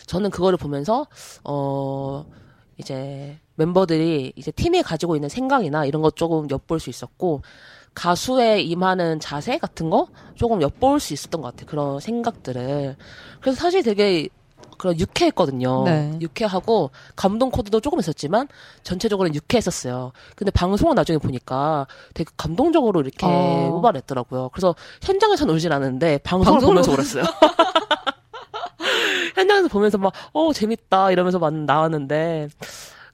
저는 0.06 0.30
그거를 0.30 0.58
보면서 0.58 1.06
어 1.44 2.24
이제 2.76 3.38
멤버들이 3.56 4.32
이제 4.36 4.50
팀이 4.50 4.82
가지고 4.82 5.16
있는 5.16 5.28
생각이나 5.28 5.84
이런 5.84 6.02
것 6.02 6.16
조금 6.16 6.50
엿볼 6.50 6.80
수 6.80 6.90
있었고 6.90 7.42
가수에 7.94 8.60
임하는 8.60 9.20
자세 9.20 9.58
같은 9.58 9.88
거 9.88 10.08
조금 10.34 10.60
엿볼 10.60 10.98
수 10.98 11.12
있었던 11.12 11.40
것 11.40 11.48
같아요. 11.48 11.66
그런 11.66 12.00
생각들을. 12.00 12.96
그래서 13.40 13.56
사실 13.56 13.82
되게 13.82 14.28
그런 14.76 14.98
유쾌했거든요. 14.98 15.84
네. 15.84 16.18
유쾌하고 16.20 16.90
감동 17.14 17.50
코드도 17.50 17.80
조금 17.80 18.00
있었지만 18.00 18.48
전체적으로는 18.82 19.34
유쾌했었어요. 19.34 20.10
근데 20.34 20.50
방송을 20.50 20.96
나중에 20.96 21.18
보니까 21.18 21.86
되게 22.12 22.30
감동적으로 22.36 23.00
이렇게 23.00 23.24
어. 23.24 23.70
뽑아냈더라고요. 23.70 24.50
그래서 24.52 24.74
현장에서는 25.02 25.54
울진 25.54 25.70
않았는데 25.70 26.18
방송을 26.18 26.60
방송으로 26.60 26.82
보면서 26.82 26.92
울었어요. 26.92 27.24
현장에서 29.54 29.68
보면서 29.68 29.98
막, 29.98 30.12
어, 30.32 30.52
재밌다, 30.52 31.10
이러면서 31.10 31.38
막 31.38 31.54
나왔는데, 31.54 32.48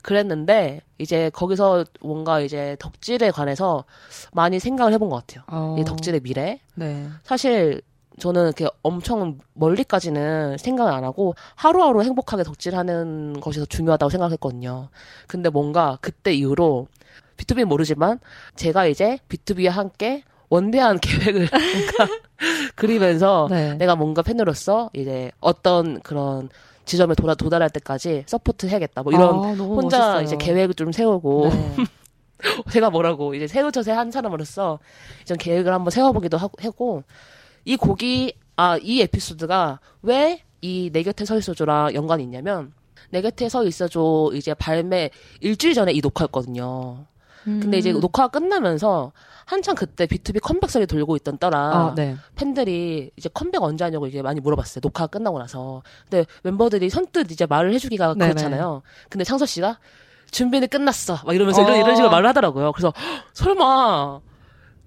그랬는데, 0.03 0.81
이제 0.99 1.31
거기서 1.31 1.85
뭔가 2.01 2.41
이제 2.41 2.77
덕질에 2.79 3.31
관해서 3.31 3.85
많이 4.33 4.59
생각을 4.59 4.93
해본 4.95 5.11
것 5.11 5.27
같아요. 5.27 5.45
어, 5.49 5.77
이 5.79 5.85
덕질의 5.85 6.21
미래. 6.21 6.61
네. 6.75 7.09
사실, 7.23 7.83
저는 8.19 8.45
이렇게 8.45 8.69
엄청 8.83 9.39
멀리까지는 9.55 10.59
생각을 10.59 10.93
안 10.93 11.05
하고 11.05 11.35
하루하루 11.55 12.03
행복하게 12.03 12.43
덕질하는 12.43 13.41
것이 13.41 13.61
더 13.61 13.65
중요하다고 13.67 14.11
생각했거든요. 14.11 14.89
근데 15.27 15.49
뭔가 15.49 15.97
그때 16.03 16.33
이후로 16.35 16.89
B2B는 17.39 17.65
모르지만 17.65 18.21
제가 18.57 18.87
이제 18.87 19.19
B2B와 19.29 19.71
함께 19.71 20.23
원대한 20.51 20.99
계획을 21.01 21.49
뭔가 21.51 22.15
그리면서 22.75 23.47
네. 23.51 23.75
내가 23.75 23.97
뭔가 23.97 24.21
팬으로서 24.23 24.91
이제 24.93 25.31
어떤 25.41 26.01
그런 26.01 26.49
지점에 26.85 27.15
도달, 27.15 27.37
도달할 27.37 27.71
때까지 27.71 28.25
support 28.27 28.67
해야겠다. 28.67 29.03
뭐 29.03 29.13
이런 29.13 29.29
아, 29.29 29.53
혼자 29.53 29.99
멋있어요. 29.99 30.23
이제 30.23 30.37
계획을 30.37 30.75
좀 30.75 30.93
세우고 30.93 31.51
네. 31.51 31.77
제가 32.73 32.91
뭐라고 32.91 33.35
이제 33.35 33.47
세우쳐세 33.47 33.93
한 33.93 34.11
사람으로서 34.11 34.79
좀 35.25 35.37
계획을 35.37 35.73
한번 35.73 35.91
세워보기도 35.91 36.37
하고 36.37 36.53
하고 36.61 37.03
이 37.65 37.77
곡이 37.77 38.35
아 38.57 38.77
이 38.83 39.01
에피소드가 39.03 39.81
왜 40.03 40.43
이 40.63 40.91
내 40.93 41.03
곁에 41.03 41.25
서 41.25 41.39
있어줘랑 41.39 41.95
연관이 41.95 42.23
있냐면 42.25 42.73
내 43.11 43.23
곁에 43.23 43.49
서 43.49 43.65
있어줘 43.65 44.31
이제 44.35 44.53
발매 44.53 45.11
일주일 45.41 45.73
전에 45.75 45.93
이 45.93 46.01
녹화였거든요. 46.03 47.07
근데 47.45 47.79
이제 47.79 47.93
음. 47.93 48.01
녹화가 48.01 48.29
끝나면서 48.29 49.13
한창 49.47 49.75
그때 49.75 50.07
B2B 50.07 50.41
컴백설이 50.43 50.87
돌고 50.87 51.17
있던 51.17 51.39
때라 51.39 51.59
아, 51.59 51.95
네. 51.97 52.17
팬들이 52.37 53.11
이제 53.17 53.29
컴백 53.33 53.63
언제 53.63 53.85
하냐고 53.85 54.07
이제 54.07 54.23
많이 54.23 54.41
물어봤어요. 54.41 54.81
녹화 54.81 55.05
가 55.05 55.07
끝나고 55.07 55.39
나서. 55.39 55.83
근데 56.09 56.27
멤버들이 56.43 56.91
선뜻 56.91 57.31
이제 57.33 57.47
말을 57.47 57.73
해주기가 57.75 58.15
네네. 58.15 58.33
그렇잖아요. 58.33 58.83
근데 59.09 59.25
창섭 59.25 59.49
씨가 59.49 59.79
준비는 60.31 60.69
끝났어. 60.69 61.19
막 61.25 61.35
이러면서 61.35 61.63
이런, 61.63 61.75
어. 61.75 61.77
이런 61.77 61.97
식으로 61.97 62.11
말을 62.11 62.29
하더라고요. 62.29 62.73
그래서 62.73 62.93
헉, 62.97 63.25
설마 63.33 64.21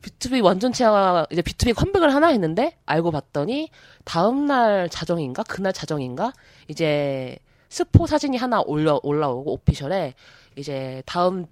B2B 0.04 0.44
완전체가 0.44 1.28
이제 1.32 1.42
B2B 1.42 1.74
컴백을 1.76 2.14
하나 2.14 2.28
했는데 2.28 2.78
알고 2.86 3.12
봤더니 3.12 3.70
다음 4.04 4.46
날 4.46 4.90
자정인가 4.90 5.44
그날 5.44 5.74
자정인가 5.74 6.34
이제 6.68 7.38
스포 7.70 8.06
사진이 8.06 8.38
하나 8.38 8.62
올려 8.66 9.00
올라오고 9.02 9.54
오피셜에 9.54 10.14
이제 10.58 11.02
다음 11.06 11.48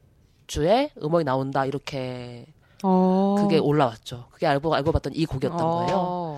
주에 0.51 0.91
음원이 1.01 1.23
나온다 1.23 1.65
이렇게 1.65 2.45
어. 2.83 3.35
그게 3.39 3.57
올라왔죠. 3.57 4.25
그게 4.31 4.47
알고 4.47 4.73
알고 4.75 4.91
봤더니 4.91 5.15
이 5.15 5.25
곡이었던 5.25 5.57
거예요. 5.57 5.95
어. 5.95 6.37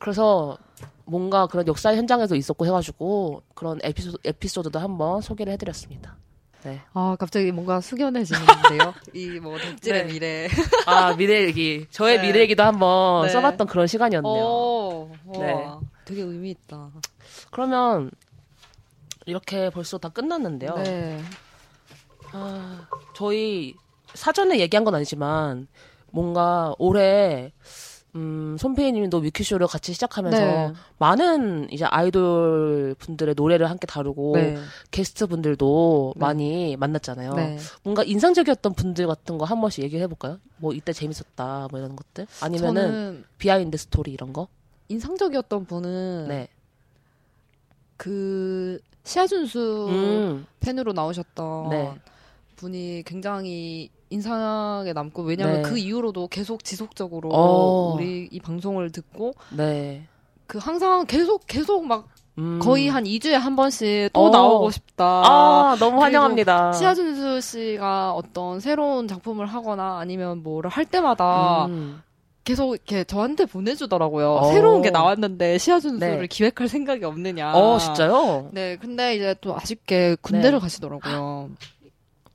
그래서 0.00 0.58
뭔가 1.04 1.46
그런 1.46 1.64
역사 1.68 1.94
현장에서 1.94 2.34
있었고 2.34 2.66
해가지고 2.66 3.42
그런 3.54 3.78
에피소드, 3.84 4.18
에피소드도 4.24 4.80
한번 4.80 5.20
소개를 5.20 5.52
해드렸습니다. 5.52 6.16
네. 6.64 6.80
아, 6.92 7.16
갑자기 7.20 7.52
뭔가 7.52 7.80
숙연해지는데요. 7.80 8.94
이 9.14 9.38
뭐 9.40 9.56
덕질의 9.58 10.06
네. 10.06 10.12
미래. 10.12 10.48
아 10.86 11.14
미래 11.14 11.44
얘기, 11.44 11.86
저의 11.90 12.16
네. 12.16 12.22
미래 12.26 12.40
얘기도 12.40 12.64
한번 12.64 13.26
네. 13.26 13.32
써봤던 13.32 13.68
그런 13.68 13.86
시간이었네요. 13.86 14.44
오, 14.44 15.10
와, 15.26 15.38
네. 15.38 15.66
되게 16.04 16.22
의미 16.22 16.50
있다. 16.50 16.90
그러면 17.52 18.10
이렇게 19.26 19.70
벌써 19.70 19.98
다 19.98 20.08
끝났는데요. 20.08 20.74
네. 20.82 21.20
아, 22.32 22.86
저희 23.14 23.74
사전에 24.14 24.58
얘기한 24.60 24.84
건 24.84 24.94
아니지만 24.94 25.68
뭔가 26.10 26.74
올해 26.78 27.52
음, 28.14 28.56
손페이님도 28.58 29.18
위키쇼를 29.18 29.66
같이 29.66 29.94
시작하면서 29.94 30.38
네. 30.38 30.72
많은 30.98 31.72
이제 31.72 31.86
아이돌 31.86 32.94
분들의 32.98 33.34
노래를 33.34 33.70
함께 33.70 33.86
다루고 33.86 34.32
네. 34.34 34.56
게스트 34.90 35.26
분들도 35.26 36.12
네. 36.16 36.20
많이 36.20 36.76
만났잖아요. 36.76 37.32
네. 37.34 37.56
뭔가 37.82 38.02
인상적이었던 38.04 38.74
분들 38.74 39.06
같은 39.06 39.38
거 39.38 39.46
한 39.46 39.60
번씩 39.62 39.82
얘기해 39.84 40.06
볼까요? 40.08 40.38
뭐 40.58 40.74
이때 40.74 40.92
재밌었다 40.92 41.68
뭐 41.70 41.80
이런 41.80 41.96
것들 41.96 42.26
아니면은 42.42 43.24
behind 43.38 43.78
story 43.78 44.12
이런 44.12 44.34
거? 44.34 44.46
인상적이었던 44.88 45.64
분은 45.64 46.28
네. 46.28 46.48
그 47.96 48.78
시아준수 49.04 49.86
음. 49.90 50.46
팬으로 50.60 50.92
나오셨던 50.92 51.68
네. 51.70 51.94
분이 52.62 53.02
굉장히 53.04 53.90
인상에 54.08 54.92
남고 54.92 55.22
왜냐면 55.22 55.62
네. 55.62 55.62
그 55.62 55.78
이후로도 55.78 56.28
계속 56.28 56.64
지속적으로 56.64 57.30
어. 57.32 57.94
우리 57.94 58.28
이 58.30 58.40
방송을 58.40 58.92
듣고 58.92 59.32
네. 59.50 60.06
그 60.46 60.58
항상 60.58 61.04
계속 61.06 61.46
계속 61.46 61.84
막 61.84 62.08
음. 62.38 62.58
거의 62.60 62.88
한 62.88 63.04
2주에 63.04 63.32
한 63.32 63.56
번씩 63.56 64.12
또 64.12 64.26
어. 64.26 64.30
나오고 64.30 64.70
싶다. 64.70 65.04
아, 65.04 65.76
너무 65.78 66.02
환영합니다. 66.02 66.72
시아준수 66.72 67.40
씨가 67.40 68.12
어떤 68.12 68.60
새로운 68.60 69.08
작품을 69.08 69.46
하거나 69.46 69.98
아니면 69.98 70.42
뭐를 70.42 70.70
할 70.70 70.84
때마다 70.84 71.66
음. 71.66 72.00
계속 72.44 72.74
이렇게 72.74 73.04
저한테 73.04 73.44
보내주더라고요. 73.44 74.34
어. 74.34 74.52
새로운 74.52 74.82
게 74.82 74.90
나왔는데 74.90 75.58
시아준수를 75.58 76.20
네. 76.22 76.26
기획할 76.26 76.68
생각이 76.68 77.04
없느냐. 77.04 77.54
어, 77.54 77.78
진짜요? 77.78 78.50
네, 78.52 78.76
근데 78.76 79.14
이제 79.16 79.34
또 79.40 79.56
아쉽게 79.56 80.16
군대를 80.20 80.58
가시더라고요. 80.58 81.50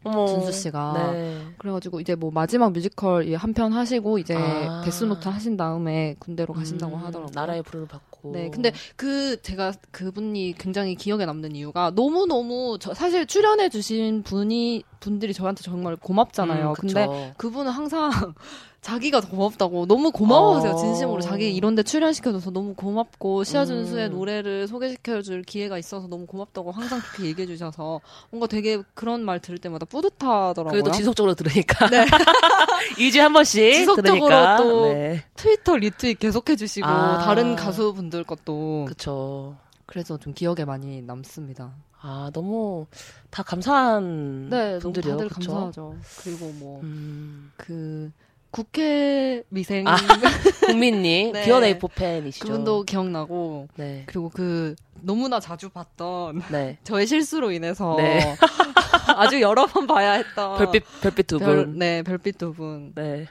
어머. 0.08 0.28
준수 0.28 0.52
씨가. 0.52 1.12
네. 1.14 1.42
그래가지고 1.58 2.00
이제 2.00 2.16
뭐 2.16 2.32
마지막 2.32 2.72
뮤지컬 2.72 3.34
한 3.36 3.54
편 3.54 3.74
하시고 3.74 4.18
이제 4.20 4.36
아. 4.36 4.82
데스노트 4.86 5.28
하신 5.28 5.58
다음에 5.58 6.16
군대로 6.20 6.54
가신다고 6.54 6.96
음, 6.96 7.00
하더라고요. 7.04 7.32
나라의 7.34 7.64
부름을 7.64 7.88
받고. 7.88 8.32
네, 8.32 8.50
근데 8.50 8.72
그 8.96 9.42
제가 9.42 9.74
그분이 9.92 10.56
굉장히 10.58 10.96
기억에 10.96 11.26
남는 11.26 11.56
이유가 11.56 11.92
너무 11.96 12.26
너무 12.26 12.78
사실 12.94 13.26
출연해 13.26 13.70
주신 13.70 14.22
분이 14.24 14.84
분들이 15.00 15.34
저한테 15.34 15.64
정말 15.64 15.96
고맙잖아요. 15.96 16.70
음, 16.70 16.74
근데. 16.74 17.34
그분은 17.38 17.72
항상 17.72 18.10
자기가 18.82 19.20
더 19.22 19.28
고맙다고 19.30 19.86
너무 19.86 20.12
고마워하세요. 20.12 20.72
어. 20.72 20.76
진심으로 20.76 21.22
자기 21.22 21.54
이런데 21.54 21.84
출연시켜줘서 21.84 22.52
너무 22.52 22.74
고맙고 22.74 23.44
시아준수의 23.44 24.08
음. 24.08 24.12
노래를 24.14 24.68
소개시켜줄 24.68 25.42
기회가 25.44 25.78
있어서 25.78 26.08
너무 26.08 26.26
고맙다고 26.26 26.72
항상 26.72 27.00
그렇게 27.00 27.26
얘기해 27.26 27.48
주셔서 27.48 28.00
뭔가 28.30 28.48
되게 28.48 28.82
그런 28.94 29.26
말 29.26 29.40
들을 29.40 29.58
때마다 29.58 29.86
뿌듯하더라고요. 29.86 30.72
그래도 30.72 30.92
지속적으로 30.92 31.34
들으니까. 31.34 31.90
네. 31.90 32.06
2주에 32.98 33.20
한 33.20 33.34
번씩 33.34 33.74
지속적으로 33.74 34.28
들으니까. 34.28 34.58
또 34.58 34.94
네. 34.94 35.26
트위터 35.36 35.76
리트윗 35.76 36.20
계속해 36.20 36.56
주시고 36.56 36.88
아. 36.88 37.18
다른 37.26 37.56
가수분들 37.56 38.24
것도 38.24 38.86
그쵸. 38.88 39.58
그래서 39.86 40.18
좀 40.18 40.34
기억에 40.34 40.66
많이 40.66 41.02
남습니다. 41.02 41.74
아, 42.02 42.30
너무 42.34 42.86
다 43.30 43.44
감사한 43.44 44.50
네, 44.50 44.80
분들이요. 44.80 45.14
다들 45.14 45.30
그쵸? 45.30 45.52
감사하죠. 45.52 45.96
그리고 46.24 46.46
뭐그 46.54 46.84
음, 46.84 48.14
국회 48.52 49.44
미생 49.50 49.88
아, 49.88 49.96
국민님, 50.68 51.34
네. 51.34 51.44
비어네이포 51.46 51.88
팬이시죠. 51.90 52.46
그분도 52.46 52.84
기억나고 52.84 53.68
네. 53.76 54.04
그리고 54.06 54.30
그 54.30 54.76
너무나 55.02 55.40
자주 55.40 55.70
봤던 55.70 56.44
네. 56.52 56.78
저의 56.86 57.08
실수로 57.08 57.52
인해서 57.52 57.96
네. 57.98 58.36
아주 59.16 59.42
여러 59.42 59.66
번 59.66 59.88
봐야 59.88 60.14
했던 60.14 60.58
별빛, 60.58 60.84
별빛 61.02 61.28
두 61.28 61.40
별- 61.40 61.66
분. 61.66 61.80
네, 61.80 62.04
별빛 62.04 62.38
두 62.38 62.54
분. 62.54 62.94
네. 62.96 63.26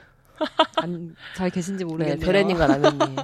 안, 0.75 1.15
잘 1.35 1.49
계신지 1.49 1.83
네, 1.83 1.85
모르겠네요. 1.89 2.23
베레님과 2.25 2.67
라면님. 2.67 3.15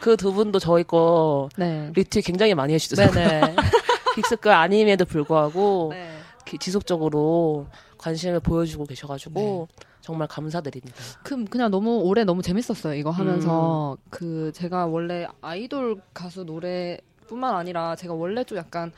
그 0.00 0.16
두 0.16 0.32
분도 0.32 0.58
저희 0.58 0.82
거 0.84 1.48
네. 1.56 1.92
리트윗 1.94 2.24
굉장히 2.24 2.54
많이 2.54 2.72
해주셔서 2.74 3.12
네네. 3.12 3.54
빅스걸 4.14 4.52
아님에도 4.52 5.04
불구하고 5.04 5.88
네. 5.92 6.08
기- 6.44 6.58
지속적으로 6.58 7.66
관심을 7.98 8.40
보여주고 8.40 8.84
계셔가지고 8.86 9.68
네. 9.70 9.86
정말 10.00 10.26
감사드립니다. 10.28 10.96
그 11.22 11.44
그냥 11.44 11.70
너무 11.70 12.00
올해 12.02 12.24
너무 12.24 12.42
재밌었어요. 12.42 12.94
이거 12.94 13.10
음. 13.10 13.14
하면서 13.14 13.96
그 14.10 14.50
제가 14.54 14.86
원래 14.86 15.26
아이돌 15.40 16.00
가수 16.12 16.42
노래뿐만 16.44 17.54
아니라 17.54 17.94
제가 17.94 18.12
원래 18.14 18.42
좀 18.44 18.58
약간 18.58 18.92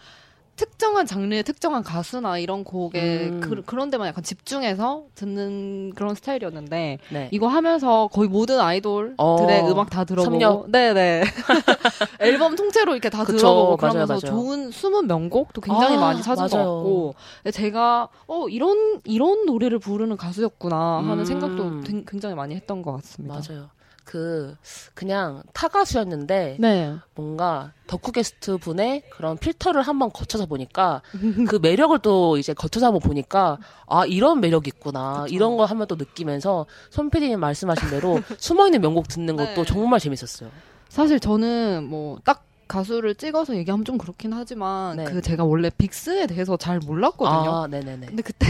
특정한 0.56 1.04
장르의 1.06 1.42
특정한 1.42 1.82
가수나 1.82 2.38
이런 2.38 2.62
곡에 2.64 3.28
음. 3.28 3.40
그, 3.40 3.62
그런 3.62 3.90
데만 3.90 4.06
약간 4.08 4.22
집중해서 4.22 5.06
듣는 5.14 5.92
그런 5.94 6.14
스타일이었는데 6.14 6.98
네. 7.10 7.28
이거 7.32 7.48
하면서 7.48 8.08
거의 8.12 8.28
모든 8.28 8.60
아이돌들의 8.60 9.16
어, 9.18 9.68
음악 9.70 9.90
다 9.90 10.04
들어보고 10.04 10.32
섭렵. 10.40 10.70
네네 10.70 11.24
앨범 12.20 12.54
통째로 12.56 12.92
이렇게 12.92 13.10
다 13.10 13.24
그쵸, 13.24 13.38
들어보고 13.38 13.76
맞아요, 13.76 13.76
그러면서 13.76 14.12
맞아요. 14.14 14.20
좋은 14.20 14.70
숨은 14.70 15.06
명곡도 15.06 15.60
굉장히 15.60 15.96
아, 15.96 16.00
많이 16.00 16.22
찾은 16.22 16.48
맞아요. 16.50 16.64
것 16.66 16.74
같고 16.74 17.14
제가 17.52 18.08
어 18.26 18.48
이런 18.48 19.00
이런 19.04 19.46
노래를 19.46 19.78
부르는 19.78 20.16
가수였구나 20.16 20.98
하는 20.98 21.18
음. 21.20 21.24
생각도 21.24 21.80
된- 21.80 22.04
굉장히 22.06 22.34
많이 22.34 22.54
했던 22.54 22.82
것 22.82 22.92
같습니다. 22.92 23.34
맞아요. 23.48 23.68
그 24.04 24.56
그냥 24.94 25.42
타 25.52 25.68
가수였는데 25.68 26.58
네. 26.60 26.94
뭔가 27.14 27.72
덕후 27.86 28.12
게스트 28.12 28.58
분의 28.58 29.02
그런 29.10 29.36
필터를 29.38 29.82
한번 29.82 30.10
거쳐서 30.12 30.46
보니까 30.46 31.02
그 31.48 31.58
매력을 31.60 31.98
또 32.00 32.38
이제 32.38 32.54
거쳐서 32.54 32.86
한번 32.86 33.00
보니까 33.00 33.58
아 33.86 34.06
이런 34.06 34.40
매력이 34.40 34.68
있구나 34.68 35.26
이런 35.28 35.56
걸 35.56 35.66
한번 35.68 35.86
또 35.88 35.96
느끼면서 35.96 36.66
손 36.90 37.10
PD님 37.10 37.40
말씀하신 37.40 37.90
대로 37.90 38.20
숨어있는 38.38 38.80
명곡 38.80 39.08
듣는 39.08 39.36
것도 39.36 39.54
네. 39.54 39.64
정말 39.64 40.00
재밌었어요. 40.00 40.50
사실 40.88 41.18
저는 41.18 41.84
뭐 41.88 42.18
딱 42.24 42.44
가수를 42.66 43.14
찍어서 43.14 43.56
얘기하면 43.56 43.84
좀 43.84 43.98
그렇긴 43.98 44.32
하지만 44.32 44.96
네. 44.96 45.04
그 45.04 45.20
제가 45.20 45.44
원래 45.44 45.70
빅스에 45.76 46.26
대해서 46.26 46.56
잘 46.56 46.78
몰랐거든요. 46.78 47.54
아 47.54 47.66
네네네. 47.66 48.06
근데 48.06 48.22
그때 48.22 48.46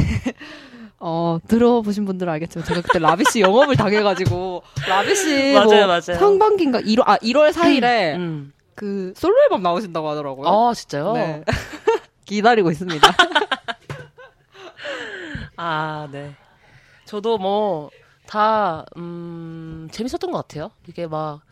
어 1.06 1.38
들어보신 1.46 2.06
분들은 2.06 2.32
알겠지만 2.32 2.64
제가 2.66 2.80
그때 2.80 2.98
라비 2.98 3.24
씨 3.30 3.40
영업을 3.42 3.76
당해가지고 3.76 4.62
라비 4.88 5.14
씨 5.14 5.52
맞아요, 5.52 5.86
뭐 5.86 5.86
맞아요. 5.86 6.18
상반기인가 6.18 6.80
1월 6.80 7.02
아 7.06 7.18
1월 7.18 7.52
4일에 7.52 8.16
음. 8.16 8.54
그 8.74 9.12
솔로 9.14 9.34
앨범 9.42 9.62
나오신다고 9.62 10.08
하더라고요. 10.08 10.48
아 10.48 10.72
진짜요? 10.72 11.12
네. 11.12 11.44
기다리고 12.24 12.70
있습니다. 12.70 13.06
아, 15.56 16.08
네. 16.10 16.34
저도 17.04 17.38
뭐, 17.38 17.90
다, 18.26 18.84
음, 18.96 19.88
재밌었던 19.92 20.30
것 20.32 20.38
같아요. 20.38 20.70
이게 20.88 21.06
막, 21.06 21.42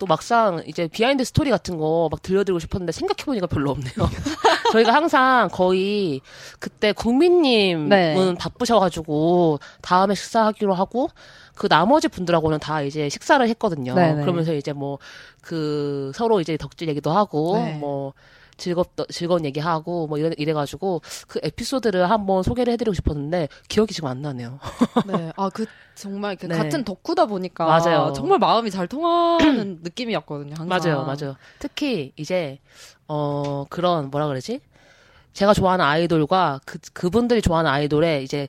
또 0.00 0.06
막상 0.06 0.62
이제 0.66 0.88
behind 0.88 1.22
story 1.22 1.50
같은 1.50 1.76
거 1.76 2.08
막 2.10 2.22
들려드리고 2.22 2.58
싶었는데 2.58 2.90
생각해보니까 2.92 3.46
별로 3.46 3.70
없네요. 3.70 3.94
저희가 4.72 4.92
항상 4.92 5.48
거의 5.52 6.20
그때 6.58 6.92
국민님은 6.92 7.88
네. 7.88 8.34
바쁘셔가지고 8.38 9.60
다음에 9.82 10.14
식사하기로 10.14 10.74
하고 10.74 11.08
그 11.54 11.68
나머지 11.68 12.08
분들하고는 12.08 12.58
다 12.58 12.80
이제 12.82 13.08
식사를 13.08 13.46
했거든요. 13.48 13.94
네네. 13.94 14.22
그러면서 14.22 14.54
이제 14.54 14.72
뭐 14.72 14.98
그 15.42 16.12
서로 16.14 16.40
이제 16.40 16.56
덕질 16.58 16.88
얘기도 16.88 17.10
하고 17.10 17.56
네. 17.56 17.72
뭐 17.78 18.12
즐겁 18.60 18.88
즐거운 19.10 19.44
얘기하고 19.44 20.06
뭐 20.06 20.18
이래 20.18 20.30
이래가지고 20.36 21.02
그 21.26 21.40
에피소드를 21.42 22.10
한번 22.10 22.42
소개를 22.42 22.72
해드리고 22.74 22.94
싶었는데 22.94 23.48
기억이 23.68 23.92
지금 23.94 24.08
안 24.08 24.22
나네요. 24.22 24.60
네. 25.08 25.32
아 25.36 25.48
그 25.50 25.66
정말 25.96 26.36
그 26.36 26.46
네. 26.46 26.56
같은 26.56 26.84
덕후다 26.84 27.26
보니까 27.26 27.66
맞아요. 27.66 28.12
정말 28.14 28.38
마음이 28.38 28.70
잘 28.70 28.86
통하는 28.86 29.80
느낌이었거든요. 29.82 30.54
항상. 30.56 30.68
맞아요, 30.68 31.04
맞아요. 31.04 31.36
특히 31.58 32.12
이제 32.16 32.58
어 33.08 33.64
그런 33.68 34.10
뭐라 34.10 34.26
그러지? 34.28 34.60
제가 35.32 35.52
좋아하는 35.54 35.84
아이돌과 35.84 36.60
그 36.64 36.78
그분들이 36.92 37.42
좋아하는 37.42 37.70
아이돌의 37.70 38.24
이제 38.24 38.48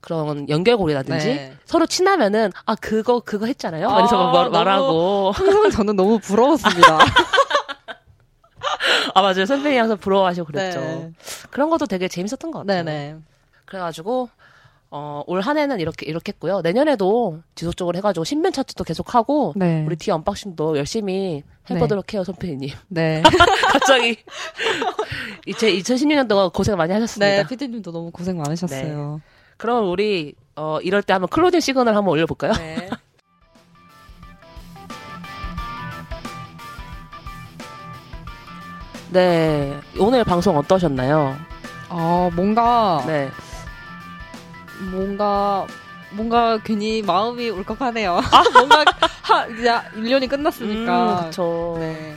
그런 0.00 0.48
연결고리라든지 0.48 1.26
네. 1.26 1.56
서로 1.64 1.86
친하면은 1.86 2.52
아 2.66 2.74
그거 2.74 3.20
그거 3.20 3.46
했잖아요. 3.46 3.88
그래서 3.88 4.16
막 4.18 4.28
아, 4.28 4.32
말, 4.32 4.50
말하고 4.50 5.32
항상 5.32 5.70
저는 5.70 5.96
너무 5.96 6.18
부러웠습니다. 6.18 6.98
아 9.14 9.22
맞아요 9.22 9.46
선배님 9.46 9.80
항상 9.80 9.98
부러워하시고 9.98 10.46
그랬죠. 10.46 10.80
네. 10.80 11.10
그런 11.50 11.70
것도 11.70 11.86
되게 11.86 12.08
재밌었던 12.08 12.50
것 12.50 12.60
같아요. 12.60 12.84
네네. 12.84 13.16
그래가지고 13.66 14.28
어, 14.90 15.24
올 15.26 15.40
한 15.40 15.58
해는 15.58 15.80
이렇게 15.80 16.06
이렇게 16.06 16.30
했고요. 16.32 16.60
내년에도 16.60 17.40
지속적으로 17.56 17.96
해가지고 17.96 18.22
신변 18.24 18.52
차트도 18.52 18.84
계속 18.84 19.14
하고 19.14 19.52
네. 19.56 19.82
우리 19.86 19.96
뒤 19.96 20.10
언박싱도 20.12 20.78
열심히 20.78 21.42
해보도록 21.68 22.14
해요, 22.14 22.22
선배님. 22.24 22.70
네. 22.88 23.22
갑자기 23.72 24.16
이제 25.46 25.72
2016년 25.72 26.28
동안 26.28 26.50
고생 26.50 26.76
많이 26.76 26.92
하셨습니다. 26.92 27.42
네, 27.42 27.46
피디님도 27.48 27.90
너무 27.92 28.10
고생 28.10 28.38
많으셨어요. 28.38 29.20
그럼 29.56 29.90
우리 29.90 30.34
어, 30.56 30.78
이럴 30.82 31.02
때 31.02 31.12
한번 31.12 31.28
closing 31.28 31.58
signal 31.60 31.96
한번 31.96 32.12
올려볼까요? 32.12 32.52
네. 32.52 32.88
네, 39.14 39.72
오늘 39.96 40.24
방송 40.24 40.58
어떠셨나요? 40.58 41.36
어, 41.88 42.30
뭔가, 42.34 43.00
네, 43.06 43.30
뭔가, 44.90 45.68
뭔가 46.10 46.58
괜히 46.64 47.00
마음이 47.00 47.48
울컥하네요. 47.48 48.20
뭔가, 48.58 48.84
하, 49.22 49.46
이제 49.46 49.72
1년이 49.94 50.28
끝났으니까. 50.28 51.20
음, 51.20 51.24
그쵸. 51.26 51.76
네. 51.78 52.16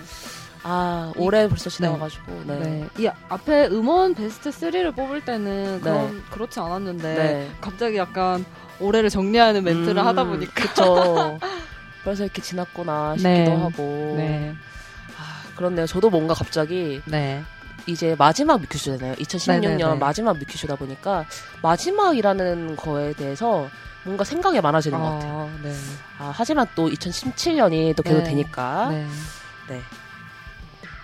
아, 0.63 1.13
올해 1.17 1.47
벌써 1.47 1.69
지나가가지고, 1.69 2.41
네. 2.47 2.59
네. 2.61 2.89
이 2.97 3.07
앞에 3.29 3.67
음원 3.67 4.15
베스트 4.15 4.49
3를 4.49 4.95
뽑을 4.95 5.23
때는 5.23 5.81
그런, 5.81 6.23
그렇지 6.31 6.59
않았는데, 6.59 7.13
네. 7.13 7.51
갑자기 7.61 7.97
약간 7.97 8.43
올해를 8.79 9.11
정리하는 9.11 9.63
멘트를 9.63 10.01
음, 10.01 10.07
하다 10.07 10.23
보니까. 10.23 10.51
그쵸. 10.63 11.37
벌써 12.03 12.23
이렇게 12.23 12.41
지났구나 12.41 13.17
싶기도 13.17 13.51
네. 13.51 13.55
하고. 13.55 14.13
네. 14.17 14.55
아, 15.57 15.59
그렇네요. 15.59 15.87
저도 15.87 16.09
뭔가 16.11 16.33
갑자기 16.35 17.01
네. 17.05 17.43
이제 17.87 18.15
마지막 18.17 18.59
뮤큐쇼잖아요. 18.61 19.15
2016년 19.15 19.61
네네네. 19.61 19.95
마지막 19.95 20.37
뮤큐쇼다 20.37 20.75
보니까 20.75 21.25
마지막이라는 21.63 22.75
거에 22.75 23.13
대해서 23.13 23.67
뭔가 24.03 24.23
생각이 24.23 24.61
많아지는 24.61 24.99
것 24.99 25.05
같아요. 25.05 25.49
아, 25.51 25.63
네. 25.63 25.73
아, 26.19 26.31
하지만 26.35 26.67
또 26.75 26.87
2017년이 26.89 27.95
또 27.95 28.03
계속 28.03 28.19
네. 28.19 28.23
되니까 28.23 28.89
네. 28.89 29.07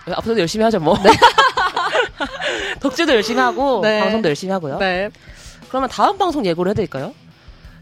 네, 0.06 0.14
앞으로도 0.14 0.39
열심히 0.39 0.64
하죠 0.64 0.80
뭐. 0.80 0.95
덕질도 2.80 3.14
열심히 3.14 3.41
하고 3.41 3.82
네. 3.82 3.99
방송도 3.99 4.30
열심히 4.30 4.51
하고요. 4.51 4.78
네. 4.78 5.10
그러면 5.70 5.89
다음 5.89 6.18
방송 6.18 6.45
예고를 6.45 6.70
해드릴까요? 6.72 7.14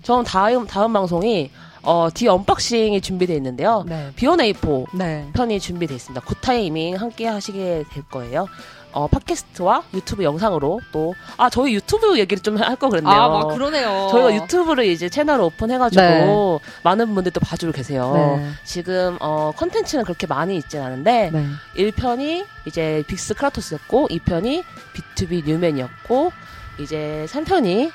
저는 0.04 0.24
다음 0.24 0.66
다음 0.66 0.94
방송이 0.94 1.52
어, 1.84 2.10
The 2.14 2.28
Unboxing이 2.28 3.02
준비되어 3.02 3.36
있는데요. 3.38 3.84
네. 3.88 4.12
비원에이포 4.16 4.88
네. 4.94 5.28
편이 5.34 5.60
준비되어 5.60 5.96
있습니다. 5.96 6.26
Good 6.26 6.54
Timing 6.54 6.96
함께 6.96 7.28
하시게 7.28 7.86
될 7.92 8.04
거예요. 8.10 8.48
어, 8.94 9.08
팟캐스트와 9.08 9.84
유튜브 9.94 10.24
영상으로 10.26 10.82
또, 10.92 11.16
아, 11.38 11.50
저희 11.50 11.74
유튜브 11.76 12.20
얘기를 12.20 12.44
좀 12.44 12.58
할 12.58 12.76
거 12.76 12.90
그랬네요. 12.90 13.14
아, 13.14 13.30
막 13.30 13.48
그러네요. 13.54 14.10
저희가 14.12 14.36
유튜브를 14.36 14.86
이제 14.86 15.08
채널을 15.08 15.46
오픈해가지고 15.46 16.02
네. 16.02 16.72
많은 16.84 17.14
분들이 17.16 17.32
또 17.32 17.40
봐주고 17.40 17.72
계세요. 17.72 18.12
네. 18.38 18.50
지금, 18.66 19.18
어, 19.22 19.54
컨텐츠는 19.56 20.04
그렇게 20.04 20.28
많이 20.28 20.58
있진 20.58 20.82
않은데, 20.82 21.30
네. 21.32 21.46
1편이 21.78 22.46
이제 22.66 23.02
빅스 23.08 23.34
크라토스였고, 23.36 24.10
2편이 24.10 24.64
B2B 24.94 25.46
뉴맨이었고, 25.46 26.34
이제 26.80 27.26
3편이 27.30 27.92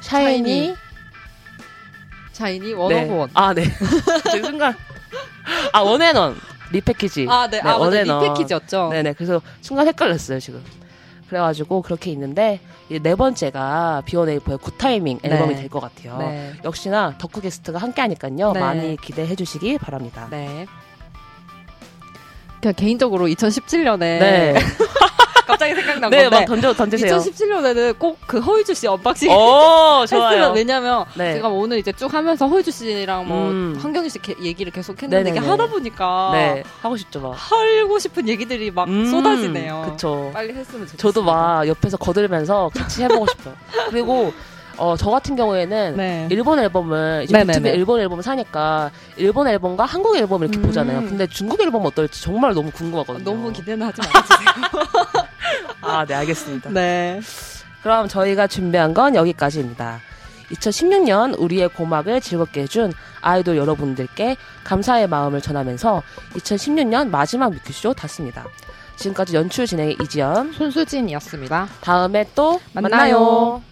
샤이니, 0.00 0.42
샤이니, 0.42 0.76
샤이니 2.34 2.74
One 2.74 2.88
네. 2.88 3.08
아, 3.32 3.54
네. 3.54 3.64
순간. 4.42 4.74
아, 5.72 5.80
One 5.80 6.08
and 6.08 6.36
One. 6.72 6.87
Repackage. 6.87 7.26
아, 7.30 7.48
네. 7.48 7.60
아, 7.60 7.64
맞아. 7.64 7.76
One 7.78 8.00
and 8.00 8.22
One. 8.24 8.36
Repackage였죠. 8.36 8.88
네네. 8.90 9.12
그래서 9.14 9.40
순간 9.60 9.86
헷갈렸어요, 9.86 10.40
지금. 10.40 10.62
그래가지고 11.28 11.82
그렇게 11.82 12.10
있는데, 12.10 12.60
이네 12.90 13.14
번째가 13.14 14.02
비원에이포의 14.04 14.58
Good 14.58 14.83
Timing 14.83 15.20
앨범이 15.22 15.54
네. 15.54 15.60
될것 15.62 15.80
같아요. 15.80 16.18
네. 16.18 16.52
역시나 16.64 17.14
덕후 17.18 17.40
게스트가 17.40 17.78
함께 17.78 18.02
하니까요. 18.02 18.52
네. 18.52 18.60
많이 18.60 18.96
기대해 18.96 19.34
주시기 19.34 19.78
바랍니다. 19.78 20.26
네. 20.30 20.66
그냥 22.60 22.74
개인적으로 22.74 23.26
2017년에 23.26 23.98
네. 23.98 24.54
갑자기 25.46 25.74
생각난 25.74 26.10
네, 26.10 26.22
건데 26.22 26.36
막 26.40 26.44
던져, 26.46 26.72
던지세요. 26.72 27.16
2017년에는 27.18 27.98
꼭 27.98 28.14
그 28.26 28.40
허이주 28.40 28.74
씨 28.74 28.86
unboxing 28.86 29.28
오, 29.32 30.04
좋아요. 30.06 30.06
했으면 30.06 30.54
왜냐면 30.54 31.04
네. 31.14 31.34
제가 31.34 31.48
오늘 31.48 31.78
이제 31.78 31.92
쭉 31.92 32.12
하면서 32.12 32.46
허이주 32.48 32.70
씨랑 32.70 33.28
뭐 33.28 33.50
음. 33.50 33.78
황경희 33.80 34.08
씨 34.10 34.18
게- 34.20 34.34
얘기를 34.42 34.72
계속 34.72 35.00
했는데 35.02 35.30
이게 35.30 35.40
네네네. 35.40 35.50
하다 35.50 35.66
보니까 35.70 36.30
네, 36.32 36.62
하고 36.80 36.96
싶죠, 36.96 37.20
막. 37.20 37.32
하고 37.36 37.98
싶은 37.98 38.28
얘기들이 38.28 38.70
막 38.70 38.88
음, 38.88 39.06
쏟아지네요. 39.10 39.90
그쵸. 39.90 40.30
빨리 40.32 40.48
했으면 40.54 40.86
좋겠어요. 40.86 40.96
저도 40.96 41.22
막 41.22 41.66
옆에서 41.68 41.96
거들면서 41.98 42.70
같이 42.74 43.02
해보고 43.04 43.26
싶어요. 43.26 43.54
그리고 43.90 44.32
어, 44.76 44.96
저 44.96 45.10
같은 45.10 45.36
경우에는 45.36 45.96
네. 45.96 46.28
일본 46.30 46.58
앨범을 46.58 47.22
이제 47.24 47.32
네네네. 47.32 47.52
유튜브에 47.52 47.72
일본 47.74 48.00
앨범을 48.00 48.22
사니까 48.22 48.90
일본 49.16 49.46
앨범과 49.48 49.84
한국 49.84 50.16
앨범을 50.16 50.48
이렇게 50.48 50.58
음. 50.58 50.66
보잖아요. 50.66 51.00
근데 51.02 51.26
중국 51.26 51.60
앨범 51.60 51.84
어떨지 51.84 52.22
정말 52.22 52.54
너무 52.54 52.70
궁금하거든요. 52.70 53.24
너무 53.24 53.52
기대는 53.52 53.86
하지 53.86 54.00
말아주세요. 54.00 55.26
아, 55.82 56.04
네, 56.06 56.14
알겠습니다. 56.14 56.70
네. 56.70 57.20
그럼 57.82 58.08
저희가 58.08 58.46
준비한 58.46 58.94
건 58.94 59.14
여기까지입니다. 59.14 60.00
2016년 60.52 61.34
우리의 61.38 61.68
고막을 61.68 62.20
즐겁게 62.20 62.62
해준 62.62 62.92
아이돌 63.20 63.56
여러분들께 63.56 64.36
감사의 64.64 65.08
마음을 65.08 65.40
전하면서 65.40 66.02
2016년 66.34 67.08
마지막 67.08 67.50
뮤큐쇼 67.52 67.94
닫습니다. 67.94 68.44
지금까지 68.96 69.34
연출 69.36 69.66
진행의 69.66 69.96
이지연. 70.02 70.52
손수진이었습니다. 70.52 71.68
다음에 71.80 72.26
또 72.34 72.60
만나요. 72.72 72.90
만나요. 72.90 73.62